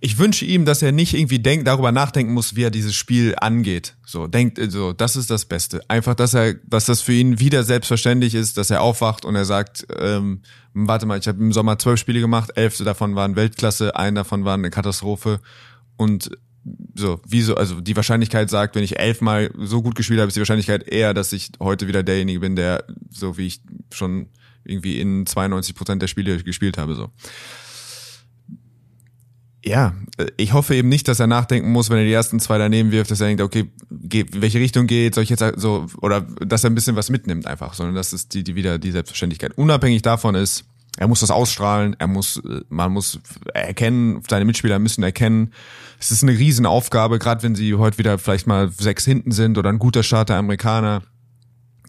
ich 0.02 0.16
wünsche 0.18 0.46
ihm, 0.46 0.64
dass 0.64 0.80
er 0.80 0.92
nicht 0.92 1.12
irgendwie 1.12 1.40
denkt, 1.40 1.66
darüber 1.66 1.92
nachdenken 1.92 2.32
muss, 2.32 2.56
wie 2.56 2.62
er 2.62 2.70
dieses 2.70 2.94
Spiel 2.94 3.34
angeht. 3.38 3.96
So, 4.06 4.26
denkt, 4.26 4.58
so, 4.70 4.94
das 4.94 5.14
ist 5.14 5.30
das 5.30 5.44
Beste. 5.44 5.82
Einfach, 5.88 6.14
dass 6.14 6.32
er, 6.32 6.54
dass 6.54 6.86
das 6.86 7.02
für 7.02 7.12
ihn 7.12 7.38
wieder 7.38 7.64
selbstverständlich 7.64 8.34
ist, 8.34 8.56
dass 8.56 8.70
er 8.70 8.80
aufwacht 8.80 9.26
und 9.26 9.36
er 9.36 9.44
sagt, 9.44 9.86
ähm, 9.98 10.40
warte 10.72 11.04
mal, 11.04 11.18
ich 11.18 11.28
habe 11.28 11.42
im 11.42 11.52
Sommer 11.52 11.78
zwölf 11.78 12.00
Spiele 12.00 12.20
gemacht, 12.20 12.52
elf 12.54 12.78
davon 12.78 13.14
waren 13.14 13.36
Weltklasse, 13.36 13.94
ein 13.94 14.14
davon 14.14 14.46
war 14.46 14.54
eine 14.54 14.70
Katastrophe. 14.70 15.40
Und 15.98 16.30
so, 16.94 17.20
wieso, 17.26 17.56
also 17.56 17.82
die 17.82 17.96
Wahrscheinlichkeit 17.96 18.48
sagt, 18.48 18.76
wenn 18.76 18.84
ich 18.84 18.98
elfmal 18.98 19.50
so 19.58 19.82
gut 19.82 19.96
gespielt 19.96 20.20
habe, 20.20 20.28
ist 20.28 20.36
die 20.36 20.40
Wahrscheinlichkeit 20.40 20.88
eher, 20.88 21.12
dass 21.12 21.34
ich 21.34 21.52
heute 21.60 21.88
wieder 21.88 22.02
derjenige 22.02 22.40
bin, 22.40 22.56
der, 22.56 22.84
so 23.10 23.36
wie 23.36 23.48
ich 23.48 23.60
schon 23.92 24.28
irgendwie 24.64 24.98
in 24.98 25.26
92 25.26 25.74
Prozent 25.74 26.00
der 26.00 26.08
Spiele 26.08 26.42
gespielt 26.42 26.78
habe, 26.78 26.94
so 26.94 27.10
ja, 29.64 29.92
ich 30.36 30.52
hoffe 30.52 30.74
eben 30.74 30.88
nicht, 30.88 31.06
dass 31.06 31.20
er 31.20 31.26
nachdenken 31.26 31.70
muss, 31.70 31.90
wenn 31.90 31.98
er 31.98 32.04
die 32.04 32.12
ersten 32.12 32.40
zwei 32.40 32.56
daneben 32.56 32.92
wirft, 32.92 33.10
dass 33.10 33.20
er 33.20 33.26
denkt, 33.26 33.42
okay, 33.42 33.70
in 33.90 34.26
welche 34.42 34.58
Richtung 34.58 34.86
geht, 34.86 35.14
soll 35.14 35.24
ich 35.24 35.30
jetzt 35.30 35.44
so, 35.56 35.86
oder 36.00 36.22
dass 36.22 36.64
er 36.64 36.70
ein 36.70 36.74
bisschen 36.74 36.96
was 36.96 37.10
mitnimmt 37.10 37.46
einfach, 37.46 37.74
sondern 37.74 37.94
dass 37.94 38.12
es 38.12 38.28
die, 38.28 38.42
die 38.42 38.54
wieder 38.54 38.78
die 38.78 38.90
Selbstverständlichkeit. 38.90 39.56
Unabhängig 39.58 40.02
davon 40.02 40.34
ist, 40.34 40.64
er 40.96 41.08
muss 41.08 41.20
das 41.20 41.30
ausstrahlen, 41.30 41.94
er 41.98 42.06
muss, 42.06 42.40
man 42.68 42.92
muss 42.92 43.20
erkennen, 43.52 44.22
seine 44.28 44.44
Mitspieler 44.44 44.78
müssen 44.78 45.02
erkennen. 45.02 45.52
Es 45.98 46.10
ist 46.10 46.22
eine 46.22 46.32
Riesenaufgabe, 46.32 47.18
gerade 47.18 47.42
wenn 47.42 47.54
sie 47.54 47.74
heute 47.74 47.98
wieder 47.98 48.18
vielleicht 48.18 48.46
mal 48.46 48.70
sechs 48.70 49.04
hinten 49.04 49.30
sind 49.30 49.58
oder 49.58 49.70
ein 49.70 49.78
guter 49.78 50.02
Start 50.02 50.30
der 50.30 50.36
Amerikaner, 50.36 51.02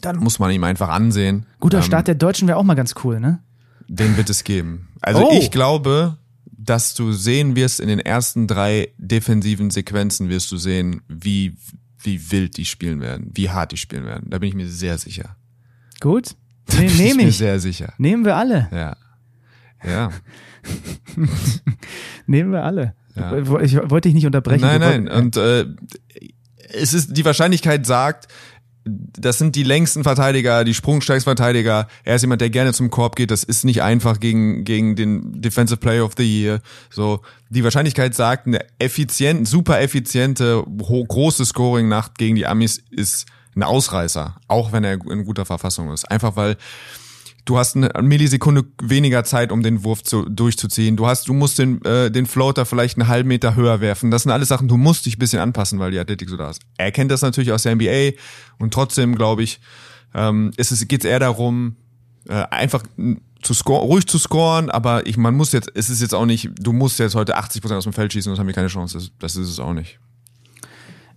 dann 0.01 0.17
muss 0.17 0.39
man 0.39 0.51
ihm 0.51 0.63
einfach 0.63 0.89
ansehen. 0.89 1.45
Guter 1.59 1.77
ähm, 1.77 1.83
Start 1.83 2.07
der 2.07 2.15
Deutschen 2.15 2.47
wäre 2.47 2.57
auch 2.57 2.63
mal 2.63 2.75
ganz 2.75 2.95
cool, 3.03 3.19
ne? 3.19 3.39
Den 3.87 4.17
wird 4.17 4.29
es 4.29 4.43
geben. 4.43 4.89
Also 5.01 5.29
oh. 5.29 5.33
ich 5.33 5.51
glaube, 5.51 6.17
dass 6.63 6.93
du 6.93 7.11
sehen 7.11 7.55
wirst 7.55 7.79
in 7.79 7.87
den 7.87 7.99
ersten 7.99 8.47
drei 8.47 8.89
defensiven 8.97 9.71
Sequenzen 9.71 10.29
wirst 10.29 10.51
du 10.51 10.57
sehen, 10.57 11.01
wie, 11.07 11.57
wie 12.03 12.31
wild 12.31 12.57
die 12.57 12.65
spielen 12.65 13.01
werden, 13.01 13.31
wie 13.33 13.49
hart 13.49 13.71
die 13.71 13.77
spielen 13.77 14.05
werden. 14.05 14.29
Da 14.29 14.37
bin 14.37 14.49
ich 14.49 14.55
mir 14.55 14.67
sehr 14.67 14.97
sicher. 14.97 15.35
Gut. 15.99 16.35
Ne, 16.73 16.85
nehme 16.85 17.21
ich. 17.21 17.25
Mir 17.25 17.31
sehr 17.33 17.59
sicher. 17.59 17.93
Nehmen 17.97 18.23
wir 18.23 18.37
alle. 18.37 18.69
Ja. 18.71 18.95
Ja. 19.83 20.11
Nehmen 22.27 22.53
wir 22.53 22.63
alle. 22.63 22.95
Ja. 23.15 23.35
Ich 23.61 23.75
wollte 23.75 24.07
dich 24.07 24.13
nicht 24.13 24.25
unterbrechen. 24.25 24.61
Nein, 24.61 24.79
nein. 24.79 25.07
Und 25.09 25.35
äh, 25.35 25.65
es 26.69 26.93
ist 26.93 27.17
die 27.17 27.25
Wahrscheinlichkeit 27.25 27.85
sagt, 27.85 28.27
das 28.83 29.37
sind 29.37 29.55
die 29.55 29.63
längsten 29.63 30.03
Verteidiger, 30.03 30.63
die 30.63 30.73
sprungstärksten 30.73 31.29
Verteidiger. 31.29 31.87
Er 32.03 32.15
ist 32.15 32.23
jemand, 32.23 32.41
der 32.41 32.49
gerne 32.49 32.73
zum 32.73 32.89
Korb 32.89 33.15
geht. 33.15 33.29
Das 33.29 33.43
ist 33.43 33.63
nicht 33.63 33.83
einfach 33.83 34.19
gegen, 34.19 34.63
gegen 34.63 34.95
den 34.95 35.41
Defensive 35.41 35.77
Player 35.77 36.03
of 36.03 36.13
the 36.17 36.23
Year. 36.23 36.61
So, 36.89 37.21
die 37.49 37.63
Wahrscheinlichkeit 37.63 38.15
sagt, 38.15 38.47
eine 38.47 38.65
effizient, 38.79 39.47
super 39.47 39.81
effiziente, 39.81 40.63
große 40.67 41.45
Scoring-Nacht 41.45 42.17
gegen 42.17 42.35
die 42.35 42.47
Amis 42.47 42.81
ist 42.89 43.27
ein 43.55 43.63
Ausreißer. 43.63 44.35
Auch 44.47 44.71
wenn 44.71 44.83
er 44.83 44.93
in 44.93 45.25
guter 45.25 45.45
Verfassung 45.45 45.91
ist. 45.91 46.09
Einfach 46.09 46.35
weil 46.35 46.57
Du 47.45 47.57
hast 47.57 47.75
eine 47.75 47.91
Millisekunde 48.01 48.63
weniger 48.81 49.23
Zeit, 49.23 49.51
um 49.51 49.63
den 49.63 49.83
Wurf 49.83 50.03
zu, 50.03 50.27
durchzuziehen. 50.29 50.95
Du 50.95 51.07
hast, 51.07 51.27
du 51.27 51.33
musst 51.33 51.57
den, 51.59 51.83
äh, 51.85 52.11
den 52.11 52.27
Floater 52.27 52.65
vielleicht 52.65 52.97
einen 52.99 53.07
halben 53.07 53.27
Meter 53.27 53.55
höher 53.55 53.81
werfen. 53.81 54.11
Das 54.11 54.23
sind 54.23 54.31
alles 54.31 54.47
Sachen, 54.47 54.67
du 54.67 54.77
musst 54.77 55.05
dich 55.05 55.17
ein 55.17 55.19
bisschen 55.19 55.39
anpassen, 55.39 55.79
weil 55.79 55.91
die 55.91 55.99
Athletik 55.99 56.29
so 56.29 56.37
da 56.37 56.49
ist. 56.49 56.61
Er 56.77 56.91
kennt 56.91 57.09
das 57.09 57.21
natürlich 57.21 57.51
aus 57.51 57.63
der 57.63 57.75
NBA 57.75 58.17
und 58.59 58.73
trotzdem, 58.73 59.15
glaube 59.15 59.43
ich, 59.43 59.59
ähm, 60.13 60.51
ist 60.57 60.71
es, 60.71 60.87
geht 60.87 61.03
es 61.03 61.09
eher 61.09 61.19
darum, 61.19 61.77
äh, 62.27 62.43
einfach 62.51 62.83
zu 63.41 63.53
score, 63.53 63.81
ruhig 63.81 64.05
zu 64.05 64.19
scoren, 64.19 64.69
aber 64.69 65.07
ich, 65.07 65.17
man 65.17 65.33
muss 65.33 65.51
jetzt, 65.51 65.71
es 65.73 65.89
ist 65.89 66.01
jetzt 66.01 66.13
auch 66.13 66.25
nicht, 66.25 66.51
du 66.59 66.73
musst 66.73 66.99
jetzt 66.99 67.15
heute 67.15 67.37
80 67.37 67.61
Prozent 67.61 67.77
aus 67.79 67.85
dem 67.85 67.93
Feld 67.93 68.13
schießen, 68.13 68.29
sonst 68.29 68.39
haben 68.39 68.47
wir 68.47 68.53
keine 68.53 68.67
Chance. 68.67 68.97
Das, 68.97 69.11
das 69.17 69.35
ist 69.35 69.49
es 69.49 69.59
auch 69.59 69.73
nicht. 69.73 69.99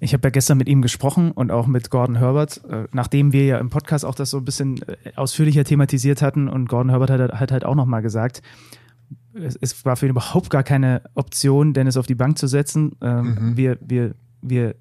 Ich 0.01 0.13
habe 0.13 0.27
ja 0.27 0.31
gestern 0.31 0.59
mit 0.59 0.69
ihm 0.69 0.83
gesprochen 0.83 1.31
und 1.31 1.51
auch 1.51 1.67
mit 1.67 1.91
Gordon 1.91 2.17
Herbert, 2.17 2.63
äh, 2.69 2.85
nachdem 2.93 3.33
wir 3.33 3.45
ja 3.45 3.59
im 3.59 3.71
Podcast 3.71 4.05
auch 4.05 4.15
das 4.15 4.31
so 4.31 4.39
ein 4.39 4.45
bisschen 4.45 4.81
äh, 4.83 5.13
ausführlicher 5.17 5.65
thematisiert 5.65 6.23
hatten 6.23 6.49
und 6.49 6.69
Gordon 6.69 6.91
Herbert 6.91 7.11
hat, 7.11 7.33
hat 7.33 7.53
halt 7.53 7.65
auch 7.65 7.75
nochmal 7.75 8.03
gesagt, 8.03 8.43
es, 9.35 9.57
es, 9.61 9.85
war 9.85 9.97
für 9.97 10.07
ihn 10.07 10.11
überhaupt 10.11 10.51
gar 10.51 10.63
keine 10.63 11.03
Option, 11.15 11.73
Dennis 11.73 11.97
auf 11.97 12.07
die 12.07 12.15
Bank 12.15 12.39
zu 12.39 12.47
setzen. 12.47 12.93
Ähm, 13.01 13.37
mhm. 13.39 13.57
Wir, 13.57 13.79
wir, 13.81 14.15
wir 14.43 14.77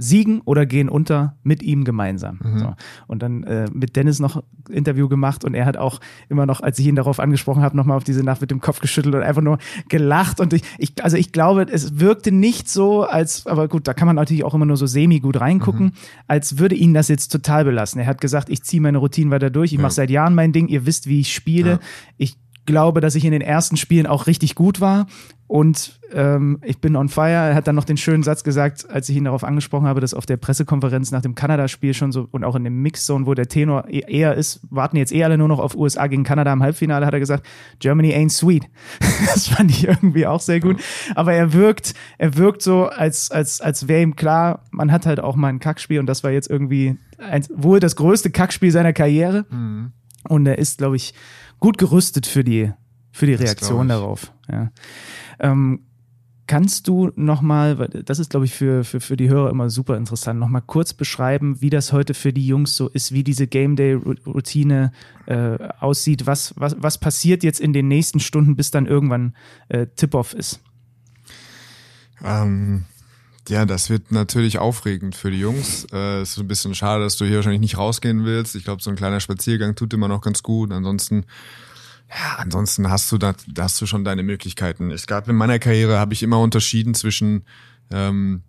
siegen 0.00 0.40
oder 0.44 0.66
gehen 0.66 0.88
unter 0.88 1.36
mit 1.42 1.62
ihm 1.62 1.84
gemeinsam. 1.84 2.40
Mhm. 2.42 2.58
So. 2.58 2.74
Und 3.06 3.22
dann 3.22 3.44
äh, 3.44 3.66
mit 3.72 3.96
Dennis 3.96 4.18
noch 4.18 4.42
Interview 4.68 5.08
gemacht 5.08 5.44
und 5.44 5.54
er 5.54 5.66
hat 5.66 5.76
auch 5.76 6.00
immer 6.28 6.46
noch, 6.46 6.60
als 6.60 6.78
ich 6.78 6.86
ihn 6.86 6.96
darauf 6.96 7.20
angesprochen 7.20 7.62
habe, 7.62 7.76
nochmal 7.76 7.96
auf 7.96 8.04
diese 8.04 8.24
Nacht 8.24 8.40
mit 8.40 8.50
dem 8.50 8.60
Kopf 8.60 8.80
geschüttelt 8.80 9.14
und 9.14 9.22
einfach 9.22 9.42
nur 9.42 9.58
gelacht. 9.88 10.40
Und 10.40 10.52
ich, 10.52 10.62
ich, 10.78 11.02
also 11.02 11.16
ich 11.16 11.32
glaube, 11.32 11.66
es 11.70 12.00
wirkte 12.00 12.32
nicht 12.32 12.68
so, 12.68 13.02
als, 13.02 13.46
aber 13.46 13.68
gut, 13.68 13.86
da 13.86 13.94
kann 13.94 14.06
man 14.06 14.16
natürlich 14.16 14.44
auch 14.44 14.54
immer 14.54 14.66
nur 14.66 14.76
so 14.76 14.86
semi 14.86 15.20
gut 15.20 15.40
reingucken, 15.40 15.86
mhm. 15.86 15.92
als 16.26 16.58
würde 16.58 16.74
ihn 16.74 16.94
das 16.94 17.08
jetzt 17.08 17.28
total 17.28 17.64
belassen. 17.64 18.00
Er 18.00 18.06
hat 18.06 18.20
gesagt, 18.20 18.48
ich 18.48 18.62
ziehe 18.62 18.80
meine 18.80 18.98
Routinen 18.98 19.30
weiter 19.30 19.50
durch, 19.50 19.72
ich 19.72 19.78
ja. 19.78 19.82
mache 19.82 19.94
seit 19.94 20.10
Jahren 20.10 20.34
mein 20.34 20.52
Ding, 20.52 20.68
ihr 20.68 20.86
wisst, 20.86 21.06
wie 21.06 21.20
ich 21.20 21.34
spiele. 21.34 21.70
Ja. 21.70 21.80
Ich 22.16 22.36
glaube, 22.66 23.00
dass 23.00 23.14
ich 23.14 23.24
in 23.24 23.32
den 23.32 23.42
ersten 23.42 23.76
Spielen 23.76 24.06
auch 24.06 24.26
richtig 24.26 24.54
gut 24.54 24.80
war 24.80 25.06
und 25.50 25.98
ähm, 26.12 26.60
ich 26.62 26.78
bin 26.78 26.94
on 26.94 27.08
fire. 27.08 27.32
Er 27.32 27.56
hat 27.56 27.66
dann 27.66 27.74
noch 27.74 27.82
den 27.82 27.96
schönen 27.96 28.22
Satz 28.22 28.44
gesagt, 28.44 28.88
als 28.88 29.08
ich 29.08 29.16
ihn 29.16 29.24
darauf 29.24 29.42
angesprochen 29.42 29.88
habe, 29.88 30.00
dass 30.00 30.14
auf 30.14 30.24
der 30.24 30.36
Pressekonferenz 30.36 31.10
nach 31.10 31.22
dem 31.22 31.34
Kanada-Spiel 31.34 31.92
schon 31.92 32.12
so 32.12 32.28
und 32.30 32.44
auch 32.44 32.54
in 32.54 32.62
dem 32.62 32.80
Mixzone, 32.82 33.26
wo 33.26 33.34
der 33.34 33.48
Tenor 33.48 33.88
e-, 33.88 34.04
eher 34.06 34.36
ist, 34.36 34.60
warten 34.70 34.96
jetzt 34.96 35.10
eh 35.10 35.24
alle 35.24 35.36
nur 35.36 35.48
noch 35.48 35.58
auf 35.58 35.74
USA 35.74 36.06
gegen 36.06 36.22
Kanada 36.22 36.52
im 36.52 36.62
Halbfinale, 36.62 37.04
hat 37.04 37.14
er 37.14 37.18
gesagt, 37.18 37.48
Germany 37.80 38.14
ain't 38.14 38.30
sweet. 38.30 38.68
das 39.00 39.48
fand 39.48 39.72
ich 39.72 39.88
irgendwie 39.88 40.24
auch 40.24 40.38
sehr 40.38 40.60
gut. 40.60 40.80
Aber 41.16 41.32
er 41.32 41.52
wirkt, 41.52 41.94
er 42.16 42.36
wirkt 42.36 42.62
so, 42.62 42.86
als, 42.86 43.32
als, 43.32 43.60
als 43.60 43.88
wäre 43.88 44.02
ihm 44.02 44.14
klar, 44.14 44.62
man 44.70 44.92
hat 44.92 45.04
halt 45.04 45.18
auch 45.18 45.34
mal 45.34 45.48
ein 45.48 45.58
Kackspiel 45.58 45.98
und 45.98 46.06
das 46.06 46.22
war 46.22 46.30
jetzt 46.30 46.48
irgendwie 46.48 46.96
ein, 47.18 47.44
wohl 47.52 47.80
das 47.80 47.96
größte 47.96 48.30
Kackspiel 48.30 48.70
seiner 48.70 48.92
Karriere. 48.92 49.46
Mhm. 49.50 49.90
Und 50.28 50.46
er 50.46 50.58
ist, 50.58 50.78
glaube 50.78 50.94
ich, 50.94 51.12
gut 51.60 51.78
gerüstet 51.78 52.26
für 52.26 52.42
die, 52.42 52.72
für 53.12 53.26
die 53.26 53.34
Reaktion 53.34 53.88
darauf. 53.88 54.32
Ja. 54.50 54.72
Ähm, 55.38 55.84
kannst 56.50 56.88
du 56.88 57.12
nochmal, 57.14 57.76
das 58.04 58.18
ist 58.18 58.30
glaube 58.30 58.46
ich 58.46 58.52
für, 58.52 58.82
für, 58.82 59.00
für 59.00 59.16
die 59.16 59.28
Hörer 59.28 59.50
immer 59.50 59.70
super 59.70 59.96
interessant, 59.96 60.40
nochmal 60.40 60.62
kurz 60.66 60.92
beschreiben, 60.92 61.60
wie 61.60 61.70
das 61.70 61.92
heute 61.92 62.12
für 62.12 62.32
die 62.32 62.44
Jungs 62.44 62.76
so 62.76 62.88
ist, 62.88 63.12
wie 63.12 63.22
diese 63.22 63.46
Game 63.46 63.76
Day 63.76 63.94
Routine 63.94 64.90
äh, 65.26 65.58
aussieht, 65.78 66.26
was, 66.26 66.52
was, 66.56 66.74
was 66.76 66.98
passiert 66.98 67.44
jetzt 67.44 67.60
in 67.60 67.72
den 67.72 67.86
nächsten 67.86 68.18
Stunden, 68.18 68.56
bis 68.56 68.72
dann 68.72 68.86
irgendwann 68.86 69.36
äh, 69.68 69.86
Tip-Off 69.94 70.34
ist? 70.34 70.60
Ähm, 72.24 72.84
ja, 73.50 73.66
das 73.66 73.90
wird 73.90 74.12
natürlich 74.12 74.58
aufregend 74.58 75.14
für 75.14 75.30
die 75.30 75.40
Jungs. 75.40 75.86
Äh, 75.92 76.22
ist 76.22 76.38
ein 76.38 76.48
bisschen 76.48 76.74
schade, 76.74 77.04
dass 77.04 77.16
du 77.16 77.24
hier 77.24 77.36
wahrscheinlich 77.36 77.60
nicht 77.60 77.78
rausgehen 77.78 78.24
willst. 78.24 78.54
Ich 78.56 78.64
glaube, 78.64 78.82
so 78.82 78.90
ein 78.90 78.96
kleiner 78.96 79.20
Spaziergang 79.20 79.74
tut 79.74 79.92
immer 79.92 80.08
noch 80.08 80.20
ganz 80.20 80.42
gut. 80.42 80.72
Ansonsten 80.72 81.26
ja, 82.10 82.36
ansonsten 82.38 82.90
hast 82.90 83.10
du 83.12 83.18
da, 83.18 83.34
da 83.46 83.64
hast 83.64 83.80
du 83.80 83.86
schon 83.86 84.04
deine 84.04 84.24
Möglichkeiten. 84.24 84.90
Es 84.90 85.06
gab 85.06 85.28
in 85.28 85.36
meiner 85.36 85.60
Karriere 85.60 85.98
habe 85.98 86.12
ich 86.12 86.22
immer 86.22 86.40
unterschieden 86.40 86.94
zwischen 86.94 87.44
ähm, 87.92 88.42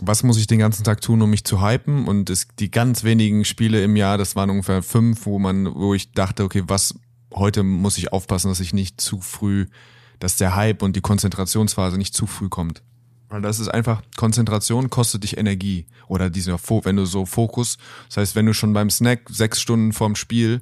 was 0.00 0.22
muss 0.22 0.38
ich 0.38 0.46
den 0.46 0.58
ganzen 0.58 0.84
Tag 0.84 1.00
tun, 1.00 1.22
um 1.22 1.30
mich 1.30 1.44
zu 1.44 1.62
hypen? 1.62 2.06
Und 2.06 2.28
es, 2.28 2.48
die 2.58 2.70
ganz 2.70 3.04
wenigen 3.04 3.44
Spiele 3.44 3.82
im 3.82 3.96
Jahr, 3.96 4.18
das 4.18 4.36
waren 4.36 4.50
ungefähr 4.50 4.82
fünf, 4.82 5.26
wo 5.26 5.38
man, 5.38 5.74
wo 5.74 5.94
ich 5.94 6.12
dachte, 6.12 6.44
okay, 6.44 6.62
was 6.66 6.94
heute 7.34 7.62
muss 7.62 7.98
ich 7.98 8.12
aufpassen, 8.12 8.48
dass 8.48 8.60
ich 8.60 8.74
nicht 8.74 9.00
zu 9.00 9.20
früh, 9.20 9.66
dass 10.18 10.36
der 10.36 10.54
Hype 10.54 10.82
und 10.82 10.96
die 10.96 11.00
Konzentrationsphase 11.00 11.98
nicht 11.98 12.14
zu 12.14 12.26
früh 12.26 12.48
kommt. 12.48 12.82
Weil 13.28 13.42
das 13.42 13.58
ist 13.58 13.68
einfach, 13.68 14.02
Konzentration 14.16 14.88
kostet 14.88 15.24
dich 15.24 15.36
Energie. 15.36 15.86
Oder 16.06 16.30
dieser, 16.30 16.58
wenn 16.84 16.96
du 16.96 17.06
so 17.06 17.26
Fokus, 17.26 17.78
das 18.08 18.18
heißt, 18.18 18.36
wenn 18.36 18.46
du 18.46 18.54
schon 18.54 18.72
beim 18.72 18.90
Snack 18.90 19.28
sechs 19.28 19.60
Stunden 19.60 19.92
vorm 19.92 20.14
Spiel 20.14 20.60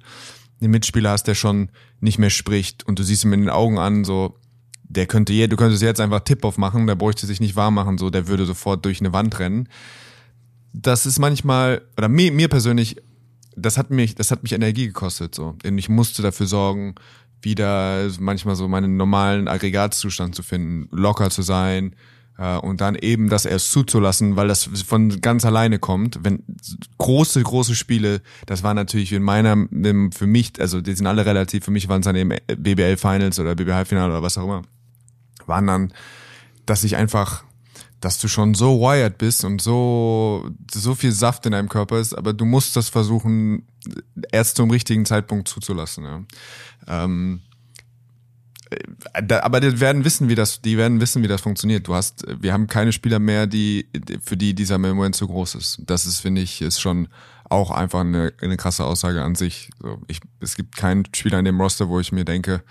einen 0.60 0.70
Mitspieler 0.70 1.10
hast, 1.10 1.24
der 1.24 1.34
schon 1.34 1.70
nicht 2.00 2.18
mehr 2.18 2.30
spricht 2.30 2.86
und 2.86 2.98
du 2.98 3.02
siehst 3.02 3.24
ihm 3.24 3.32
in 3.32 3.40
den 3.40 3.50
Augen 3.50 3.78
an, 3.78 4.04
so, 4.04 4.38
der 4.82 5.06
könnte 5.06 5.32
je, 5.32 5.46
du 5.46 5.56
könntest 5.56 5.82
jetzt 5.82 6.00
einfach 6.00 6.20
Tip-Off 6.20 6.56
machen, 6.58 6.86
der 6.86 6.94
bräuchte 6.94 7.26
sich 7.26 7.40
nicht 7.40 7.56
warm 7.56 7.74
machen, 7.74 7.98
so, 7.98 8.10
der 8.10 8.28
würde 8.28 8.46
sofort 8.46 8.84
durch 8.84 9.00
eine 9.00 9.12
Wand 9.12 9.38
rennen. 9.38 9.68
Das 10.72 11.06
ist 11.06 11.18
manchmal, 11.18 11.82
oder 11.96 12.08
mir, 12.08 12.32
mir 12.32 12.48
persönlich, 12.48 12.96
das 13.56 13.76
hat 13.76 13.90
mich, 13.90 14.14
das 14.14 14.30
hat 14.30 14.42
mich 14.42 14.52
Energie 14.52 14.86
gekostet, 14.86 15.34
so. 15.34 15.56
Und 15.64 15.78
ich 15.78 15.88
musste 15.88 16.22
dafür 16.22 16.46
sorgen, 16.46 16.94
wieder 17.42 18.08
manchmal 18.18 18.56
so 18.56 18.68
meinen 18.68 18.96
normalen 18.96 19.48
Aggregatzustand 19.48 20.34
zu 20.34 20.42
finden, 20.42 20.88
locker 20.90 21.30
zu 21.30 21.42
sein, 21.42 21.94
und 22.36 22.80
dann 22.80 22.96
eben 22.96 23.28
das 23.28 23.44
erst 23.44 23.70
zuzulassen, 23.70 24.34
weil 24.36 24.48
das 24.48 24.64
von 24.64 25.20
ganz 25.20 25.44
alleine 25.44 25.78
kommt. 25.78 26.18
Wenn 26.22 26.42
große, 26.98 27.42
große 27.42 27.76
Spiele, 27.76 28.22
das 28.46 28.62
war 28.62 28.74
natürlich 28.74 29.12
in 29.12 29.22
meiner, 29.22 29.56
für 30.12 30.26
mich, 30.26 30.52
also 30.58 30.80
die 30.80 30.94
sind 30.94 31.06
alle 31.06 31.26
relativ, 31.26 31.64
für 31.64 31.70
mich 31.70 31.88
waren 31.88 32.00
es 32.00 32.06
dann 32.06 32.16
eben 32.16 32.30
BBL 32.46 32.96
Finals 32.96 33.38
oder 33.38 33.54
BBL 33.54 33.74
Halbfinale 33.74 34.12
oder 34.12 34.22
was 34.22 34.36
auch 34.36 34.44
immer, 34.44 34.62
waren 35.46 35.66
dann, 35.66 35.92
dass 36.66 36.82
ich 36.82 36.96
einfach 36.96 37.44
dass 38.00 38.18
du 38.18 38.28
schon 38.28 38.52
so 38.52 38.80
wired 38.80 39.16
bist 39.16 39.44
und 39.44 39.62
so, 39.62 40.50
so 40.70 40.94
viel 40.94 41.10
Saft 41.10 41.46
in 41.46 41.52
deinem 41.52 41.70
Körper 41.70 41.98
ist, 41.98 42.12
aber 42.12 42.34
du 42.34 42.44
musst 42.44 42.76
das 42.76 42.90
versuchen, 42.90 43.66
erst 44.30 44.58
zum 44.58 44.70
richtigen 44.70 45.06
Zeitpunkt 45.06 45.48
zuzulassen. 45.48 46.04
Ja. 46.04 46.24
Ähm, 46.86 47.40
äh, 47.40 47.53
aber 49.12 49.60
die 49.60 49.80
werden 49.80 50.04
wissen, 50.04 50.28
wie 50.28 50.34
das, 50.34 50.60
die 50.60 50.76
werden 50.76 51.00
wissen, 51.00 51.22
wie 51.22 51.28
das 51.28 51.40
funktioniert. 51.40 51.86
Du 51.88 51.94
hast, 51.94 52.24
wir 52.40 52.52
haben 52.52 52.66
keine 52.66 52.92
Spieler 52.92 53.18
mehr, 53.18 53.46
die, 53.46 53.86
für 54.22 54.36
die 54.36 54.54
dieser 54.54 54.78
Moment 54.78 55.14
zu 55.14 55.26
groß 55.26 55.54
ist. 55.56 55.82
Das 55.86 56.06
ist, 56.06 56.20
finde 56.20 56.40
ich, 56.40 56.62
ist 56.62 56.80
schon 56.80 57.08
auch 57.48 57.70
einfach 57.70 58.00
eine, 58.00 58.32
eine 58.40 58.56
krasse 58.56 58.84
Aussage 58.84 59.22
an 59.22 59.34
sich. 59.34 59.70
Ich, 60.08 60.20
es 60.40 60.56
gibt 60.56 60.76
keinen 60.76 61.04
Spieler 61.14 61.38
in 61.38 61.44
dem 61.44 61.60
Roster, 61.60 61.88
wo 61.88 62.00
ich 62.00 62.12
mir 62.12 62.24
denke, 62.24 62.62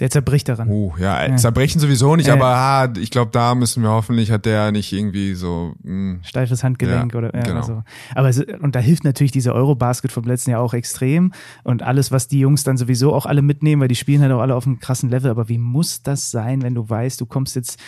der 0.00 0.10
zerbricht 0.10 0.48
daran. 0.48 0.68
Uh, 0.68 0.92
ja, 0.98 1.26
ja. 1.26 1.36
zerbrechen 1.36 1.80
sowieso 1.80 2.16
nicht, 2.16 2.28
äh. 2.28 2.32
aber 2.32 2.46
ah, 2.46 2.92
ich 2.98 3.10
glaube, 3.10 3.30
da 3.32 3.54
müssen 3.54 3.82
wir 3.82 3.90
hoffentlich, 3.90 4.30
hat 4.30 4.44
der 4.44 4.72
nicht 4.72 4.92
irgendwie 4.92 5.34
so 5.34 5.74
mh. 5.82 5.90
Hm. 5.90 6.20
steifes 6.22 6.62
Handgelenk 6.62 7.12
ja, 7.12 7.18
oder 7.18 7.34
ja, 7.34 7.42
genau. 7.42 7.62
so. 7.62 7.82
Aber 8.14 8.28
es, 8.28 8.38
und 8.38 8.74
da 8.74 8.80
hilft 8.80 9.04
natürlich 9.04 9.32
diese 9.32 9.54
Eurobasket 9.54 10.12
vom 10.12 10.24
letzten 10.24 10.50
Jahr 10.50 10.60
auch 10.60 10.74
extrem 10.74 11.32
und 11.64 11.82
alles, 11.82 12.12
was 12.12 12.28
die 12.28 12.40
Jungs 12.40 12.64
dann 12.64 12.76
sowieso 12.76 13.14
auch 13.14 13.26
alle 13.26 13.42
mitnehmen, 13.42 13.80
weil 13.80 13.88
die 13.88 13.94
spielen 13.94 14.22
halt 14.22 14.32
auch 14.32 14.40
alle 14.40 14.54
auf 14.54 14.66
einem 14.66 14.80
krassen 14.80 15.08
Level. 15.08 15.30
Aber 15.30 15.48
wie 15.48 15.58
muss 15.58 16.02
das 16.02 16.30
sein, 16.30 16.62
wenn 16.62 16.74
du 16.74 16.88
weißt, 16.88 17.20
du 17.20 17.26
kommst 17.26 17.56
jetzt 17.56 17.78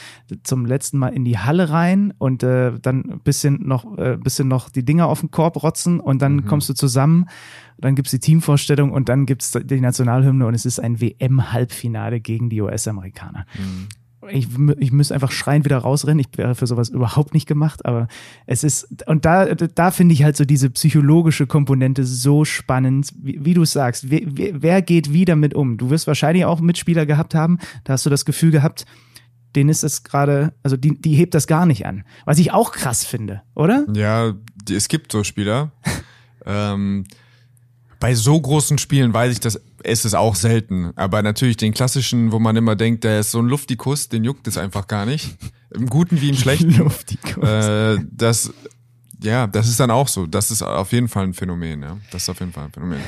zum 0.42 0.66
letzten 0.66 0.98
Mal 0.98 1.08
in 1.08 1.24
die 1.24 1.38
Halle 1.38 1.70
rein 1.70 2.14
und 2.18 2.42
äh, 2.42 2.72
dann 2.80 3.20
bisschen 3.24 3.66
noch, 3.66 3.98
äh, 3.98 4.16
bisschen 4.16 4.48
noch 4.48 4.70
die 4.70 4.84
Dinger 4.84 5.08
auf 5.08 5.20
den 5.20 5.30
Korb 5.30 5.62
rotzen 5.62 6.00
und 6.00 6.22
dann 6.22 6.36
mhm. 6.36 6.46
kommst 6.46 6.68
du 6.68 6.74
zusammen 6.74 7.26
dann 7.78 7.94
gibt's 7.94 8.10
die 8.10 8.20
Teamvorstellung 8.20 8.92
und 8.92 9.08
dann 9.08 9.26
gibt's 9.26 9.52
die 9.52 9.80
Nationalhymne 9.80 10.46
und 10.46 10.54
es 10.54 10.66
ist 10.66 10.80
ein 10.80 11.00
WM-Halbfinale 11.00 12.20
gegen 12.20 12.50
die 12.50 12.60
US-Amerikaner. 12.60 13.46
Mhm. 13.54 13.88
Ich, 14.30 14.48
ich 14.78 14.92
müsste 14.92 15.14
einfach 15.14 15.30
schreien 15.30 15.64
wieder 15.64 15.78
rausrennen. 15.78 16.18
Ich 16.18 16.36
wäre 16.36 16.56
für 16.56 16.66
sowas 16.66 16.88
überhaupt 16.88 17.34
nicht 17.34 17.46
gemacht, 17.46 17.86
aber 17.86 18.08
es 18.46 18.64
ist, 18.64 19.06
und 19.06 19.24
da, 19.24 19.46
da 19.54 19.90
finde 19.92 20.12
ich 20.12 20.24
halt 20.24 20.36
so 20.36 20.44
diese 20.44 20.70
psychologische 20.70 21.46
Komponente 21.46 22.04
so 22.04 22.44
spannend, 22.44 23.12
wie, 23.16 23.44
wie 23.44 23.54
du 23.54 23.64
sagst. 23.64 24.10
Wer, 24.10 24.22
wer 24.26 24.82
geht 24.82 25.12
wie 25.12 25.24
damit 25.24 25.54
um? 25.54 25.76
Du 25.78 25.90
wirst 25.90 26.08
wahrscheinlich 26.08 26.44
auch 26.44 26.60
Mitspieler 26.60 27.06
gehabt 27.06 27.34
haben, 27.34 27.58
da 27.84 27.92
hast 27.92 28.06
du 28.06 28.10
das 28.10 28.24
Gefühl 28.24 28.50
gehabt, 28.50 28.86
denen 29.54 29.70
ist 29.70 29.84
es 29.84 30.02
gerade, 30.02 30.52
also 30.64 30.76
die, 30.76 31.00
die 31.00 31.14
hebt 31.14 31.34
das 31.34 31.46
gar 31.46 31.64
nicht 31.64 31.86
an. 31.86 32.04
Was 32.24 32.38
ich 32.38 32.52
auch 32.52 32.72
krass 32.72 33.04
finde, 33.04 33.42
oder? 33.54 33.86
Ja, 33.94 34.34
es 34.68 34.88
gibt 34.88 35.12
so 35.12 35.22
Spieler. 35.22 35.70
ähm, 36.44 37.04
bei 38.00 38.14
so 38.14 38.40
großen 38.40 38.78
Spielen 38.78 39.12
weiß 39.12 39.32
ich, 39.32 39.40
dass 39.40 39.60
es 39.82 40.04
ist 40.04 40.14
auch 40.14 40.34
selten. 40.34 40.92
Aber 40.96 41.22
natürlich 41.22 41.56
den 41.56 41.74
klassischen, 41.74 42.32
wo 42.32 42.38
man 42.38 42.56
immer 42.56 42.76
denkt, 42.76 43.04
der 43.04 43.20
ist 43.20 43.30
so 43.30 43.40
ein 43.40 43.46
Luftikus, 43.46 44.08
den 44.08 44.24
juckt 44.24 44.46
es 44.46 44.58
einfach 44.58 44.86
gar 44.86 45.06
nicht. 45.06 45.36
Im 45.70 45.86
Guten 45.88 46.20
wie 46.20 46.28
im 46.28 46.34
Schlechten. 46.36 46.70
Luftikus. 46.70 47.42
Äh, 47.42 47.98
das, 48.10 48.52
ja, 49.22 49.46
das 49.46 49.68
ist 49.68 49.80
dann 49.80 49.90
auch 49.90 50.08
so. 50.08 50.26
Das 50.26 50.50
ist 50.50 50.62
auf 50.62 50.92
jeden 50.92 51.08
Fall 51.08 51.24
ein 51.24 51.34
Phänomen, 51.34 51.82
ja. 51.82 51.96
Das 52.10 52.22
ist 52.22 52.28
auf 52.28 52.40
jeden 52.40 52.52
Fall 52.52 52.66
ein 52.66 52.72
Phänomen. 52.72 53.00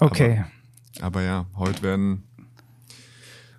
Okay. 0.00 0.44
Aber, 0.98 1.06
aber 1.06 1.22
ja, 1.22 1.46
heute 1.56 1.82
werden, 1.82 2.22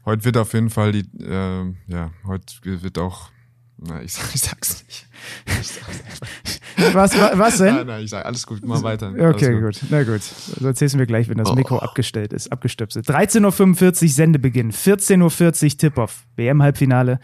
heute 0.05 0.23
wird 0.23 0.37
auf 0.37 0.53
jeden 0.53 0.69
Fall 0.69 0.91
die, 0.93 1.05
äh, 1.23 1.73
ja, 1.87 2.11
heute 2.25 2.81
wird 2.81 2.97
auch, 2.97 3.29
na, 3.77 4.01
ich, 4.01 4.17
ich 4.33 4.41
sag's 4.41 4.83
nicht. 4.85 5.06
Einfach. 5.45 6.93
Was, 6.93 7.17
was 7.17 7.57
denn? 7.57 7.75
Nein, 7.75 7.87
nein, 7.87 8.03
ich 8.03 8.09
sage 8.09 8.25
alles 8.25 8.45
gut, 8.45 8.63
mal 8.65 8.81
weiter. 8.83 9.11
Okay, 9.17 9.59
gut. 9.59 9.79
Na 9.89 10.03
gut. 10.03 10.21
Das 10.21 10.61
erzählst 10.61 10.93
du 10.93 10.99
mir 10.99 11.07
gleich, 11.07 11.27
wenn 11.27 11.37
das 11.37 11.53
Mikro 11.55 11.77
oh. 11.77 11.79
abgestellt 11.79 12.33
ist, 12.33 12.51
abgestöpselt. 12.51 13.07
13.45 13.09 14.03
Uhr 14.03 14.09
Sendebeginn, 14.09 14.71
14.40 14.71 15.63
Uhr 15.63 15.77
Tip-Off, 15.77 16.25
WM-Halbfinale. 16.35 17.19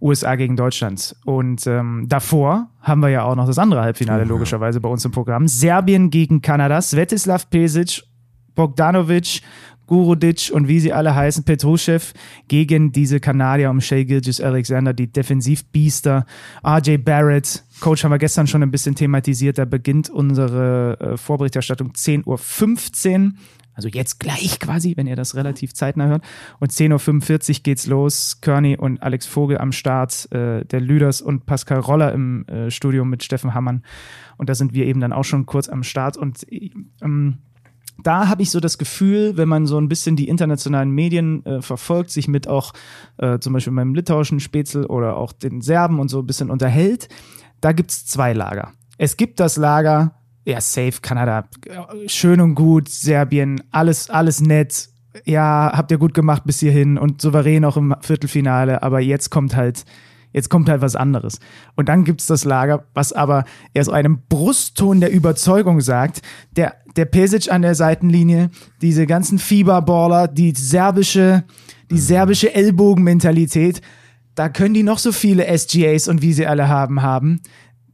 USA 0.00 0.34
gegen 0.34 0.56
Deutschland. 0.56 1.14
Und 1.24 1.66
ähm, 1.66 2.06
davor 2.08 2.68
haben 2.80 3.00
wir 3.00 3.08
ja 3.08 3.22
auch 3.22 3.36
noch 3.36 3.46
das 3.46 3.58
andere 3.58 3.82
Halbfinale, 3.82 4.24
logischerweise 4.24 4.80
bei 4.80 4.88
uns 4.88 5.04
im 5.04 5.12
Programm. 5.12 5.46
Serbien 5.46 6.10
gegen 6.10 6.42
Kanada. 6.42 6.82
Svetislav 6.82 7.48
Pesic, 7.50 8.02
Bogdanovic, 8.56 9.42
Gurudic 9.92 10.50
und 10.50 10.68
wie 10.68 10.80
sie 10.80 10.94
alle 10.94 11.14
heißen, 11.14 11.44
Petruschew 11.44 12.00
gegen 12.48 12.92
diese 12.92 13.20
Kanadier 13.20 13.68
um 13.68 13.82
Shea 13.82 14.04
Gilgis 14.04 14.40
Alexander, 14.40 14.94
die 14.94 15.12
Defensivbiester. 15.12 16.24
RJ 16.66 16.96
Barrett, 16.96 17.62
Coach 17.78 18.02
haben 18.02 18.10
wir 18.10 18.16
gestern 18.16 18.46
schon 18.46 18.62
ein 18.62 18.70
bisschen 18.70 18.94
thematisiert, 18.94 19.58
da 19.58 19.66
beginnt 19.66 20.08
unsere 20.08 20.98
äh, 20.98 21.16
Vorberichterstattung 21.18 21.90
10.15 21.90 23.26
Uhr. 23.26 23.32
Also 23.74 23.90
jetzt 23.90 24.18
gleich 24.18 24.58
quasi, 24.60 24.96
wenn 24.96 25.06
ihr 25.06 25.16
das 25.16 25.34
relativ 25.34 25.74
zeitnah 25.74 26.06
hört. 26.06 26.24
Und 26.58 26.72
10.45 26.72 27.50
Uhr 27.50 27.62
geht's 27.62 27.86
los. 27.86 28.40
Kearney 28.40 28.78
und 28.78 29.02
Alex 29.02 29.26
Vogel 29.26 29.58
am 29.58 29.72
Start, 29.72 30.32
äh, 30.32 30.64
der 30.64 30.80
Lüders 30.80 31.20
und 31.20 31.44
Pascal 31.44 31.80
Roller 31.80 32.12
im 32.14 32.46
äh, 32.48 32.70
Studio 32.70 33.04
mit 33.04 33.24
Steffen 33.24 33.52
Hammann. 33.52 33.82
Und 34.38 34.48
da 34.48 34.54
sind 34.54 34.72
wir 34.72 34.86
eben 34.86 35.00
dann 35.00 35.12
auch 35.12 35.24
schon 35.24 35.44
kurz 35.44 35.68
am 35.68 35.82
Start. 35.82 36.16
Und 36.16 36.46
ähm, 37.02 37.38
da 38.02 38.28
habe 38.28 38.42
ich 38.42 38.50
so 38.50 38.60
das 38.60 38.78
Gefühl, 38.78 39.36
wenn 39.36 39.48
man 39.48 39.66
so 39.66 39.78
ein 39.78 39.88
bisschen 39.88 40.16
die 40.16 40.28
internationalen 40.28 40.90
Medien 40.90 41.44
äh, 41.46 41.62
verfolgt, 41.62 42.10
sich 42.10 42.28
mit 42.28 42.48
auch 42.48 42.72
äh, 43.18 43.38
zum 43.38 43.52
Beispiel 43.52 43.72
meinem 43.72 43.94
litauischen 43.94 44.40
Spätzle 44.40 44.88
oder 44.88 45.16
auch 45.16 45.32
den 45.32 45.60
Serben 45.60 46.00
und 46.00 46.08
so 46.08 46.20
ein 46.20 46.26
bisschen 46.26 46.50
unterhält, 46.50 47.08
da 47.60 47.72
gibt's 47.72 48.06
zwei 48.06 48.32
Lager. 48.32 48.72
Es 48.98 49.16
gibt 49.16 49.40
das 49.40 49.56
Lager, 49.56 50.14
ja, 50.44 50.60
safe, 50.60 51.00
Kanada, 51.00 51.48
schön 52.06 52.40
und 52.40 52.54
gut, 52.54 52.88
Serbien, 52.88 53.62
alles, 53.70 54.10
alles 54.10 54.40
nett. 54.40 54.88
Ja, 55.24 55.72
habt 55.74 55.90
ihr 55.90 55.98
gut 55.98 56.14
gemacht 56.14 56.42
bis 56.46 56.60
hierhin 56.60 56.98
und 56.98 57.20
souverän 57.20 57.64
auch 57.64 57.76
im 57.76 57.94
Viertelfinale, 58.00 58.82
aber 58.82 59.00
jetzt 59.00 59.30
kommt 59.30 59.54
halt, 59.54 59.84
jetzt 60.32 60.50
kommt 60.50 60.68
halt 60.68 60.82
was 60.82 60.96
anderes. 60.96 61.38
Und 61.76 61.88
dann 61.88 62.04
gibt's 62.04 62.26
das 62.26 62.44
Lager, 62.44 62.86
was 62.94 63.12
aber 63.12 63.44
eher 63.74 63.84
so 63.84 63.92
einem 63.92 64.22
Brustton 64.28 65.00
der 65.00 65.12
Überzeugung 65.12 65.80
sagt, 65.80 66.22
der, 66.56 66.74
der 66.96 67.04
Pesic 67.04 67.50
an 67.50 67.62
der 67.62 67.74
Seitenlinie, 67.74 68.50
diese 68.80 69.06
ganzen 69.06 69.38
Fieberballer, 69.38 70.28
die 70.28 70.52
serbische, 70.52 71.44
die 71.90 71.98
serbische 71.98 72.54
Ellbogenmentalität, 72.54 73.80
da 74.34 74.48
können 74.48 74.74
die 74.74 74.82
noch 74.82 74.98
so 74.98 75.12
viele 75.12 75.46
SGAs 75.56 76.08
und 76.08 76.22
wie 76.22 76.32
sie 76.32 76.46
alle 76.46 76.68
haben, 76.68 77.02
haben 77.02 77.40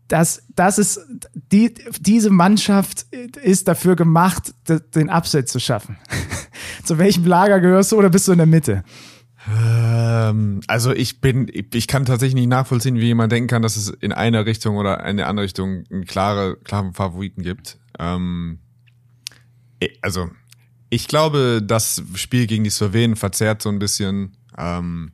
das, 0.09 0.42
das 0.57 0.79
ist, 0.79 1.01
die, 1.53 1.74
diese 2.01 2.31
Mannschaft 2.31 3.07
ist 3.42 3.68
dafür 3.68 3.94
gemacht, 3.94 4.55
den 4.94 5.11
Upset 5.11 5.48
zu 5.48 5.61
schaffen. 5.61 5.98
zu 6.85 6.98
welchem 6.98 7.24
Lager 7.27 7.61
gehörst 7.61 7.92
du 7.92 7.98
oder 7.98 8.09
bist 8.09 8.27
du 8.27 8.33
in 8.33 8.38
der 8.38 8.46
Mitte? 8.46 8.83
Ähm, 9.48 10.61
also 10.66 10.92
ich 10.92 11.20
bin, 11.20 11.50
ich 11.52 11.87
kann 11.87 12.04
tatsächlich 12.04 12.34
nicht 12.34 12.48
nachvollziehen, 12.48 12.96
wie 12.96 13.06
jemand 13.06 13.32
denken 13.32 13.48
kann, 13.48 13.62
dass 13.62 13.76
es 13.76 13.88
in 13.88 14.12
eine 14.12 14.46
Richtung 14.46 14.76
oder 14.76 15.00
in 15.00 15.06
eine 15.06 15.26
andere 15.26 15.44
Richtung 15.44 15.84
einen 15.90 16.04
klare, 16.04 16.56
klaren 16.56 16.92
Favoriten 16.92 17.42
gibt. 17.42 17.78
Ähm, 17.98 18.58
also 20.02 20.28
ich 20.90 21.08
glaube, 21.08 21.62
das 21.64 22.02
Spiel 22.14 22.46
gegen 22.46 22.64
die 22.64 22.70
Slowenen 22.70 23.16
verzerrt 23.16 23.62
so 23.62 23.68
ein 23.68 23.78
bisschen 23.78 24.37
ähm, 24.56 25.12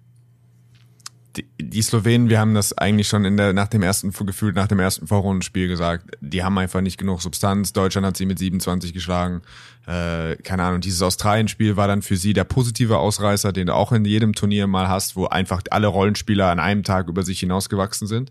die, 1.36 1.46
die 1.60 1.82
Slowenen, 1.82 2.28
wir 2.28 2.38
haben 2.38 2.54
das 2.54 2.76
eigentlich 2.76 3.08
schon 3.08 3.24
in 3.24 3.36
der, 3.36 3.52
nach 3.52 3.68
dem 3.68 3.82
ersten, 3.82 4.12
gefühlt 4.12 4.54
nach 4.54 4.68
dem 4.68 4.80
ersten 4.80 5.06
Vorrundenspiel 5.06 5.68
gesagt, 5.68 6.16
die 6.20 6.42
haben 6.42 6.56
einfach 6.58 6.80
nicht 6.80 6.98
genug 6.98 7.22
Substanz. 7.22 7.72
Deutschland 7.72 8.06
hat 8.06 8.16
sie 8.16 8.26
mit 8.26 8.38
27 8.38 8.92
geschlagen. 8.92 9.42
Äh, 9.86 10.36
keine 10.36 10.62
Ahnung, 10.62 10.80
dieses 10.80 11.02
Australien-Spiel 11.02 11.76
war 11.76 11.88
dann 11.88 12.02
für 12.02 12.16
sie 12.16 12.32
der 12.32 12.44
positive 12.44 12.98
Ausreißer, 12.98 13.52
den 13.52 13.66
du 13.66 13.74
auch 13.74 13.92
in 13.92 14.04
jedem 14.04 14.34
Turnier 14.34 14.66
mal 14.66 14.88
hast, 14.88 15.16
wo 15.16 15.26
einfach 15.26 15.62
alle 15.70 15.88
Rollenspieler 15.88 16.50
an 16.50 16.60
einem 16.60 16.82
Tag 16.84 17.08
über 17.08 17.22
sich 17.22 17.40
hinausgewachsen 17.40 18.06
sind. 18.06 18.30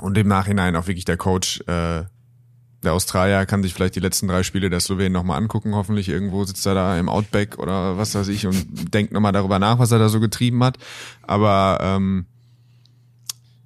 Und 0.00 0.16
im 0.18 0.28
Nachhinein 0.28 0.76
auch 0.76 0.86
wirklich 0.86 1.06
der 1.06 1.16
Coach 1.16 1.60
äh, 1.66 2.04
der 2.86 2.94
Australier 2.94 3.44
kann 3.44 3.62
sich 3.62 3.74
vielleicht 3.74 3.96
die 3.96 4.00
letzten 4.00 4.28
drei 4.28 4.42
Spiele 4.42 4.70
der 4.70 4.80
Slowenen 4.80 5.12
nochmal 5.12 5.38
angucken. 5.38 5.74
Hoffentlich 5.74 6.08
irgendwo 6.08 6.44
sitzt 6.44 6.64
er 6.66 6.74
da 6.74 6.98
im 6.98 7.08
Outback 7.08 7.58
oder 7.58 7.98
was 7.98 8.14
weiß 8.14 8.28
ich 8.28 8.46
und 8.46 8.94
denkt 8.94 9.12
nochmal 9.12 9.32
darüber 9.32 9.58
nach, 9.58 9.78
was 9.78 9.90
er 9.90 9.98
da 9.98 10.08
so 10.08 10.20
getrieben 10.20 10.64
hat. 10.64 10.78
Aber 11.22 11.78
ähm, 11.82 12.26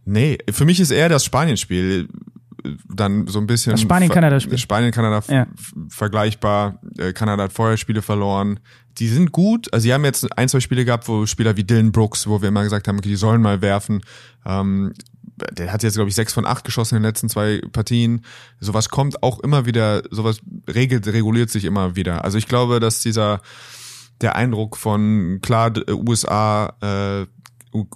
nee, 0.05 0.39
für 0.51 0.65
mich 0.65 0.81
ist 0.81 0.91
eher 0.91 1.09
das 1.09 1.25
Spanien-Spiel 1.25 2.09
dann 2.89 3.27
so 3.27 3.39
ein 3.39 3.47
bisschen 3.47 3.77
Spanien-Kanada-Spiel. 3.79 4.59
Spanien-Kanada 4.59 5.23
ja. 5.29 5.47
vergleichbar. 5.89 6.81
Äh, 6.99 7.13
Kanada 7.13 7.45
hat 7.45 7.53
vorher 7.53 7.77
Spiele 7.77 8.03
verloren. 8.03 8.61
Die 8.99 9.09
sind 9.09 9.33
gut. 9.33 9.73
Also 9.73 9.85
sie 9.85 9.95
haben 9.95 10.05
jetzt 10.05 10.37
ein, 10.37 10.49
zwei 10.49 10.61
Spiele 10.61 10.85
gehabt, 10.85 11.09
wo 11.09 11.27
Spieler 11.27 11.57
wie 11.57 11.65
Dylan 11.65 11.93
Brooks, 11.93 12.27
wo 12.27 12.43
wir 12.43 12.49
immer 12.49 12.63
gesagt 12.63 12.89
haben, 12.89 12.99
okay, 12.99 13.09
die 13.09 13.17
sollen 13.17 13.41
mal 13.41 13.63
werfen. 13.63 14.03
Ähm, 14.45 14.93
der 15.53 15.73
hat 15.73 15.83
jetzt, 15.83 15.95
glaube 15.95 16.09
ich, 16.09 16.15
sechs 16.15 16.33
von 16.33 16.47
acht 16.47 16.65
geschossen 16.65 16.97
in 16.97 17.03
den 17.03 17.09
letzten 17.09 17.29
zwei 17.29 17.61
Partien. 17.73 18.25
Sowas 18.61 18.89
kommt 18.89 19.23
auch 19.23 19.41
immer 19.41 19.67
wieder, 19.67 20.03
sowas 20.11 20.41
regelt, 20.69 21.07
reguliert 21.07 21.51
sich 21.51 21.65
immer 21.65 21.97
wieder. 21.97 22.25
Also 22.25 22.39
ich 22.39 22.47
glaube, 22.47 22.81
dass 22.81 23.01
dieser, 23.01 23.41
der 24.21 24.37
Eindruck 24.37 24.77
von, 24.77 25.41
klar, 25.43 25.73
USA, 25.89 26.75
äh, 26.81 27.27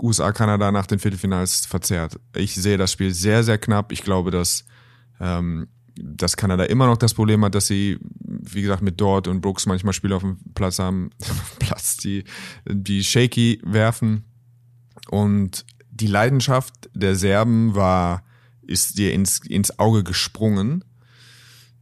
USA, 0.00 0.32
Kanada 0.32 0.70
nach 0.70 0.86
den 0.86 0.98
Viertelfinals 0.98 1.66
verzerrt. 1.66 2.20
Ich 2.36 2.54
sehe 2.54 2.78
das 2.78 2.92
Spiel 2.92 3.12
sehr, 3.12 3.42
sehr 3.42 3.58
knapp. 3.58 3.92
Ich 3.92 4.02
glaube, 4.02 4.30
dass, 4.30 4.64
ähm, 5.20 5.68
dass 5.96 6.36
Kanada 6.36 6.64
immer 6.64 6.86
noch 6.86 6.96
das 6.96 7.14
Problem 7.14 7.44
hat, 7.44 7.54
dass 7.54 7.66
sie, 7.66 7.98
wie 8.20 8.62
gesagt, 8.62 8.82
mit 8.82 9.00
Dort 9.00 9.28
und 9.28 9.40
Brooks 9.40 9.66
manchmal 9.66 9.92
Spiele 9.92 10.16
auf 10.16 10.22
dem 10.22 10.38
Platz 10.54 10.78
haben, 10.78 11.10
Platz, 11.58 11.96
die, 11.96 12.24
die 12.68 13.02
shaky 13.02 13.60
werfen. 13.64 14.24
Und 15.10 15.64
die 15.94 16.06
Leidenschaft 16.06 16.90
der 16.94 17.14
Serben 17.14 17.74
war, 17.74 18.24
ist 18.62 18.98
dir 18.98 19.12
ins, 19.12 19.38
ins 19.46 19.78
Auge 19.78 20.02
gesprungen. 20.02 20.84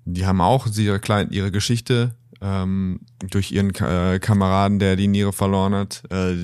Die 0.04 0.26
haben 0.26 0.40
auch 0.40 0.66
ihre, 0.68 1.30
ihre 1.30 1.50
Geschichte 1.50 2.14
ähm, 2.42 3.00
durch 3.30 3.52
ihren 3.52 3.72
äh, 3.76 4.18
Kameraden, 4.18 4.80
der 4.80 4.96
die 4.96 5.06
Niere 5.06 5.32
verloren 5.32 5.74
hat, 5.74 6.02
äh, 6.10 6.34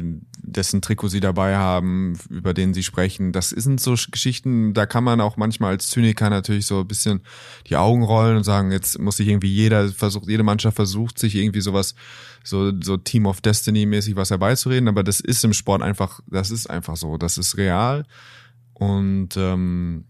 dessen 0.40 0.80
Trikot 0.80 1.08
sie 1.08 1.18
dabei 1.18 1.56
haben, 1.56 2.16
über 2.30 2.54
den 2.54 2.72
sie 2.72 2.84
sprechen. 2.84 3.32
Das 3.32 3.50
sind 3.50 3.80
so 3.80 3.96
Geschichten, 4.11 4.74
da 4.74 4.87
kann 4.87 5.02
man 5.02 5.20
auch 5.20 5.37
manchmal 5.37 5.72
als 5.72 5.88
Zyniker 5.88 6.30
natürlich 6.30 6.66
so 6.66 6.80
ein 6.80 6.88
bisschen 6.88 7.20
die 7.66 7.76
Augen 7.76 8.04
rollen 8.04 8.37
und 8.37 8.44
sagen, 8.44 8.70
jetzt 8.70 8.98
muss 9.00 9.16
sich 9.16 9.26
irgendwie 9.26 9.52
jeder 9.52 9.88
versucht, 9.88 10.28
jede 10.28 10.44
Mannschaft 10.44 10.76
versucht, 10.76 11.18
sich 11.18 11.34
irgendwie 11.34 11.61
sowas, 11.61 11.96
so, 12.44 12.72
so 12.80 12.96
Team 12.96 13.26
of 13.26 13.40
Destiny 13.40 13.84
mäßig 13.84 14.14
was 14.14 14.30
herbeizureden, 14.30 14.88
aber 14.88 15.02
das 15.02 15.18
ist 15.18 15.44
im 15.44 15.52
Sport 15.52 15.82
einfach, 15.82 16.20
das 16.28 16.52
ist 16.52 16.70
einfach 16.70 16.96
so, 16.96 17.18
das 17.18 17.38
ist 17.38 17.56
real. 17.56 18.06
Und 18.72 19.37
ähm, 19.37 20.04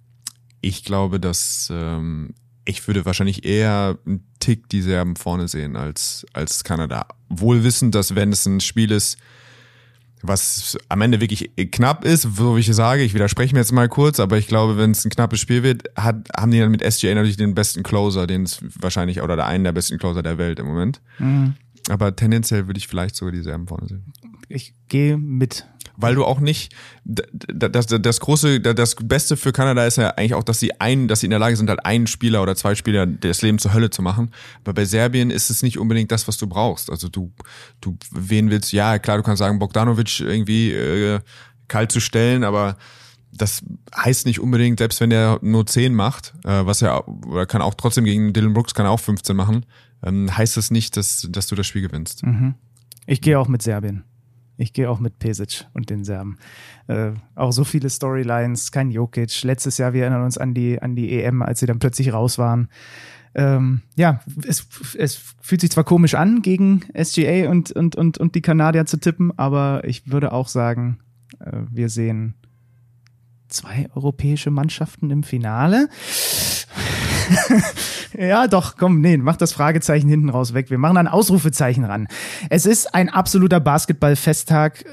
ich 0.60 0.84
glaube, 0.84 1.18
dass 1.18 1.70
ähm, 1.72 2.34
ich 2.68 2.86
würde 2.86 3.06
wahrscheinlich 3.06 3.46
eher 3.46 3.98
einen 4.06 4.26
Tick 4.40 4.68
die 4.68 4.82
Serben 4.82 5.16
vorne 5.16 5.48
sehen 5.48 5.74
als, 5.74 6.26
als 6.34 6.64
Kanada. 6.64 7.06
Wohl 7.30 7.64
wissend, 7.64 7.94
dass 7.94 8.14
wenn 8.14 8.30
es 8.30 8.44
ein 8.44 8.60
Spiel 8.60 8.90
ist, 8.90 9.16
was 10.20 10.76
am 10.88 11.00
Ende 11.00 11.20
wirklich 11.20 11.50
knapp 11.72 12.04
ist, 12.04 12.22
so 12.22 12.56
wie 12.56 12.60
ich 12.60 12.66
sage, 12.66 13.02
ich 13.02 13.14
widerspreche 13.14 13.54
mir 13.54 13.60
jetzt 13.60 13.72
mal 13.72 13.88
kurz, 13.88 14.20
aber 14.20 14.36
ich 14.36 14.48
glaube, 14.48 14.76
wenn 14.76 14.90
es 14.90 15.04
ein 15.04 15.10
knappes 15.10 15.40
Spiel 15.40 15.62
wird, 15.62 15.84
hat, 15.96 16.28
haben 16.36 16.50
die 16.50 16.58
dann 16.58 16.70
mit 16.70 16.82
SGA 16.82 17.14
natürlich 17.14 17.38
den 17.38 17.54
besten 17.54 17.82
Closer, 17.82 18.26
den 18.26 18.42
es 18.42 18.60
wahrscheinlich, 18.80 19.22
oder 19.22 19.36
der 19.36 19.46
einen 19.46 19.64
der 19.64 19.72
besten 19.72 19.96
Closer 19.96 20.22
der 20.22 20.36
Welt 20.36 20.58
im 20.58 20.66
Moment. 20.66 21.00
Mhm. 21.18 21.54
Aber 21.88 22.14
tendenziell 22.14 22.66
würde 22.66 22.78
ich 22.78 22.86
vielleicht 22.86 23.16
sogar 23.16 23.32
die 23.32 23.42
Serben 23.42 23.66
vorne 23.66 23.88
sehen. 23.88 24.12
Ich 24.48 24.74
gehe 24.88 25.16
mit 25.16 25.66
weil 26.00 26.14
du 26.14 26.24
auch 26.24 26.38
nicht 26.38 26.72
das, 27.04 27.26
das, 27.72 27.86
das 27.86 28.20
große, 28.20 28.60
das 28.60 28.94
Beste 28.94 29.36
für 29.36 29.52
Kanada 29.52 29.84
ist 29.84 29.96
ja 29.96 30.10
eigentlich 30.10 30.34
auch, 30.34 30.44
dass 30.44 30.60
sie 30.60 30.80
ein, 30.80 31.08
dass 31.08 31.20
sie 31.20 31.26
in 31.26 31.30
der 31.30 31.40
Lage 31.40 31.56
sind, 31.56 31.68
halt 31.68 31.84
einen 31.84 32.06
Spieler 32.06 32.40
oder 32.40 32.54
zwei 32.54 32.76
Spieler 32.76 33.04
das 33.04 33.42
Leben 33.42 33.58
zur 33.58 33.74
Hölle 33.74 33.90
zu 33.90 34.00
machen. 34.00 34.30
Aber 34.62 34.74
bei 34.74 34.84
Serbien 34.84 35.30
ist 35.30 35.50
es 35.50 35.62
nicht 35.62 35.76
unbedingt 35.76 36.12
das, 36.12 36.28
was 36.28 36.38
du 36.38 36.46
brauchst. 36.46 36.88
Also 36.88 37.08
du, 37.08 37.32
du 37.80 37.98
wen 38.12 38.50
willst? 38.50 38.72
Ja, 38.72 38.98
klar, 39.00 39.16
du 39.16 39.24
kannst 39.24 39.40
sagen, 39.40 39.58
Bogdanovic 39.58 40.20
irgendwie 40.20 40.70
äh, 40.72 41.20
kalt 41.66 41.90
zu 41.90 42.00
stellen, 42.00 42.44
aber 42.44 42.76
das 43.32 43.62
heißt 43.94 44.24
nicht 44.26 44.38
unbedingt, 44.40 44.78
selbst 44.78 45.00
wenn 45.00 45.10
der 45.10 45.40
nur 45.42 45.66
10 45.66 45.94
macht, 45.94 46.32
äh, 46.44 46.64
was 46.64 46.80
er 46.80 47.08
oder 47.08 47.44
kann 47.44 47.60
auch 47.60 47.74
trotzdem 47.74 48.04
gegen 48.04 48.32
Dylan 48.32 48.54
Brooks 48.54 48.72
kann 48.72 48.86
er 48.86 48.92
auch 48.92 49.00
15 49.00 49.36
machen, 49.36 49.66
ähm, 50.04 50.34
heißt 50.34 50.56
das 50.56 50.70
nicht, 50.70 50.96
dass, 50.96 51.26
dass 51.28 51.48
du 51.48 51.56
das 51.56 51.66
Spiel 51.66 51.82
gewinnst. 51.82 52.24
Mhm. 52.24 52.54
Ich 53.06 53.20
gehe 53.20 53.38
auch 53.38 53.48
mit 53.48 53.62
Serbien. 53.62 54.04
Ich 54.58 54.72
gehe 54.72 54.90
auch 54.90 54.98
mit 54.98 55.20
Pesic 55.20 55.66
und 55.72 55.88
den 55.88 56.04
Serben. 56.04 56.36
Äh, 56.88 57.12
auch 57.36 57.52
so 57.52 57.62
viele 57.62 57.88
Storylines, 57.88 58.72
kein 58.72 58.90
Jokic. 58.90 59.44
Letztes 59.44 59.78
Jahr, 59.78 59.92
wir 59.92 60.02
erinnern 60.02 60.24
uns 60.24 60.36
an 60.36 60.52
die, 60.52 60.82
an 60.82 60.96
die 60.96 61.22
EM, 61.22 61.42
als 61.42 61.60
sie 61.60 61.66
dann 61.66 61.78
plötzlich 61.78 62.12
raus 62.12 62.38
waren. 62.38 62.68
Ähm, 63.34 63.82
ja, 63.94 64.20
es, 64.46 64.66
es 64.96 65.20
fühlt 65.40 65.60
sich 65.60 65.70
zwar 65.70 65.84
komisch 65.84 66.14
an, 66.14 66.42
gegen 66.42 66.82
SGA 67.00 67.48
und, 67.48 67.70
und, 67.70 67.94
und, 67.94 68.18
und 68.18 68.34
die 68.34 68.42
Kanadier 68.42 68.84
zu 68.84 68.98
tippen, 68.98 69.32
aber 69.38 69.82
ich 69.84 70.10
würde 70.10 70.32
auch 70.32 70.48
sagen, 70.48 70.98
äh, 71.38 71.52
wir 71.70 71.88
sehen 71.88 72.34
zwei 73.46 73.88
europäische 73.94 74.50
Mannschaften 74.50 75.10
im 75.10 75.22
Finale. 75.22 75.88
ja, 78.16 78.46
doch, 78.46 78.76
komm, 78.76 79.00
nee, 79.00 79.16
mach 79.16 79.36
das 79.36 79.52
Fragezeichen 79.52 80.08
hinten 80.08 80.28
raus 80.28 80.54
weg. 80.54 80.70
Wir 80.70 80.78
machen 80.78 80.96
ein 80.96 81.08
Ausrufezeichen 81.08 81.84
ran. 81.84 82.08
Es 82.50 82.66
ist 82.66 82.94
ein 82.94 83.08
absoluter 83.08 83.60
Basketball-Festtag. 83.60 84.84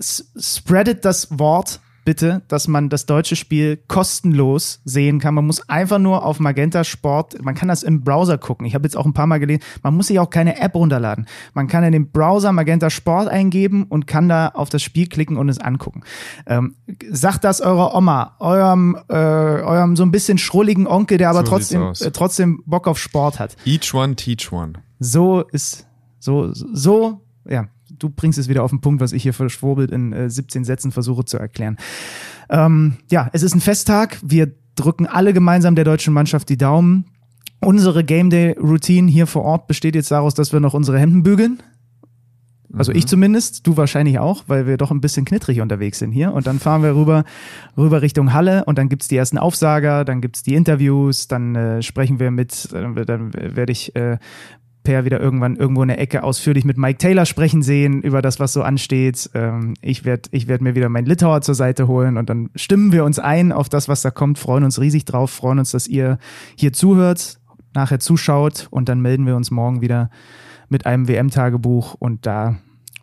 Spreadet 0.00 1.04
das 1.04 1.38
Wort 1.38 1.80
bitte, 2.08 2.40
dass 2.48 2.68
man 2.68 2.88
das 2.88 3.04
deutsche 3.04 3.36
Spiel 3.36 3.76
kostenlos 3.86 4.80
sehen 4.86 5.20
kann. 5.20 5.34
Man 5.34 5.44
muss 5.44 5.68
einfach 5.68 5.98
nur 5.98 6.24
auf 6.24 6.40
Magenta 6.40 6.82
Sport, 6.82 7.42
man 7.42 7.54
kann 7.54 7.68
das 7.68 7.82
im 7.82 8.00
Browser 8.02 8.38
gucken. 8.38 8.64
Ich 8.64 8.74
habe 8.74 8.84
jetzt 8.84 8.96
auch 8.96 9.04
ein 9.04 9.12
paar 9.12 9.26
Mal 9.26 9.36
gelesen, 9.36 9.62
man 9.82 9.94
muss 9.94 10.06
sich 10.06 10.18
auch 10.18 10.30
keine 10.30 10.58
App 10.58 10.74
runterladen. 10.74 11.26
Man 11.52 11.66
kann 11.66 11.84
in 11.84 11.92
den 11.92 12.10
Browser 12.10 12.50
Magenta 12.52 12.88
Sport 12.88 13.28
eingeben 13.28 13.82
und 13.82 14.06
kann 14.06 14.26
da 14.26 14.48
auf 14.48 14.70
das 14.70 14.82
Spiel 14.82 15.06
klicken 15.06 15.36
und 15.36 15.50
es 15.50 15.58
angucken. 15.58 16.00
Ähm, 16.46 16.76
sagt 17.10 17.44
das 17.44 17.60
eurer 17.60 17.94
Oma, 17.94 18.36
eurem, 18.38 18.96
äh, 19.10 19.12
eurem 19.12 19.94
so 19.94 20.02
ein 20.02 20.10
bisschen 20.10 20.38
schrulligen 20.38 20.86
Onkel, 20.86 21.18
der 21.18 21.28
aber 21.28 21.40
so 21.40 21.50
trotzdem, 21.50 21.92
äh, 22.00 22.10
trotzdem 22.10 22.62
Bock 22.64 22.88
auf 22.88 22.98
Sport 22.98 23.38
hat. 23.38 23.54
Each 23.66 23.92
one, 23.92 24.16
teach 24.16 24.50
one. 24.50 24.72
So 24.98 25.42
ist, 25.42 25.86
so, 26.20 26.54
so, 26.54 27.20
ja, 27.46 27.66
du 27.98 28.10
bringst 28.10 28.38
es 28.38 28.48
wieder 28.48 28.62
auf 28.62 28.70
den 28.70 28.80
Punkt, 28.80 29.00
was 29.00 29.12
ich 29.12 29.22
hier 29.22 29.34
verschwurbelt 29.34 29.90
in 29.90 30.12
äh, 30.12 30.30
17 30.30 30.64
Sätzen 30.64 30.92
versuche 30.92 31.24
zu 31.24 31.38
erklären. 31.38 31.76
Ähm, 32.48 32.96
ja, 33.10 33.28
es 33.32 33.42
ist 33.42 33.54
ein 33.54 33.60
Festtag. 33.60 34.18
Wir 34.22 34.52
drücken 34.74 35.06
alle 35.06 35.32
gemeinsam 35.32 35.74
der 35.74 35.84
deutschen 35.84 36.14
Mannschaft 36.14 36.48
die 36.48 36.56
Daumen. 36.56 37.06
Unsere 37.60 38.04
Game 38.04 38.30
Day 38.30 38.52
Routine 38.52 39.10
hier 39.10 39.26
vor 39.26 39.42
Ort 39.42 39.66
besteht 39.66 39.94
jetzt 39.94 40.10
daraus, 40.10 40.34
dass 40.34 40.52
wir 40.52 40.60
noch 40.60 40.74
unsere 40.74 40.98
Hemden 40.98 41.22
bügeln. 41.22 41.60
Also 42.72 42.92
mhm. 42.92 42.98
ich 42.98 43.06
zumindest, 43.06 43.66
du 43.66 43.76
wahrscheinlich 43.76 44.18
auch, 44.18 44.44
weil 44.46 44.66
wir 44.66 44.76
doch 44.76 44.90
ein 44.90 45.00
bisschen 45.00 45.24
knittrig 45.24 45.60
unterwegs 45.60 45.98
sind 45.98 46.12
hier. 46.12 46.32
Und 46.32 46.46
dann 46.46 46.58
fahren 46.58 46.82
wir 46.82 46.94
rüber, 46.94 47.24
rüber 47.76 48.02
Richtung 48.02 48.32
Halle 48.32 48.64
und 48.66 48.78
dann 48.78 48.88
gibt's 48.88 49.08
die 49.08 49.16
ersten 49.16 49.38
Aufsager, 49.38 50.04
dann 50.04 50.20
gibt's 50.20 50.42
die 50.42 50.54
Interviews, 50.54 51.28
dann 51.28 51.54
äh, 51.54 51.82
sprechen 51.82 52.20
wir 52.20 52.30
mit, 52.30 52.72
äh, 52.72 53.04
dann 53.04 53.32
werde 53.34 53.72
ich 53.72 53.96
äh, 53.96 54.18
Per 54.84 55.04
wieder 55.04 55.20
irgendwann 55.20 55.56
irgendwo 55.56 55.82
in 55.82 55.88
der 55.88 56.00
Ecke 56.00 56.22
ausführlich 56.22 56.64
mit 56.64 56.78
Mike 56.78 56.98
Taylor 56.98 57.26
sprechen 57.26 57.62
sehen 57.62 58.02
über 58.02 58.22
das, 58.22 58.40
was 58.40 58.52
so 58.52 58.62
ansteht. 58.62 59.28
Ähm, 59.34 59.74
ich 59.82 60.04
werde 60.04 60.28
ich 60.32 60.48
werd 60.48 60.62
mir 60.62 60.74
wieder 60.74 60.88
meinen 60.88 61.06
Litauer 61.06 61.40
zur 61.42 61.54
Seite 61.54 61.88
holen 61.88 62.16
und 62.16 62.30
dann 62.30 62.50
stimmen 62.54 62.92
wir 62.92 63.04
uns 63.04 63.18
ein 63.18 63.52
auf 63.52 63.68
das, 63.68 63.88
was 63.88 64.02
da 64.02 64.10
kommt, 64.10 64.38
freuen 64.38 64.64
uns 64.64 64.80
riesig 64.80 65.04
drauf, 65.04 65.30
freuen 65.30 65.58
uns, 65.58 65.72
dass 65.72 65.86
ihr 65.86 66.18
hier 66.56 66.72
zuhört, 66.72 67.38
nachher 67.74 68.00
zuschaut 68.00 68.68
und 68.70 68.88
dann 68.88 69.00
melden 69.00 69.26
wir 69.26 69.36
uns 69.36 69.50
morgen 69.50 69.80
wieder 69.80 70.10
mit 70.68 70.86
einem 70.86 71.08
WM-Tagebuch 71.08 71.94
und 71.94 72.26
da 72.26 72.56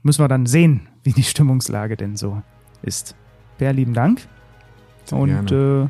müssen 0.04 0.24
wir 0.24 0.28
dann 0.28 0.46
sehen, 0.46 0.88
wie 1.04 1.14
die 1.14 1.24
Stimmungslage 1.24 1.98
denn 1.98 2.16
so 2.16 2.42
ist. 2.82 3.16
Per, 3.58 3.74
lieben 3.74 3.94
Dank. 3.94 4.22
Sehr 5.06 5.20
und 5.20 5.52
äh, 5.52 5.88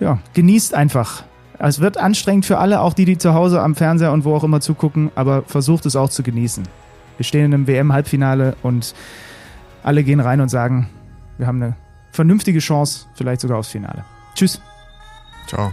ja, 0.00 0.20
genießt 0.34 0.74
einfach 0.74 1.24
es 1.68 1.80
wird 1.80 1.96
anstrengend 1.96 2.44
für 2.44 2.58
alle, 2.58 2.80
auch 2.80 2.92
die, 2.92 3.04
die 3.04 3.18
zu 3.18 3.34
Hause 3.34 3.62
am 3.62 3.74
Fernseher 3.74 4.12
und 4.12 4.24
wo 4.24 4.34
auch 4.34 4.44
immer 4.44 4.60
zugucken, 4.60 5.10
aber 5.14 5.42
versucht 5.42 5.86
es 5.86 5.96
auch 5.96 6.08
zu 6.08 6.22
genießen. 6.22 6.64
Wir 7.16 7.24
stehen 7.24 7.44
in 7.44 7.54
einem 7.54 7.66
WM-Halbfinale 7.66 8.56
und 8.62 8.94
alle 9.82 10.02
gehen 10.02 10.20
rein 10.20 10.40
und 10.40 10.48
sagen, 10.48 10.88
wir 11.38 11.46
haben 11.46 11.62
eine 11.62 11.76
vernünftige 12.10 12.58
Chance, 12.58 13.06
vielleicht 13.14 13.40
sogar 13.40 13.58
aufs 13.58 13.68
Finale. 13.68 14.04
Tschüss. 14.34 14.60
Ciao. 15.46 15.72